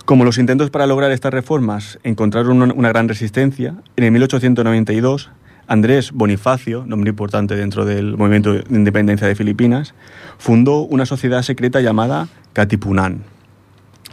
Como 0.06 0.24
los 0.24 0.38
intentos 0.38 0.70
para 0.70 0.88
lograr 0.88 1.12
estas 1.12 1.34
reformas 1.34 2.00
encontraron 2.04 2.62
una, 2.62 2.90
gran 2.90 3.08
resistencia, 3.08 3.76
en 3.96 4.04
el 4.04 4.12
1892 4.12 5.30
Andrés 5.68 6.12
Bonifacio, 6.12 6.84
nombre 6.86 7.10
importante 7.10 7.56
dentro 7.56 7.86
del 7.86 8.18
movimiento 8.18 8.54
de 8.54 8.64
independencia 8.70 9.28
de 9.28 9.36
Filipinas, 9.36 9.94
fundó 10.38 10.82
una 10.82 11.06
sociedad 11.06 11.42
secreta 11.42 11.82
llamada 11.82 12.28
Katipunan, 12.54 13.24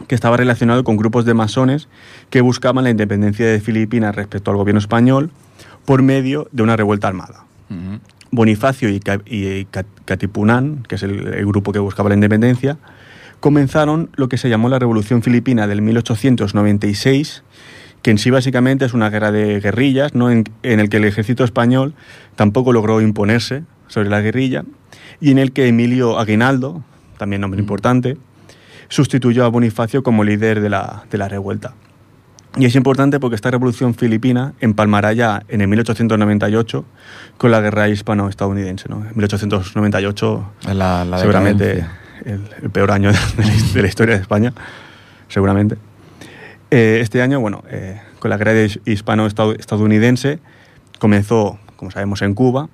que 0.07 0.15
estaba 0.15 0.37
relacionado 0.37 0.83
con 0.83 0.97
grupos 0.97 1.25
de 1.25 1.33
masones 1.33 1.89
que 2.29 2.41
buscaban 2.41 2.83
la 2.83 2.89
independencia 2.89 3.45
de 3.45 3.59
Filipinas 3.59 4.15
respecto 4.15 4.49
al 4.51 4.57
gobierno 4.57 4.79
español 4.79 5.31
por 5.85 6.01
medio 6.01 6.47
de 6.51 6.63
una 6.63 6.77
revuelta 6.77 7.07
armada. 7.07 7.45
Bonifacio 8.31 8.89
y, 8.89 8.99
Katipunan, 10.05 10.83
que 10.87 10.95
es 10.95 11.03
el, 11.03 11.33
el 11.33 11.45
grupo 11.45 11.71
que 11.71 11.79
buscaba 11.79 12.09
la 12.09 12.15
independencia, 12.15 12.77
comenzaron 13.41 14.09
lo 14.15 14.29
que 14.29 14.37
se 14.37 14.47
llamó 14.47 14.69
la 14.69 14.79
Revolución 14.79 15.21
Filipina 15.21 15.67
del 15.67 15.81
1896, 15.81 17.43
que 18.01 18.11
en 18.11 18.17
sí 18.17 18.29
básicamente 18.29 18.85
es 18.85 18.93
una 18.93 19.09
guerra 19.09 19.33
de 19.33 19.59
guerrillas, 19.59 20.15
¿no? 20.15 20.31
en, 20.31 20.45
en 20.63 20.79
el 20.79 20.89
que 20.89 20.97
el 20.97 21.03
ejército 21.03 21.43
español 21.43 21.93
tampoco 22.35 22.71
logró 22.71 23.01
imponerse 23.01 23.63
sobre 23.87 24.09
la 24.09 24.21
guerrilla, 24.21 24.63
y 25.19 25.31
en 25.31 25.39
el 25.39 25.51
que 25.51 25.67
Emilio 25.67 26.19
Aguinaldo, 26.19 26.83
también 27.17 27.41
nombre 27.41 27.59
importante, 27.59 28.17
sustituyó 28.87 29.43
a 29.43 29.49
Bonifacio 29.49 30.03
como 30.03 30.23
líder 30.23 30.61
de 30.61 30.69
la, 30.69 31.03
de 31.09 31.17
la 31.17 31.27
revuelta. 31.27 31.73
Y 32.57 32.65
es 32.65 32.75
importante 32.75 33.19
porque 33.19 33.35
esta 33.35 33.49
revolución 33.49 33.95
filipina 33.95 34.53
empalmará 34.59 35.13
ya 35.13 35.43
en 35.47 35.61
el 35.61 35.67
1898 35.69 36.85
con 37.37 37.49
la 37.49 37.61
guerra 37.61 37.87
hispano-estadounidense. 37.87 38.89
¿no? 38.89 38.97
En 39.05 39.15
1898 39.15 40.51
La, 40.73 41.05
la 41.05 41.17
seguramente 41.17 41.63
decadencia. 41.63 42.00
El, 42.25 42.41
el 42.61 42.69
peor 42.69 42.91
año 42.91 43.11
de 43.37 43.43
la, 43.45 43.53
his- 43.53 43.73
de 43.73 43.81
la 43.81 43.87
historia 43.87 44.15
de 44.15 44.21
España, 44.21 44.53
seguramente. 45.27 45.77
Eh, 46.69 46.99
este 47.01 47.21
año, 47.21 47.39
bueno, 47.39 47.63
eh, 47.69 47.99
con 48.19 48.29
la 48.29 48.37
guerra 48.37 48.53
his- 48.53 48.79
hispano-estadounidense 48.85 50.39
comenzó, 50.99 51.59
como 51.75 51.91
sabemos, 51.91 52.21
en 52.21 52.33
Cuba 52.33 52.69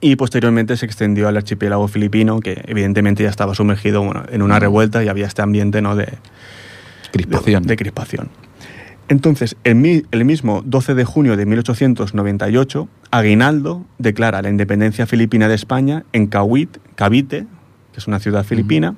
y 0.00 0.16
posteriormente 0.16 0.76
se 0.76 0.84
extendió 0.86 1.28
al 1.28 1.36
archipiélago 1.36 1.86
filipino, 1.86 2.40
que 2.40 2.62
evidentemente 2.66 3.22
ya 3.22 3.28
estaba 3.28 3.54
sumergido 3.54 4.02
bueno, 4.02 4.24
en 4.30 4.42
una 4.42 4.58
revuelta 4.58 5.04
y 5.04 5.08
había 5.08 5.26
este 5.26 5.42
ambiente 5.42 5.80
¿no? 5.80 5.94
de, 5.94 6.08
Crispación. 7.12 7.62
de, 7.62 7.68
de 7.68 7.76
crispación. 7.76 8.28
Entonces, 9.08 9.56
el 9.64 10.24
mismo 10.24 10.62
12 10.64 10.94
de 10.94 11.04
junio 11.04 11.36
de 11.36 11.44
1898, 11.44 12.88
Aguinaldo 13.10 13.84
declara 13.98 14.40
la 14.42 14.48
independencia 14.48 15.06
filipina 15.06 15.48
de 15.48 15.54
España 15.54 16.04
en 16.12 16.26
Cavite, 16.28 16.80
Cavite 16.94 17.46
que 17.92 18.00
es 18.00 18.06
una 18.06 18.18
ciudad 18.18 18.44
filipina, 18.44 18.94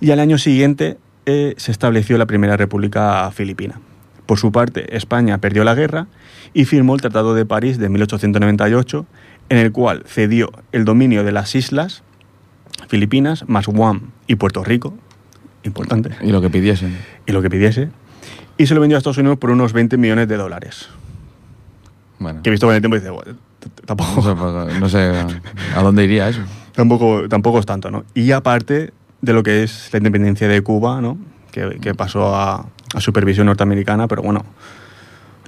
y 0.00 0.10
al 0.10 0.20
año 0.20 0.38
siguiente 0.38 0.98
eh, 1.26 1.54
se 1.56 1.72
estableció 1.72 2.18
la 2.18 2.26
primera 2.26 2.56
república 2.56 3.30
filipina. 3.32 3.80
Por 4.26 4.38
su 4.38 4.50
parte, 4.52 4.96
España 4.96 5.38
perdió 5.38 5.64
la 5.64 5.74
guerra 5.74 6.06
y 6.52 6.64
firmó 6.64 6.94
el 6.94 7.00
Tratado 7.00 7.34
de 7.34 7.46
París 7.46 7.78
de 7.78 7.88
1898, 7.88 9.06
en 9.48 9.58
el 9.58 9.72
cual 9.72 10.02
cedió 10.06 10.50
el 10.72 10.84
dominio 10.84 11.22
de 11.24 11.32
las 11.32 11.54
islas 11.54 12.02
Filipinas, 12.88 13.48
más 13.48 13.66
Guam 13.66 14.10
y 14.26 14.34
Puerto 14.36 14.62
Rico, 14.64 14.94
importante, 15.62 16.10
Y 16.22 16.30
lo 16.32 16.40
que 16.40 16.50
pidiesen. 16.50 16.96
y 17.26 17.32
lo 17.32 17.40
que 17.42 17.48
pidiese, 17.50 17.88
y 18.58 18.66
se 18.66 18.74
lo 18.74 18.80
vendió 18.80 18.96
a 18.96 18.98
Estados 18.98 19.18
Unidos 19.18 19.38
por 19.38 19.50
unos 19.50 19.72
20 19.72 19.96
millones 19.96 20.28
de 20.28 20.36
dólares. 20.36 20.88
Bueno. 22.18 22.42
Que 22.42 22.50
he 22.50 22.52
visto 22.52 22.66
con 22.66 22.74
el 22.74 22.80
tiempo 22.82 22.96
y 22.96 23.00
dice, 23.00 23.10
"Bueno, 23.10 23.32
t- 23.60 23.68
t- 23.68 23.82
No 23.82 23.86
tampoco, 23.86 24.22
sé, 24.22 24.34
pues, 24.34 24.80
no 24.80 24.88
sé 24.88 25.12
a 25.76 25.82
dónde 25.82 26.04
iría 26.04 26.28
eso. 26.28 26.40
Tampoco, 26.76 27.28
tampoco 27.28 27.58
es 27.58 27.66
tanto, 27.66 27.90
¿no? 27.90 28.04
Y 28.14 28.30
aparte 28.30 28.92
de 29.20 29.32
lo 29.32 29.42
que 29.42 29.64
es 29.64 29.88
la 29.92 29.96
independencia 29.98 30.46
de 30.46 30.60
Cuba, 30.62 31.00
¿no? 31.00 31.18
Que, 31.50 31.78
que 31.80 31.94
pasó 31.94 32.36
a, 32.36 32.66
a 32.94 33.00
supervisión 33.00 33.46
norteamericana, 33.46 34.06
pero 34.06 34.22
bueno, 34.22 34.44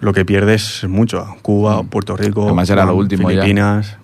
lo 0.01 0.12
que 0.12 0.24
pierde 0.24 0.55
es 0.55 0.85
mucho. 0.89 1.26
Cuba, 1.43 1.83
Puerto 1.85 2.16
Rico, 2.16 2.43
Mm. 2.43 2.47
Además 2.47 2.70
era 2.70 2.85
lo 2.85 2.97
último 2.97 3.31
ya. 3.31 3.43
Filipinas. 3.43 3.97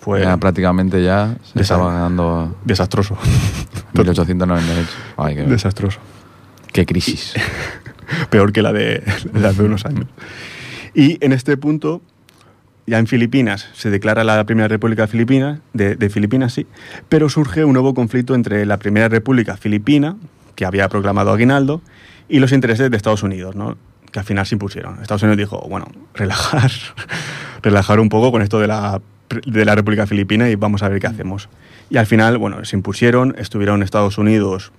Fue 0.00 0.22
Ya 0.22 0.36
prácticamente 0.36 1.02
ya 1.02 1.36
se 1.42 1.60
estaba 1.60 1.92
ganando 1.92 2.56
desastroso. 2.64 3.16
1898. 3.94 4.88
Ay, 5.16 5.34
qué, 5.34 5.42
desastroso. 5.42 5.98
qué 6.72 6.86
crisis. 6.86 7.34
peor 8.30 8.52
que 8.52 8.62
la 8.62 8.72
de, 8.72 9.02
la 9.34 9.52
de 9.52 9.62
unos 9.64 9.84
años. 9.84 10.06
Y 10.94 11.22
en 11.24 11.32
este 11.32 11.56
punto, 11.56 12.00
ya 12.88 12.98
en 12.98 13.06
Filipinas, 13.06 13.68
se 13.74 13.90
declara 13.90 14.24
la 14.24 14.42
Primera 14.44 14.68
República 14.68 15.06
Filipina, 15.06 15.60
de, 15.72 15.94
de 15.94 16.10
Filipinas, 16.10 16.54
sí, 16.54 16.66
pero 17.08 17.28
surge 17.28 17.64
un 17.64 17.74
nuevo 17.74 17.94
conflicto 17.94 18.34
entre 18.34 18.64
la 18.66 18.78
Primera 18.78 19.08
República 19.08 19.56
Filipina, 19.56 20.16
que 20.54 20.64
había 20.64 20.88
proclamado 20.88 21.32
Aguinaldo, 21.32 21.82
y 22.28 22.40
los 22.40 22.52
intereses 22.52 22.90
de 22.90 22.96
Estados 22.96 23.22
Unidos, 23.22 23.54
¿no? 23.54 23.76
que 24.10 24.18
al 24.18 24.24
final 24.24 24.46
se 24.46 24.54
impusieron. 24.54 25.00
Estados 25.00 25.22
Unidos 25.22 25.38
dijo, 25.38 25.66
bueno, 25.68 25.86
relajar, 26.14 26.70
relajar 27.62 28.00
un 28.00 28.08
poco 28.08 28.32
con 28.32 28.42
esto 28.42 28.58
de 28.58 28.66
la, 28.66 29.00
de 29.46 29.64
la 29.64 29.74
República 29.74 30.06
Filipina 30.06 30.48
y 30.48 30.56
vamos 30.56 30.82
a 30.82 30.88
ver 30.88 31.00
qué 31.00 31.06
hacemos. 31.06 31.48
Y 31.90 31.96
al 31.96 32.06
final, 32.06 32.38
bueno, 32.38 32.64
se 32.64 32.76
impusieron, 32.76 33.34
estuvieron 33.38 33.82
Estados 33.82 34.18
Unidos 34.18 34.72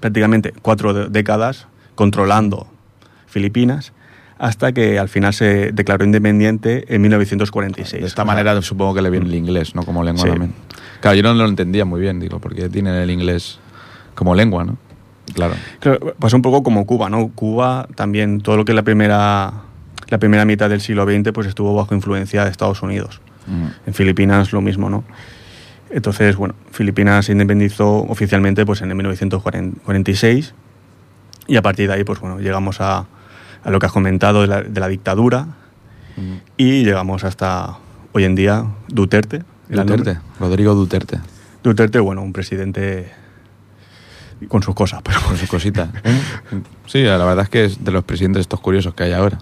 prácticamente 0.00 0.52
cuatro 0.62 1.08
décadas 1.08 1.66
controlando 1.94 2.66
Filipinas 3.26 3.92
hasta 4.38 4.72
que 4.72 4.98
al 4.98 5.08
final 5.08 5.32
se 5.32 5.72
declaró 5.72 6.04
independiente 6.04 6.84
en 6.94 7.02
1946. 7.02 8.00
De 8.02 8.06
esta 8.06 8.22
O 8.22 8.24
sea, 8.24 8.34
manera 8.34 8.60
supongo 8.62 8.94
que 8.94 9.02
le 9.02 9.10
viene 9.10 9.26
el 9.26 9.34
inglés, 9.34 9.74
¿no? 9.74 9.82
Como 9.84 10.02
lengua 10.02 10.22
Sí. 10.24 10.30
también. 10.30 10.52
Claro, 11.00 11.16
yo 11.16 11.22
no 11.22 11.34
lo 11.34 11.46
entendía 11.46 11.84
muy 11.84 12.00
bien, 12.00 12.18
digo, 12.20 12.38
porque 12.40 12.68
tienen 12.68 12.94
el 12.94 13.10
inglés 13.10 13.58
como 14.14 14.34
lengua, 14.34 14.64
¿no? 14.64 14.76
Claro. 15.34 15.54
Claro, 15.80 16.14
pasó 16.18 16.36
un 16.36 16.42
poco 16.42 16.62
como 16.62 16.86
Cuba, 16.86 17.08
¿no? 17.08 17.28
Cuba 17.28 17.88
también, 17.94 18.40
todo 18.40 18.56
lo 18.56 18.64
que 18.64 18.72
es 18.72 18.76
la 18.76 18.82
primera, 18.82 19.52
la 20.08 20.18
primera 20.18 20.44
mitad 20.44 20.68
del 20.68 20.80
siglo 20.80 21.04
XX, 21.04 21.32
pues 21.32 21.46
estuvo 21.46 21.74
bajo 21.74 21.94
influencia 21.94 22.44
de 22.44 22.50
Estados 22.50 22.82
Unidos. 22.82 23.20
Mm. 23.46 23.88
En 23.88 23.94
Filipinas 23.94 24.52
lo 24.52 24.60
mismo, 24.60 24.90
¿no? 24.90 25.04
Entonces, 25.90 26.36
bueno, 26.36 26.54
Filipinas 26.72 27.26
se 27.26 27.32
independizó 27.32 27.98
oficialmente 28.04 28.66
pues 28.66 28.82
en 28.82 28.90
el 28.90 28.96
1946 28.96 30.54
y 31.46 31.56
a 31.56 31.62
partir 31.62 31.88
de 31.88 31.94
ahí, 31.94 32.04
pues 32.04 32.18
bueno, 32.20 32.40
llegamos 32.40 32.80
a, 32.80 33.06
a 33.64 33.70
lo 33.70 33.78
que 33.78 33.86
has 33.86 33.92
comentado 33.92 34.42
de 34.42 34.46
la, 34.48 34.62
de 34.62 34.80
la 34.80 34.88
dictadura 34.88 35.46
Mm. 36.16 36.34
y 36.58 36.84
llegamos 36.84 37.24
hasta 37.24 37.76
hoy 38.12 38.22
en 38.22 38.36
día 38.36 38.64
Duterte. 38.86 39.42
Duterte. 39.68 40.18
Rodrigo 40.38 40.72
Duterte, 40.76 41.18
Duterte, 41.64 41.98
bueno, 41.98 42.22
un 42.22 42.32
presidente 42.32 43.10
con 44.46 44.62
sus 44.62 44.74
cosas, 44.76 45.00
pero 45.02 45.20
con 45.22 45.36
sus 45.36 45.48
cositas. 45.48 45.88
Sí, 46.86 47.02
la 47.02 47.16
verdad 47.24 47.40
es 47.44 47.48
que 47.48 47.64
es 47.64 47.82
de 47.84 47.90
los 47.90 48.04
presidentes 48.04 48.42
estos 48.42 48.60
curiosos 48.60 48.94
que 48.94 49.02
hay 49.04 49.12
ahora. 49.12 49.38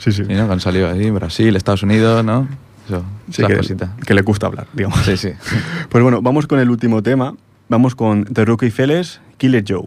sí, 0.00 0.10
sí. 0.10 0.22
¿no? 0.22 0.28
Que 0.48 0.52
han 0.52 0.58
salido 0.60 0.90
ahí, 0.90 1.08
Brasil, 1.10 1.54
Estados 1.54 1.84
Unidos, 1.84 2.24
¿no? 2.24 2.48
Eso, 2.88 3.04
Sí, 3.30 3.44
que, 3.46 3.56
cositas. 3.58 3.90
que 4.04 4.14
le 4.14 4.22
gusta 4.22 4.46
hablar, 4.48 4.66
digamos. 4.72 4.98
Sí, 5.04 5.16
sí. 5.16 5.30
Pues 5.88 6.02
bueno, 6.02 6.20
vamos 6.22 6.48
con 6.48 6.58
el 6.58 6.68
último 6.70 7.00
tema. 7.02 7.34
Vamos 7.68 7.94
con 7.94 8.24
The 8.24 8.44
Rookie 8.44 8.70
Feles, 8.72 9.20
Killer 9.36 9.62
Joe. 9.68 9.84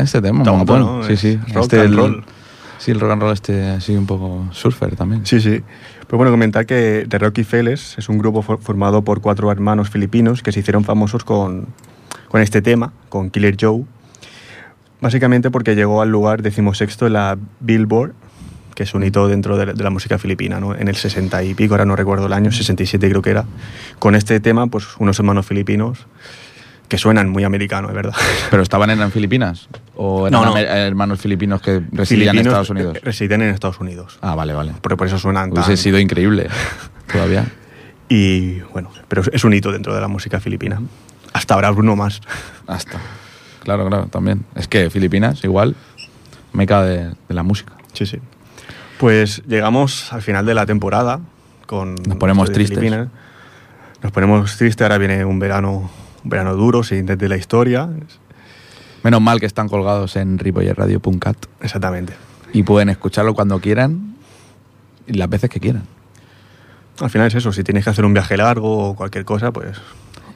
Mola 0.00 0.04
este 0.04 0.20
tema, 0.22 0.38
Está 0.40 0.52
montón. 0.52 0.80
¿no? 0.80 1.02
Sí, 1.04 1.16
sí. 1.16 1.38
Rock 1.54 1.64
Este, 1.64 1.80
and 1.80 1.94
roll. 1.96 2.24
Sí, 2.78 2.90
el 2.92 3.00
rock 3.00 3.10
and 3.12 3.22
roll 3.22 3.32
este 3.32 3.68
así 3.70 3.94
un 3.96 4.06
poco 4.06 4.46
surfer 4.52 4.96
también. 4.96 5.26
Sí, 5.26 5.40
sí. 5.40 5.62
Pues 6.06 6.16
bueno, 6.16 6.30
comentar 6.30 6.66
que 6.66 7.06
The 7.08 7.18
Rockefellas 7.18 7.96
es 7.98 8.08
un 8.08 8.18
grupo 8.18 8.42
for- 8.42 8.60
formado 8.60 9.02
por 9.02 9.20
cuatro 9.20 9.50
hermanos 9.52 9.90
filipinos 9.90 10.42
que 10.42 10.50
se 10.50 10.60
hicieron 10.60 10.82
famosos 10.84 11.22
con, 11.24 11.66
con 12.28 12.40
este 12.40 12.62
tema, 12.62 12.92
con 13.08 13.30
Killer 13.30 13.56
Joe. 13.60 13.84
Básicamente 15.00 15.50
porque 15.50 15.74
llegó 15.74 16.02
al 16.02 16.10
lugar 16.10 16.42
decimosexto 16.42 17.06
en 17.06 17.14
la 17.14 17.38
Billboard, 17.60 18.12
que 18.74 18.82
es 18.82 18.92
un 18.94 19.02
hito 19.02 19.28
dentro 19.28 19.56
de 19.56 19.66
la, 19.66 19.72
de 19.72 19.82
la 19.84 19.90
música 19.90 20.18
filipina, 20.18 20.60
¿no? 20.60 20.74
En 20.74 20.88
el 20.88 20.96
60 20.96 21.42
y 21.44 21.54
pico, 21.54 21.74
ahora 21.74 21.84
no 21.86 21.96
recuerdo 21.96 22.26
el 22.26 22.32
año, 22.32 22.52
67 22.52 23.08
creo 23.08 23.22
que 23.22 23.30
era. 23.30 23.44
Con 23.98 24.14
este 24.14 24.40
tema, 24.40 24.66
pues 24.66 24.86
unos 24.98 25.18
hermanos 25.18 25.46
filipinos 25.46 26.06
que 26.90 26.98
suenan 26.98 27.30
muy 27.30 27.44
americanos, 27.44 27.90
es 27.90 27.94
verdad. 27.94 28.12
¿Pero 28.50 28.62
estaban 28.62 28.90
en 28.90 29.10
Filipinas? 29.12 29.68
¿O 29.96 30.26
eran 30.26 30.42
No, 30.42 30.50
no. 30.50 30.56
hermanos 30.58 31.20
filipinos 31.20 31.62
que 31.62 31.80
residían 31.92 32.36
en 32.36 32.46
Estados 32.46 32.68
Unidos? 32.68 32.96
eh, 32.96 33.00
Residen 33.02 33.40
en 33.42 33.50
Estados 33.50 33.80
Unidos. 33.80 34.18
Ah, 34.20 34.34
vale, 34.34 34.52
vale. 34.52 34.72
Por, 34.82 34.96
por 34.98 35.06
eso 35.06 35.18
suenan 35.18 35.52
tan... 35.52 35.64
Hubiese 35.64 35.82
sido 35.82 35.98
increíble 35.98 36.48
todavía. 37.12 37.46
Y 38.08 38.58
bueno, 38.72 38.90
pero 39.08 39.22
es 39.32 39.44
un 39.44 39.54
hito 39.54 39.70
dentro 39.72 39.94
de 39.94 40.00
la 40.00 40.08
música 40.08 40.40
filipina. 40.40 40.82
Hasta 41.32 41.54
ahora 41.54 41.70
Bruno 41.70 41.94
más. 41.94 42.20
Hasta. 42.66 42.98
Claro, 43.62 43.86
claro, 43.88 44.06
también. 44.06 44.44
Es 44.56 44.66
que 44.66 44.90
Filipinas, 44.90 45.44
igual, 45.44 45.76
meca 46.52 46.82
de, 46.82 47.04
de 47.28 47.34
la 47.34 47.44
música. 47.44 47.72
Sí, 47.92 48.04
sí. 48.06 48.18
Pues 48.98 49.42
llegamos 49.46 50.12
al 50.12 50.22
final 50.22 50.44
de 50.44 50.54
la 50.54 50.66
temporada 50.66 51.20
con 51.66 51.94
Nos 51.94 52.16
ponemos 52.16 52.50
tristes. 52.50 52.78
Filipinas. 52.80 53.08
Nos 54.02 54.10
ponemos 54.12 54.56
tristes, 54.56 54.82
ahora 54.84 54.98
viene 54.98 55.24
un 55.24 55.38
verano, 55.38 55.88
un 56.24 56.30
verano 56.30 56.54
duro, 56.54 56.82
siguiente 56.82 57.16
de 57.16 57.28
la 57.28 57.36
historia. 57.36 57.88
Menos 59.02 59.20
mal 59.20 59.40
que 59.40 59.46
están 59.46 59.68
colgados 59.68 60.16
en 60.16 60.38
ripollerradio.cat 60.38 61.36
Exactamente. 61.62 62.12
y 62.52 62.62
pueden 62.62 62.88
escucharlo 62.90 63.32
cuando 63.34 63.58
quieran 63.60 64.14
y 65.06 65.14
las 65.14 65.28
veces 65.30 65.48
que 65.48 65.58
quieran. 65.60 65.84
Al 67.00 67.08
final 67.08 67.28
es 67.28 67.34
eso, 67.34 67.50
si 67.52 67.64
tienes 67.64 67.84
que 67.84 67.90
hacer 67.90 68.04
un 68.04 68.12
viaje 68.12 68.36
largo 68.36 68.90
o 68.90 68.94
cualquier 68.94 69.24
cosa, 69.24 69.52
pues 69.52 69.78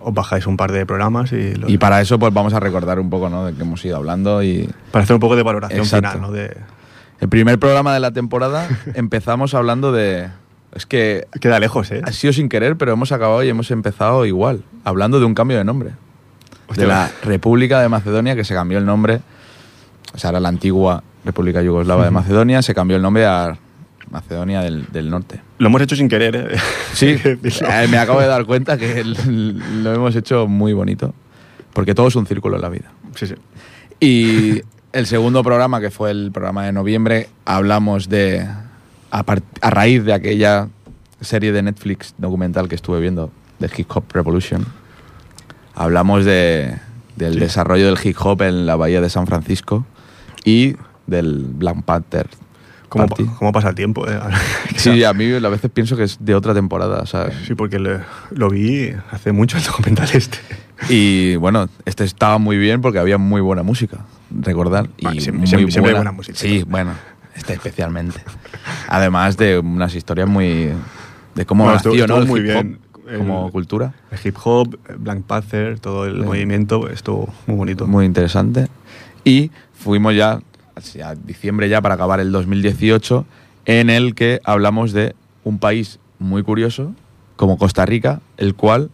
os 0.00 0.14
bajáis 0.14 0.46
un 0.46 0.56
par 0.56 0.72
de 0.72 0.86
programas 0.86 1.32
y, 1.32 1.54
lo- 1.54 1.68
Y 1.68 1.76
para 1.76 2.00
eso 2.00 2.18
pues 2.18 2.32
vamos 2.32 2.54
a 2.54 2.60
recordar 2.60 2.98
un 2.98 3.10
poco 3.10 3.28
¿no? 3.28 3.44
de 3.46 3.54
que 3.54 3.62
hemos 3.62 3.84
ido 3.84 3.96
hablando 3.98 4.42
y 4.42 4.68
para 4.90 5.02
hacer 5.02 5.14
un 5.14 5.20
poco 5.20 5.36
de 5.36 5.42
valoración 5.42 5.80
Exacto. 5.80 6.10
final, 6.12 6.22
¿no? 6.22 6.32
De, 6.32 6.56
el 7.20 7.28
primer 7.28 7.58
programa 7.58 7.92
de 7.92 8.00
la 8.00 8.12
temporada 8.12 8.66
empezamos 8.94 9.52
hablando 9.54 9.92
de... 9.92 10.28
Es 10.74 10.86
que 10.86 11.26
queda 11.40 11.60
lejos, 11.60 11.90
¿eh? 11.92 12.02
ha 12.04 12.12
sido 12.12 12.32
sin 12.32 12.48
querer, 12.48 12.76
pero 12.76 12.92
hemos 12.92 13.12
acabado 13.12 13.42
y 13.44 13.48
hemos 13.48 13.70
empezado 13.70 14.26
igual, 14.26 14.64
hablando 14.82 15.20
de 15.20 15.26
un 15.26 15.34
cambio 15.34 15.56
de 15.56 15.64
nombre. 15.64 15.90
Hostia, 16.66 16.82
de 16.82 16.88
la 16.88 17.10
República 17.22 17.80
de 17.80 17.88
Macedonia, 17.88 18.34
que 18.34 18.44
se 18.44 18.54
cambió 18.54 18.78
el 18.78 18.86
nombre, 18.86 19.20
o 20.14 20.18
sea, 20.18 20.30
era 20.30 20.40
la 20.40 20.48
antigua 20.48 21.02
República 21.24 21.62
Yugoslava 21.62 22.04
de 22.04 22.10
Macedonia, 22.10 22.62
se 22.62 22.74
cambió 22.74 22.96
el 22.96 23.02
nombre 23.02 23.24
a 23.24 23.56
Macedonia 24.10 24.62
del, 24.62 24.86
del 24.90 25.10
Norte. 25.10 25.40
Lo 25.58 25.68
hemos 25.68 25.80
hecho 25.82 25.94
sin 25.94 26.08
querer, 26.08 26.36
¿eh? 26.36 26.58
Sí, 26.92 27.16
eh, 27.24 27.86
me 27.88 27.98
acabo 27.98 28.20
de 28.20 28.26
dar 28.26 28.44
cuenta 28.44 28.76
que 28.76 29.04
lo 29.04 29.92
hemos 29.92 30.16
hecho 30.16 30.48
muy 30.48 30.72
bonito, 30.72 31.14
porque 31.72 31.94
todo 31.94 32.08
es 32.08 32.16
un 32.16 32.26
círculo 32.26 32.56
en 32.56 32.62
la 32.62 32.68
vida. 32.68 32.90
Sí, 33.14 33.26
sí. 33.28 33.34
Y 34.00 34.62
el 34.92 35.06
segundo 35.06 35.42
programa, 35.42 35.80
que 35.80 35.90
fue 35.90 36.10
el 36.10 36.32
programa 36.32 36.64
de 36.66 36.72
noviembre, 36.72 37.28
hablamos 37.44 38.08
de, 38.08 38.46
a, 39.20 39.24
a 39.60 39.70
raíz 39.70 40.04
de 40.04 40.12
aquella 40.12 40.68
serie 41.20 41.52
de 41.52 41.62
Netflix 41.62 42.14
documental 42.18 42.68
que 42.68 42.74
estuve 42.74 43.00
viendo, 43.00 43.30
de 43.58 43.70
Hip 43.76 43.86
Hop 43.94 44.04
Revolution, 44.12 44.66
hablamos 45.74 46.24
de, 46.24 46.76
del 47.16 47.34
Sí. 47.34 47.40
desarrollo 47.40 47.86
del 47.86 47.98
hip 48.02 48.16
hop 48.20 48.42
en 48.42 48.66
la 48.66 48.76
bahía 48.76 49.00
de 49.00 49.10
San 49.10 49.26
Francisco 49.26 49.86
y 50.44 50.76
del 51.06 51.44
Black 51.54 51.82
Panther. 51.84 52.28
¿Cómo, 52.88 53.08
cómo 53.38 53.50
pasa 53.50 53.70
el 53.70 53.74
tiempo? 53.74 54.06
eh? 54.08 54.18
Sí, 54.76 55.02
a 55.02 55.12
mí 55.12 55.32
a 55.32 55.48
veces 55.48 55.70
pienso 55.72 55.96
que 55.96 56.04
es 56.04 56.18
de 56.20 56.34
otra 56.34 56.54
temporada, 56.54 57.04
Sí, 57.46 57.54
porque 57.56 57.78
le- 57.78 58.00
lo 58.30 58.50
vi 58.50 58.92
hace 59.10 59.32
mucho 59.32 59.56
el 59.58 59.64
documental 59.64 60.08
este. 60.12 60.38
Y 60.88 61.36
bueno, 61.36 61.68
este 61.86 62.04
estaba 62.04 62.38
muy 62.38 62.56
bien 62.56 62.80
porque 62.82 62.98
había 62.98 63.18
muy 63.18 63.40
buena 63.40 63.62
música, 63.62 63.98
recordar. 64.30 64.90
Y 64.98 65.04
Bueno, 65.04 65.20
siempre- 65.20 65.40
muy 65.40 65.46
siempre- 65.72 65.90
hay 65.90 65.94
buena 65.96 66.12
música. 66.12 66.38
Sí, 66.38 66.64
bueno, 66.68 66.92
este 67.34 67.52
especialmente. 67.54 68.20
Además 68.88 69.36
de 69.36 69.58
unas 69.58 69.94
historias 69.94 70.28
muy. 70.28 70.70
de 71.34 71.46
cómo 71.46 71.64
Bueno, 71.64 71.80
nació, 71.84 72.06
¿no? 72.06 72.18
El 72.18 72.26
muy 72.26 72.40
hip 72.40 72.46
hop 72.56 72.62
bien. 72.64 72.78
El- 73.08 73.18
como 73.18 73.50
cultura. 73.52 73.92
El 74.10 74.18
hip 74.24 74.36
hop, 74.44 74.78
Black 74.98 75.22
Panther, 75.22 75.78
todo 75.78 76.06
el 76.06 76.16
Sí. 76.20 76.22
movimiento 76.22 76.88
estuvo 76.88 77.32
muy 77.46 77.56
bonito. 77.56 77.86
Muy 77.86 78.06
interesante. 78.06 78.68
Y 79.24 79.50
fuimos 79.74 80.14
ya, 80.14 80.40
hacia 80.74 81.14
diciembre 81.14 81.68
ya 81.68 81.82
para 81.82 81.96
acabar 81.96 82.20
el 82.20 82.32
2018, 82.32 83.26
en 83.66 83.90
el 83.90 84.14
que 84.14 84.40
hablamos 84.44 84.92
de 84.92 85.14
un 85.44 85.58
país 85.58 85.98
muy 86.18 86.42
curioso, 86.42 86.94
como 87.36 87.58
Costa 87.58 87.84
Rica, 87.84 88.20
el 88.36 88.54
cual 88.54 88.90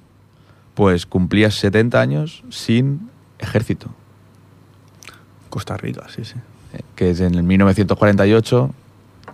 pues 0.75 1.05
cumplía 1.07 1.51
70 1.51 2.01
años 2.01 2.43
sin 2.49 3.11
ejército. 3.39 3.91
Costa 5.51 5.77
Rica, 5.77 6.07
sí, 6.09 6.25
sí. 6.25 6.35
Que 6.97 7.11
es 7.11 7.21
en 7.21 7.35
el 7.35 7.43
1948 7.43 8.71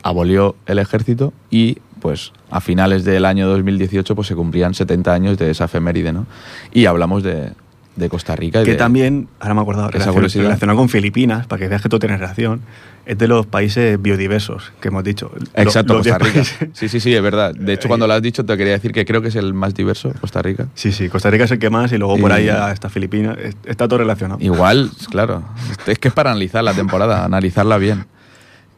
abolió 0.03 0.57
el 0.67 0.79
ejército 0.79 1.33
y 1.51 1.79
pues 2.01 2.33
a 2.51 2.61
finales 2.61 3.05
del 3.05 3.25
año 3.25 3.49
2018 3.49 4.15
pues 4.15 4.29
se 4.29 4.35
cumplían 4.35 4.75
70 4.75 5.13
años 5.13 5.39
de 5.39 5.51
esa 5.51 5.65
efeméride, 5.65 6.13
¿no? 6.13 6.27
Y 6.73 6.87
hablamos 6.87 7.23
de, 7.23 7.53
de 7.97 8.09
Costa 8.09 8.37
Rica 8.37 8.61
y 8.63 8.65
Que 8.65 8.73
de- 8.73 8.77
también, 8.77 9.29
ahora 9.41 9.55
me 9.55 9.61
he 9.61 9.63
acordado, 9.63 9.89
relacion- 9.91 10.43
relacionado 10.43 10.79
con 10.79 10.89
Filipinas, 10.89 11.47
para 11.47 11.59
que 11.61 11.69
veas 11.69 11.81
que 11.83 11.89
todo 11.89 11.99
tiene 11.99 12.17
relación, 12.17 12.61
es 13.07 13.17
de 13.19 13.27
los 13.29 13.47
países 13.47 14.01
biodiversos 14.03 14.73
que 14.81 14.89
hemos 14.89 15.03
dicho. 15.05 15.31
Exacto, 15.55 15.95
los 15.95 16.07
Costa 16.07 16.19
Rica. 16.19 16.35
países- 16.35 16.69
Sí, 16.75 16.89
sí, 16.89 17.01
sí, 17.01 17.15
es 17.15 17.23
verdad. 17.23 17.55
De 17.55 17.73
hecho, 17.73 17.89
cuando 17.89 18.07
lo 18.07 18.13
has 18.15 18.21
dicho, 18.23 18.45
te 18.45 18.57
quería 18.57 18.73
decir 18.75 18.93
que 18.93 19.05
creo 19.05 19.23
que 19.23 19.29
es 19.29 19.37
el 19.37 19.55
más 19.55 19.75
diverso, 19.75 20.13
Costa 20.21 20.43
Rica. 20.43 20.67
Sí, 20.75 20.93
sí, 20.93 21.09
Costa 21.09 21.31
Rica 21.31 21.45
es 21.45 21.51
el 21.53 21.59
que 21.59 21.71
más 21.71 21.91
y 21.93 21.99
luego 21.99 22.19
por 22.19 22.33
ahí 22.33 22.49
está 22.73 22.89
Filipinas. 22.91 23.39
Es- 23.39 23.57
Está 23.65 23.87
todo 23.89 23.99
relacionado. 24.01 24.41
Igual, 24.43 24.91
claro. 25.11 25.43
Es 25.87 25.99
que 25.99 26.09
es 26.09 26.15
para 26.15 26.31
analizar 26.33 26.63
la 26.65 26.75
temporada, 26.75 27.25
analizarla 27.25 27.79
bien. 27.79 28.07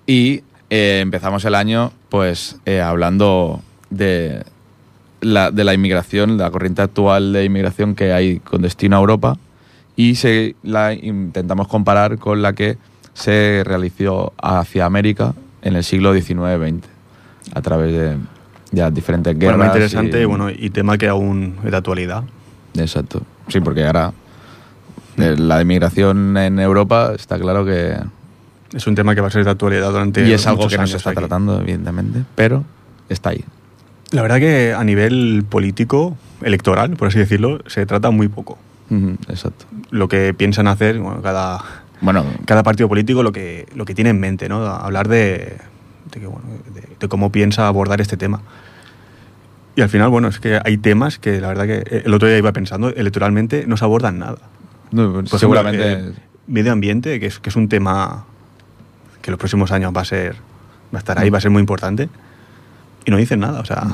Y 0.07 0.43
eh, 0.71 1.01
empezamos 1.03 1.45
el 1.47 1.55
año, 1.55 1.93
pues, 2.11 2.57
eh, 2.67 2.81
hablando 2.83 3.63
de 3.91 4.45
la, 5.21 5.51
de 5.51 5.65
la 5.65 5.75
inmigración, 5.75 6.37
la 6.39 6.51
corriente 6.51 6.83
actual 6.83 7.33
de 7.33 7.45
inmigración 7.45 7.95
que 7.95 8.13
hay 8.13 8.39
con 8.41 8.63
destino 8.63 8.97
a 8.97 9.01
Europa. 9.01 9.37
Y 9.97 10.15
se 10.15 10.55
la 10.63 10.95
intentamos 10.95 11.67
comparar 11.69 12.19
con 12.19 12.41
la 12.41 12.53
que 12.53 12.79
se 13.15 13.63
realizó 13.65 14.33
hacia 14.41 14.85
América 14.87 15.35
en 15.63 15.75
el 15.75 15.83
siglo 15.83 16.15
XIX-XX, 16.15 16.85
a 17.55 17.63
través 17.63 17.93
de 17.93 18.17
ya 18.71 18.91
diferentes 18.93 19.37
guerras. 19.37 19.57
Bueno, 19.57 19.73
interesante 19.73 20.21
y- 20.23 20.25
bueno, 20.25 20.51
y 20.51 20.71
tema 20.71 20.97
que 20.99 21.09
aún 21.09 21.57
es 21.65 21.71
de 21.73 21.77
actualidad. 21.77 22.23
Exacto. 22.77 23.23
Sí, 23.49 23.59
porque 23.61 23.85
ahora 23.85 24.13
eh, 25.17 25.35
la 25.37 25.61
inmigración 25.63 26.37
en 26.37 26.61
Europa 26.61 27.13
está 27.17 27.39
claro 27.41 27.65
que... 27.65 27.97
Es 28.73 28.87
un 28.87 28.95
tema 28.95 29.15
que 29.17 29.21
va 29.21 29.27
a 29.29 29.31
ser 29.31 29.45
de 29.45 29.51
actualidad 29.51 29.91
durante 29.91 30.25
Y 30.29 30.33
es 30.33 30.47
algo 30.47 30.69
que 30.69 30.77
no 30.79 30.87
se 30.87 30.99
está 30.99 31.11
aquí. 31.11 31.19
tratando, 31.19 31.61
evidentemente, 31.61 32.23
pero 32.37 32.63
está 33.09 33.31
ahí. 33.31 33.43
La 34.11 34.23
verdad 34.23 34.39
que 34.39 34.73
a 34.73 34.83
nivel 34.85 35.45
político, 35.49 36.17
electoral, 36.43 36.97
por 36.97 37.09
así 37.09 37.19
decirlo, 37.19 37.61
se 37.67 37.85
trata 37.87 38.11
muy 38.11 38.29
poco. 38.29 38.59
Exacto. 39.29 39.67
Lo 39.91 40.09
que 40.09 40.33
piensan 40.33 40.67
hacer, 40.67 40.99
bueno, 40.99 41.21
cada, 41.21 41.63
Bueno, 42.01 42.25
cada 42.47 42.63
partido 42.63 42.89
político 42.89 43.23
lo 43.23 43.33
que, 43.33 43.67
lo 43.75 43.85
que 43.85 43.95
tiene 43.95 44.11
en 44.11 44.19
mente, 44.21 44.49
¿no? 44.49 44.65
Hablar 44.65 45.09
de, 45.09 45.59
de, 46.11 46.21
que, 46.21 46.27
bueno, 46.27 46.47
de, 46.75 46.89
de 46.99 47.09
cómo 47.09 47.31
piensa 47.31 47.67
abordar 47.69 48.01
este 48.01 48.17
tema. 48.17 48.41
Y 49.77 49.83
al 49.83 49.91
final, 49.91 50.09
bueno, 50.09 50.29
es 50.29 50.41
que 50.41 50.59
hay 50.65 50.79
temas 50.79 51.19
que 51.19 51.41
la 51.41 51.49
verdad 51.49 51.67
que 51.67 52.03
el 52.05 52.13
otro 52.15 52.29
día 52.29 52.39
iba 52.39 52.53
pensando, 52.53 52.89
electoralmente 52.89 53.65
no 53.67 53.77
se 53.77 53.85
abordan 53.85 54.19
nada. 54.19 54.39
no, 54.91 55.03
Por 55.13 55.13
ejemplo, 55.25 55.39
seguramente... 55.39 55.93
eh, 55.93 56.13
medio 56.47 56.73
ambiente, 56.73 57.21
que 57.21 57.27
es, 57.27 57.39
que 57.39 57.51
es 57.51 57.57
un 57.57 57.69
tema 57.69 58.25
que 59.21 59.31
en 59.31 59.33
los 59.33 59.39
próximos 59.39 59.71
años 59.71 59.93
va 59.95 60.01
a 60.01 60.05
ser 60.07 60.35
va 60.95 60.99
a 60.99 61.01
estar 61.01 61.19
ahí, 61.19 61.29
va 61.29 61.37
a 61.37 61.41
ser 61.43 61.51
muy 61.51 61.61
importante. 61.61 62.09
Y 63.09 63.11
no 63.11 63.17
dicen 63.17 63.41
nada, 63.41 63.61
o 63.61 63.65
sea, 63.65 63.85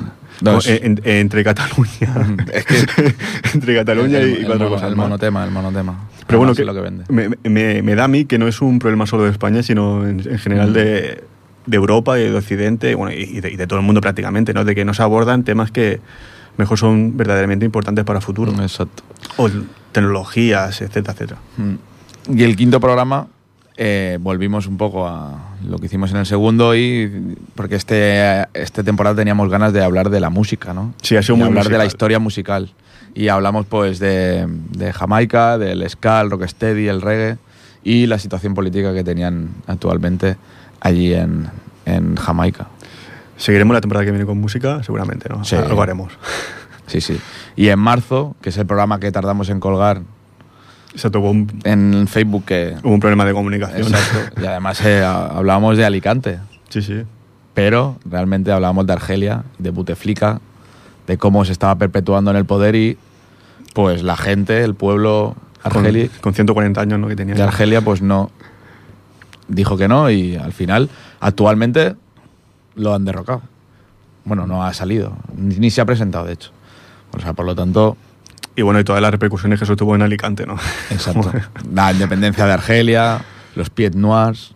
No, 0.41 0.51
como 0.51 0.59
es- 0.59 0.67
en- 0.67 0.85
en- 0.85 1.01
entre 1.05 1.45
Cataluña, 1.45 2.37
Es 2.53 2.65
que- 2.67 3.15
entre 3.55 3.77
Cataluña 3.77 4.19
el, 4.19 4.29
y 4.31 4.33
el 4.41 4.47
cuatro 4.47 4.65
mono- 4.65 4.71
cosas 4.75 4.89
el 4.91 4.97
más. 4.97 5.07
monotema, 5.07 5.45
el 5.45 5.51
monotema. 5.53 6.09
Pero 6.27 6.39
bueno, 6.41 6.53
que 6.53 6.65
lo 6.65 6.75
que 6.75 6.81
vende. 6.81 7.05
Me, 7.11 7.29
me- 7.49 7.81
me 7.83 7.95
da 7.95 8.05
a 8.05 8.09
mí 8.09 8.25
que 8.25 8.39
no 8.41 8.49
es 8.49 8.61
un 8.61 8.81
problema 8.81 9.07
solo 9.07 9.23
de 9.23 9.31
España, 9.31 9.63
sino 9.63 10.05
en, 10.05 10.19
en 10.29 10.39
general 10.41 10.71
Mm. 10.71 10.73
de, 10.73 11.25
de 11.67 11.77
Europa 11.77 12.19
y 12.19 12.25
de 12.29 12.35
Occidente 12.35 12.97
bueno, 12.97 13.15
y, 13.17 13.41
de, 13.41 13.53
y 13.53 13.57
de 13.57 13.67
todo 13.69 13.79
el 13.79 13.85
mundo 13.87 14.01
prácticamente, 14.01 14.53
¿no? 14.53 14.65
De 14.65 14.75
que 14.75 14.85
no 14.85 14.95
se 14.95 15.03
abordan 15.05 15.45
temas 15.45 15.71
que 15.71 16.01
mejor 16.57 16.77
son 16.77 17.17
verdaderamente 17.17 17.65
importantes 17.65 18.05
para 18.05 18.19
el 18.19 18.25
futuro. 18.25 18.53
Exacto. 18.61 19.05
O 19.37 19.49
tecnologías, 19.93 20.81
etcétera, 20.83 21.13
etcétera. 21.13 21.41
Mm. 21.57 22.37
Y 22.37 22.43
el 22.43 22.57
quinto 22.57 22.81
programa, 22.81 23.29
eh, 23.77 24.19
volvimos 24.21 24.67
un 24.67 24.77
poco 24.77 25.07
a 25.07 25.54
lo 25.69 25.79
que 25.79 25.87
hicimos 25.87 26.11
en 26.13 26.19
el 26.19 26.27
segundo 26.27 26.75
y 26.77 27.37
porque 27.55 27.77
este 27.77 28.45
esta 28.55 28.83
temporada 28.83 29.17
teníamos 29.17 29.49
ganas 29.51 29.73
de 29.73 29.83
hablar 29.83 30.11
de 30.11 30.21
la 30.21 30.31
música, 30.31 30.73
¿no? 30.75 30.95
Sí, 31.03 31.17
ha 31.17 31.23
sido 31.23 31.37
Y 31.37 31.39
muy 31.39 31.49
hablar 31.49 31.65
de 31.65 31.71
la 31.73 31.77
musical. 31.79 31.87
historia 31.87 32.19
musical. 32.19 32.73
y 33.15 33.29
hablamos 33.29 33.67
pues 33.67 33.99
de, 33.99 34.47
de 34.71 34.93
Jamaica, 34.93 35.57
del 35.59 35.89
ska, 35.89 36.21
el 36.21 36.31
rocksteady, 36.31 36.89
el 36.89 37.01
reggae 37.01 37.39
y 37.85 38.07
la 38.07 38.19
situación 38.19 38.55
política 38.55 38.93
que 38.95 39.05
tenían 39.05 39.51
actualmente 39.67 40.37
allí 40.81 41.15
en, 41.15 41.49
en 41.87 42.17
Jamaica. 42.17 42.69
Seguiremos 43.37 43.75
la 43.75 43.81
temporada 43.81 44.05
que 44.05 44.11
viene 44.13 44.27
con 44.27 44.39
música, 44.41 44.83
seguramente, 44.83 45.29
¿no? 45.29 45.45
Sí. 45.45 45.57
Algo 45.57 45.83
haremos. 45.83 46.13
Sí, 46.87 47.01
sí. 47.01 47.19
Y 47.57 47.69
en 47.69 47.79
marzo, 47.79 48.37
que 48.43 48.51
es 48.51 48.57
el 48.59 48.67
programa 48.67 49.01
que 49.01 49.11
tardamos 49.13 49.49
en 49.49 49.59
colgar 49.61 50.03
Exacto, 50.95 51.21
hubo 51.21 51.31
un, 51.31 51.49
en 51.65 52.07
Facebook, 52.09 52.45
que... 52.45 52.77
hubo 52.83 52.95
un 52.95 53.01
problema 53.01 53.25
de 53.25 53.33
comunicación. 53.33 53.89
Exacto. 53.89 54.41
Y 54.43 54.47
además 54.47 54.81
eh, 54.85 55.03
ha- 55.03 55.27
hablábamos 55.27 55.77
de 55.77 55.85
Alicante, 55.85 56.39
Sí, 56.69 56.83
sí. 56.83 57.03
pero 57.53 57.99
realmente 58.05 58.53
hablábamos 58.53 58.87
de 58.87 58.93
Argelia, 58.93 59.43
de 59.59 59.71
Buteflika, 59.71 60.41
de 61.07 61.19
cómo 61.19 61.45
se 61.45 61.53
estaba 61.53 61.75
perpetuando 61.77 62.31
en 62.31 62.37
el 62.37 62.45
poder 62.45 62.75
y 62.77 62.97
pues 63.75 64.03
la 64.03 64.17
gente, 64.17 64.63
el 64.63 64.75
pueblo 64.75 65.35
Con, 65.63 65.85
argeli- 65.85 66.11
con 66.21 66.33
150 66.33 66.81
años, 66.81 66.99
¿no? 67.01 67.09
Que 67.09 67.17
tenía. 67.17 67.35
de 67.35 67.43
Argelia 67.43 67.81
pues 67.83 68.01
no 68.01 68.31
dijo 69.49 69.77
que 69.77 69.89
no 69.89 70.11
y 70.11 70.37
al 70.37 70.53
final 70.53 70.89
actualmente 71.21 71.97
lo 72.77 72.95
han 72.95 73.05
derrocado. 73.05 73.43
Bueno, 74.25 74.47
no 74.47 74.65
ha 74.65 74.73
salido, 74.73 75.13
ni, 75.37 75.57
ni 75.57 75.71
se 75.71 75.81
ha 75.81 75.85
presentado 75.85 76.25
de 76.25 76.33
hecho. 76.35 76.51
O 77.17 77.21
sea, 77.21 77.33
por 77.35 77.45
lo 77.45 77.55
tanto, 77.55 77.97
Y 78.57 78.63
bueno, 78.63 78.79
y 78.81 78.85
todas 78.85 79.03
las 79.03 79.11
repercusiones 79.11 79.59
que 79.59 79.65
eso 79.65 79.77
tuvo 79.77 79.95
en 79.95 80.03
Alicante, 80.03 80.47
¿no? 80.47 80.55
exacto. 80.91 81.33
La 81.75 81.93
independencia 81.93 82.47
de 82.47 82.53
Argelia, 82.53 83.21
los 83.57 83.71
Pied 83.71 83.95
Noirs, 83.95 84.55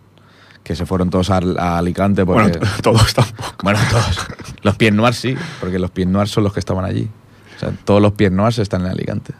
que 0.63 0.75
se 0.75 0.85
fueron 0.85 1.09
todos 1.09 1.29
a, 1.31 1.39
a 1.57 1.77
Alicante 1.79 2.25
porque... 2.25 2.57
bueno, 2.59 2.67
todos 2.83 3.13
tampoco. 3.13 3.55
Bueno, 3.63 3.79
todos. 3.89 4.19
Los 4.61 4.75
pies 4.75 4.93
noirs 4.93 5.17
sí, 5.17 5.35
porque 5.59 5.79
los 5.79 5.89
pies 5.89 6.07
noirs 6.07 6.29
son 6.29 6.43
los 6.43 6.53
que 6.53 6.59
estaban 6.59 6.85
allí. 6.85 7.09
O 7.55 7.59
sea, 7.59 7.71
todos 7.85 8.01
los 8.01 8.13
pies 8.13 8.31
noirs 8.31 8.59
están 8.59 8.81
en 8.81 8.87
Alicante. 8.91 9.33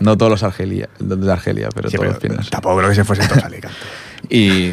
No 0.00 0.16
todos 0.18 0.30
los 0.30 0.42
Argelia, 0.42 0.88
de 0.98 1.32
Argelia, 1.32 1.68
pero 1.74 1.88
Sí, 1.88 1.96
todos 1.96 2.02
pero 2.04 2.12
los 2.12 2.20
pies 2.20 2.32
noirs. 2.34 2.50
tampoco 2.50 2.76
creo 2.76 2.88
que 2.90 2.94
se 2.96 3.04
fuesen 3.04 3.28
todos 3.28 3.42
a 3.42 3.46
Alicante. 3.46 3.76
Y 4.28 4.72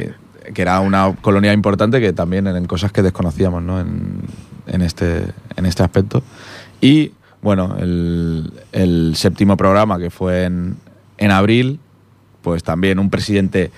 que 0.53 0.61
era 0.61 0.79
una 0.81 1.15
colonia 1.21 1.53
importante 1.53 2.01
que 2.01 2.11
también 2.11 2.47
en 2.47 2.65
cosas 2.65 2.91
que 2.91 3.01
desconocíamos 3.01 3.63
¿no? 3.63 3.79
en, 3.79 4.21
en 4.67 4.81
este, 4.81 5.25
en 5.55 5.65
este 5.65 5.83
aspecto. 5.83 6.21
Y 6.81 7.13
bueno, 7.43 7.75
el, 7.79 8.51
el 8.71 9.13
séptimo 9.15 9.55
programa 9.57 9.99
que 9.99 10.09
fue 10.09 10.45
en, 10.45 10.77
en 11.17 11.29
abril, 11.31 11.79
pues 12.41 12.63
también 12.63 12.97
un 12.99 13.09
presidente, 13.09 13.69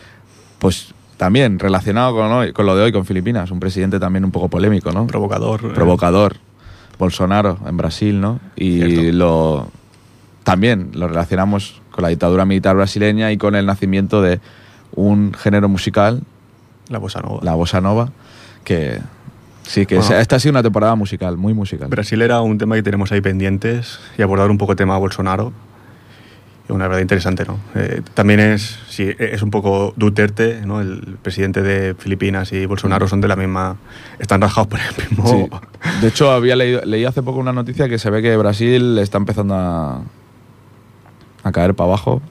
pues 0.59 0.93
también 1.17 1.59
relacionado 1.59 2.13
con, 2.15 2.31
hoy- 2.31 2.53
con 2.53 2.65
lo 2.65 2.75
de 2.75 2.83
hoy, 2.83 2.91
con 2.91 3.05
Filipinas, 3.05 3.51
un 3.51 3.59
presidente 3.59 3.99
también 3.99 4.23
un 4.23 4.31
poco 4.31 4.47
polémico, 4.49 4.91
¿no? 4.91 5.07
Provocador. 5.07 5.61
eh, 5.65 5.69
provocador, 5.73 6.35
Bolsonaro 6.99 7.57
en 7.67 7.75
Brasil, 7.77 8.21
¿no? 8.21 8.39
Y 8.55 8.79
Cierto. 8.81 9.17
lo 9.17 9.67
también 10.43 10.91
lo 10.93 11.07
relacionamos 11.07 11.81
con 11.91 12.03
la 12.03 12.09
dictadura 12.09 12.45
militar 12.45 12.75
brasileña 12.75 13.31
y 13.31 13.37
con 13.37 13.55
el 13.55 13.65
nacimiento 13.65 14.21
de 14.21 14.39
un 14.93 15.33
género 15.33 15.67
musical, 15.69 16.21
La 16.89 16.99
bossa 16.99 17.19
nova. 17.21 17.39
la 17.41 17.55
bossa 17.55 17.81
nova, 17.81 18.09
que 18.63 18.99
sí 19.65 19.85
que 19.85 19.97
Bueno. 19.97 20.15
esta 20.17 20.35
ha 20.35 20.39
sido 20.39 20.51
una 20.51 20.63
temporada 20.63 20.95
musical, 20.95 21.37
muy 21.37 21.53
musical. 21.53 21.87
Brasil 21.89 22.21
era 22.21 22.41
un 22.41 22.57
tema 22.57 22.75
que 22.75 22.83
tenemos 22.83 23.11
ahí 23.11 23.21
pendientes 23.21 23.99
y 24.17 24.21
abordar 24.21 24.49
un 24.49 24.57
poco 24.57 24.73
el 24.73 24.77
tema 24.77 24.97
Bolsonaro. 24.97 25.53
Una 26.67 26.87
verdad 26.87 27.01
interesante, 27.01 27.45
¿no? 27.45 27.59
Eh, 27.75 28.01
también 28.15 28.39
es, 28.39 28.79
sí, 28.89 29.07
es 29.19 29.43
un 29.43 29.51
poco 29.51 29.93
Duterte, 29.97 30.61
¿no? 30.65 30.81
El 30.81 31.17
presidente 31.21 31.61
de 31.61 31.93
Filipinas 31.93 32.51
y 32.53 32.65
Bolsonaro 32.65 33.07
son 33.07 33.21
de 33.21 33.27
la 33.27 33.35
misma. 33.35 33.77
Están 34.17 34.41
rajados 34.41 34.67
por 34.69 34.79
el 34.79 35.09
mismo. 35.09 35.27
Sí. 35.27 35.47
De 36.01 36.07
hecho, 36.07 36.31
había 36.31 36.55
leído, 36.55 36.81
leí 36.83 37.05
hace 37.05 37.21
poco 37.21 37.37
una 37.37 37.53
noticia 37.53 37.87
que 37.87 37.99
se 37.99 38.09
ve 38.09 38.23
que 38.23 38.35
Brasil 38.35 38.97
está 38.97 39.19
empezando 39.19 39.53
a, 39.53 40.01
a 41.43 41.51
caer 41.51 41.75
para 41.75 41.87
abajo 41.89 42.23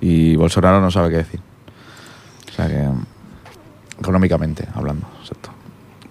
y 0.00 0.36
Bolsonaro 0.36 0.80
no 0.80 0.90
sabe 0.90 1.10
qué 1.10 1.16
decir. 1.18 1.40
O 2.50 2.52
sea 2.54 2.66
que, 2.66 2.88
económicamente 3.98 4.66
hablando, 4.74 5.06
exacto. 5.20 5.50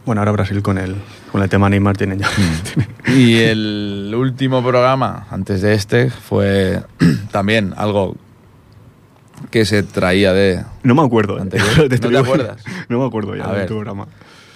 Bueno, 0.06 0.22
ahora 0.22 0.32
Brasil 0.32 0.62
con 0.62 0.78
el, 0.78 0.96
con 1.32 1.42
el 1.44 1.50
tema 1.50 1.70
Neymar 1.70 1.98
tienen 1.98 2.20
ya. 2.20 2.28
Mm. 2.28 3.12
Y 3.18 3.38
el 3.40 4.14
último 4.16 4.62
programa, 4.64 5.28
antes 5.32 5.62
de 5.62 5.74
este, 5.74 6.10
fue 6.10 6.82
también 7.32 7.74
algo 7.78 8.16
que 9.52 9.66
se 9.66 9.84
traía 9.84 10.34
de, 10.34 10.64
No 10.84 10.96
me 10.96 11.02
acuerdo. 11.04 11.38
¿eh? 11.38 11.42
Anterior. 11.42 11.70
Te 11.76 11.88
¿No 11.90 11.96
estoy- 11.96 12.12
te 12.12 12.18
acuerdas? 12.18 12.64
No 12.90 13.00
me 13.00 13.06
acuerdo 13.06 13.36
ya 13.36 13.52
del 13.54 13.68
programa. 13.68 14.08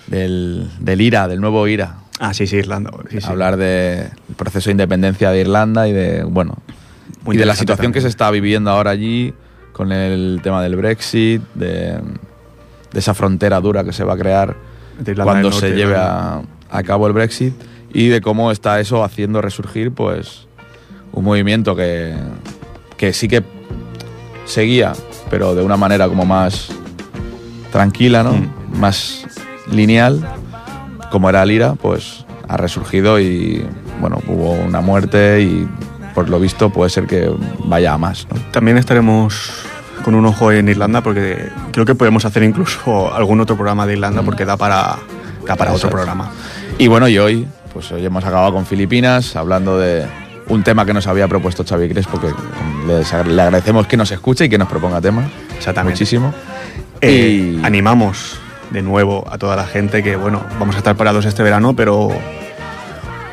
del, 0.08 0.70
del 0.80 1.02
IRA, 1.02 1.28
del 1.28 1.40
nuevo 1.42 1.68
IRA. 1.68 1.98
Ah, 2.20 2.34
sí, 2.34 2.46
sí, 2.48 2.58
Irlanda. 2.58 2.92
Sí, 3.10 3.20
sí. 3.22 3.28
Hablar 3.28 3.58
del 3.58 4.10
proceso 4.38 4.70
de 4.70 4.72
independencia 4.72 5.32
de 5.32 5.42
Irlanda 5.42 5.88
y 5.88 5.94
de, 5.94 6.24
bueno, 6.24 6.58
Muy 7.24 7.36
y 7.36 7.40
de 7.40 7.46
la 7.46 7.56
situación 7.56 7.92
que 7.92 8.02
se 8.02 8.08
está 8.08 8.30
viviendo 8.32 8.70
ahora 8.70 8.92
allí 8.92 9.34
con 9.72 9.92
el 9.92 10.40
tema 10.44 10.62
del 10.62 10.76
Brexit, 10.76 11.42
de, 11.56 11.94
de 12.92 13.00
esa 13.00 13.14
frontera 13.16 13.60
dura 13.62 13.84
que 13.84 13.92
se 13.94 14.04
va 14.04 14.14
a 14.14 14.18
crear 14.18 14.56
De 15.04 15.16
cuando 15.16 15.52
se 15.52 15.72
lleve 15.72 15.96
a, 15.96 16.42
a 16.70 16.84
cabo 16.84 17.08
el 17.08 17.14
Brexit 17.14 17.54
y 17.94 18.08
de 18.08 18.22
cómo 18.22 18.52
está 18.52 18.80
eso 18.80 19.04
haciendo 19.04 19.42
resurgir 19.42 19.92
pues 19.92 20.48
un 21.12 21.24
movimiento 21.24 21.76
que, 21.76 22.16
que 22.98 23.14
sí 23.14 23.28
que 23.28 23.44
seguía, 24.46 24.94
pero 25.30 25.56
de 25.56 25.64
una 25.64 25.78
manera 25.78 26.08
como 26.08 26.26
más 26.26 26.70
tranquila, 27.72 28.24
¿no? 28.24 28.34
Mm. 28.34 28.80
Más 28.80 29.26
lineal, 29.72 30.28
como 31.12 31.30
era 31.30 31.46
Lira, 31.46 31.76
pues 31.76 32.26
ha 32.48 32.58
resurgido 32.58 33.20
y 33.20 33.66
bueno, 34.02 34.20
hubo 34.28 34.52
una 34.54 34.82
muerte 34.82 35.42
y 35.42 35.68
por 36.16 36.30
lo 36.30 36.40
visto 36.40 36.70
puede 36.72 36.90
ser 36.90 37.06
que 37.06 37.32
vaya 37.66 37.94
a 37.94 37.98
más, 37.98 38.28
¿no? 38.30 38.40
También 38.52 38.78
estaremos 38.78 39.64
con 40.04 40.16
un 40.16 40.26
ojo 40.26 40.52
en 40.52 40.68
Irlanda 40.70 41.02
porque 41.02 41.50
creo 41.72 41.86
que 41.86 41.96
podemos 41.96 42.26
hacer 42.26 42.44
incluso 42.44 43.14
algún 43.14 43.40
otro 43.42 43.56
programa 43.56 43.86
de 43.86 43.94
Irlanda 43.94 44.22
porque 44.22 44.46
da 44.46 44.58
para, 44.58 44.98
da 45.48 45.56
para 45.56 45.74
otro 45.74 45.90
programa. 45.90 46.30
Y 46.78 46.88
bueno, 46.88 47.08
y 47.08 47.18
hoy, 47.18 47.48
pues 47.74 47.92
hoy 47.92 48.06
hemos 48.06 48.24
acabado 48.24 48.54
con 48.54 48.66
Filipinas, 48.66 49.36
hablando 49.36 49.78
de 49.80 50.06
un 50.50 50.64
tema 50.64 50.86
que 50.86 50.94
nos 50.94 51.08
había 51.08 51.28
propuesto 51.28 51.64
Xavi 51.64 51.88
Crespo, 51.90 52.20
que 52.20 52.28
le 52.88 53.42
agradecemos 53.42 53.88
que 53.88 53.96
nos 53.98 54.12
escuche 54.12 54.46
y 54.46 54.50
que 54.50 54.58
nos 54.58 54.68
proponga 54.68 55.00
temas. 55.02 55.26
Exactamente. 55.58 55.96
Muchísimo. 55.96 56.34
Eh, 57.02 57.58
Y- 57.60 57.66
Animamos 57.66 58.40
de 58.72 58.82
nuevo 58.82 59.24
a 59.32 59.38
toda 59.38 59.56
la 59.56 59.66
gente 59.66 60.02
que, 60.04 60.16
bueno, 60.16 60.42
vamos 60.60 60.76
a 60.76 60.80
estar 60.80 60.96
parados 60.96 61.26
este 61.26 61.44
verano, 61.44 61.76
pero 61.76 62.10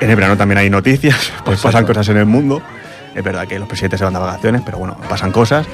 en 0.00 0.10
el 0.10 0.16
verano 0.16 0.36
también 0.36 0.58
hay 0.58 0.70
noticias, 0.70 1.16
pues 1.44 1.58
Exacto. 1.58 1.62
pasan 1.62 1.86
cosas 1.86 2.08
en 2.10 2.16
el 2.18 2.26
mundo. 2.26 2.62
Es 3.14 3.24
verdad 3.24 3.48
que 3.48 3.58
los 3.58 3.66
presidentes 3.66 3.98
se 3.98 4.04
van 4.04 4.14
de 4.14 4.20
vacaciones, 4.20 4.62
pero 4.64 4.78
bueno, 4.78 4.96
pasan 5.08 5.32
cosas. 5.32 5.66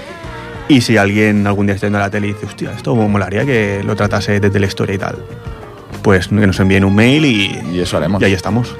Y 0.68 0.80
si 0.80 0.96
alguien 0.96 1.46
algún 1.46 1.66
día 1.66 1.74
está 1.76 1.86
viendo 1.86 1.98
la 2.00 2.10
tele 2.10 2.28
y 2.28 2.32
dice, 2.32 2.46
hostia, 2.46 2.72
esto 2.72 2.94
molaría 2.96 3.44
que 3.44 3.82
lo 3.84 3.94
tratase 3.94 4.40
desde 4.40 4.58
la 4.58 4.66
historia 4.66 4.94
y 4.96 4.98
tal, 4.98 5.16
pues 6.02 6.28
que 6.28 6.34
nos 6.34 6.58
envíen 6.58 6.84
un 6.84 6.94
mail 6.94 7.24
y, 7.24 7.60
Y 7.72 7.80
eso 7.80 7.96
haremos. 7.96 8.20
y 8.20 8.24
ahí 8.24 8.32
estamos. 8.32 8.74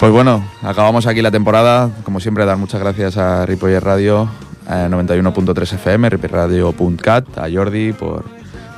Pues 0.00 0.10
bueno, 0.12 0.42
acabamos 0.62 1.06
aquí 1.06 1.20
la 1.20 1.30
temporada. 1.30 1.90
Como 2.04 2.20
siempre, 2.20 2.44
dar 2.46 2.56
muchas 2.56 2.80
gracias 2.80 3.16
a 3.18 3.44
Ripoller 3.44 3.84
Radio, 3.84 4.28
a 4.66 4.86
91.3 4.88 5.72
FM, 5.74 6.08
ripoyerradio.cat, 6.10 7.38
a 7.38 7.46
Jordi 7.52 7.92
por 7.92 8.24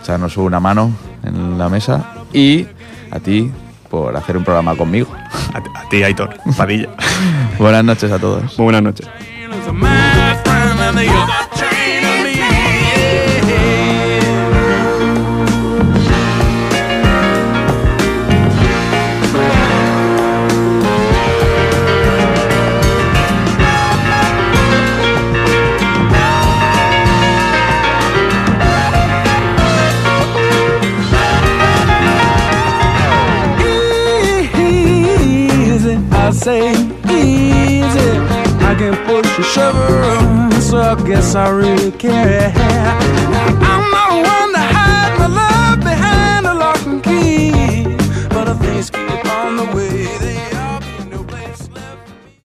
echarnos 0.03 0.37
una 0.37 0.59
mano 0.61 0.93
en 1.23 1.59
la 1.59 1.69
mesa 1.69 2.05
y 2.33 2.67
a 3.11 3.21
ti 3.21 3.51
por 3.91 4.17
hacer 4.17 4.37
un 4.37 4.45
programa 4.45 4.75
conmigo. 4.77 5.09
A, 5.53 5.59
a 5.59 5.89
ti, 5.89 6.03
Aitor, 6.03 6.37
Padilla. 6.57 6.89
Buenas 7.59 7.85
noches 7.85 8.11
a 8.11 8.19
todos. 8.19 8.59
Muy 8.59 8.65
buenas 8.65 8.83
noches. 8.83 9.07
Push 39.43 39.55
so 40.63 40.79
I 40.79 40.95
guess 41.07 41.35
I 41.35 41.49
really 41.51 41.91
care. 41.93 42.53
I'm 42.55 43.91
not 43.91 44.11
one 44.11 44.53
to 44.53 44.65
hide 44.77 45.19
my 45.19 45.27
love 45.27 45.81
behind 45.81 46.47
a 46.47 46.55
lock 46.55 46.87
and 46.87 47.03
key, 47.03 47.85
but 48.29 48.49
if 48.49 48.59
things 48.59 48.91
keep 48.91 49.27
on 49.27 49.57
the 49.57 49.65
way 49.75 50.07
they 50.19 50.60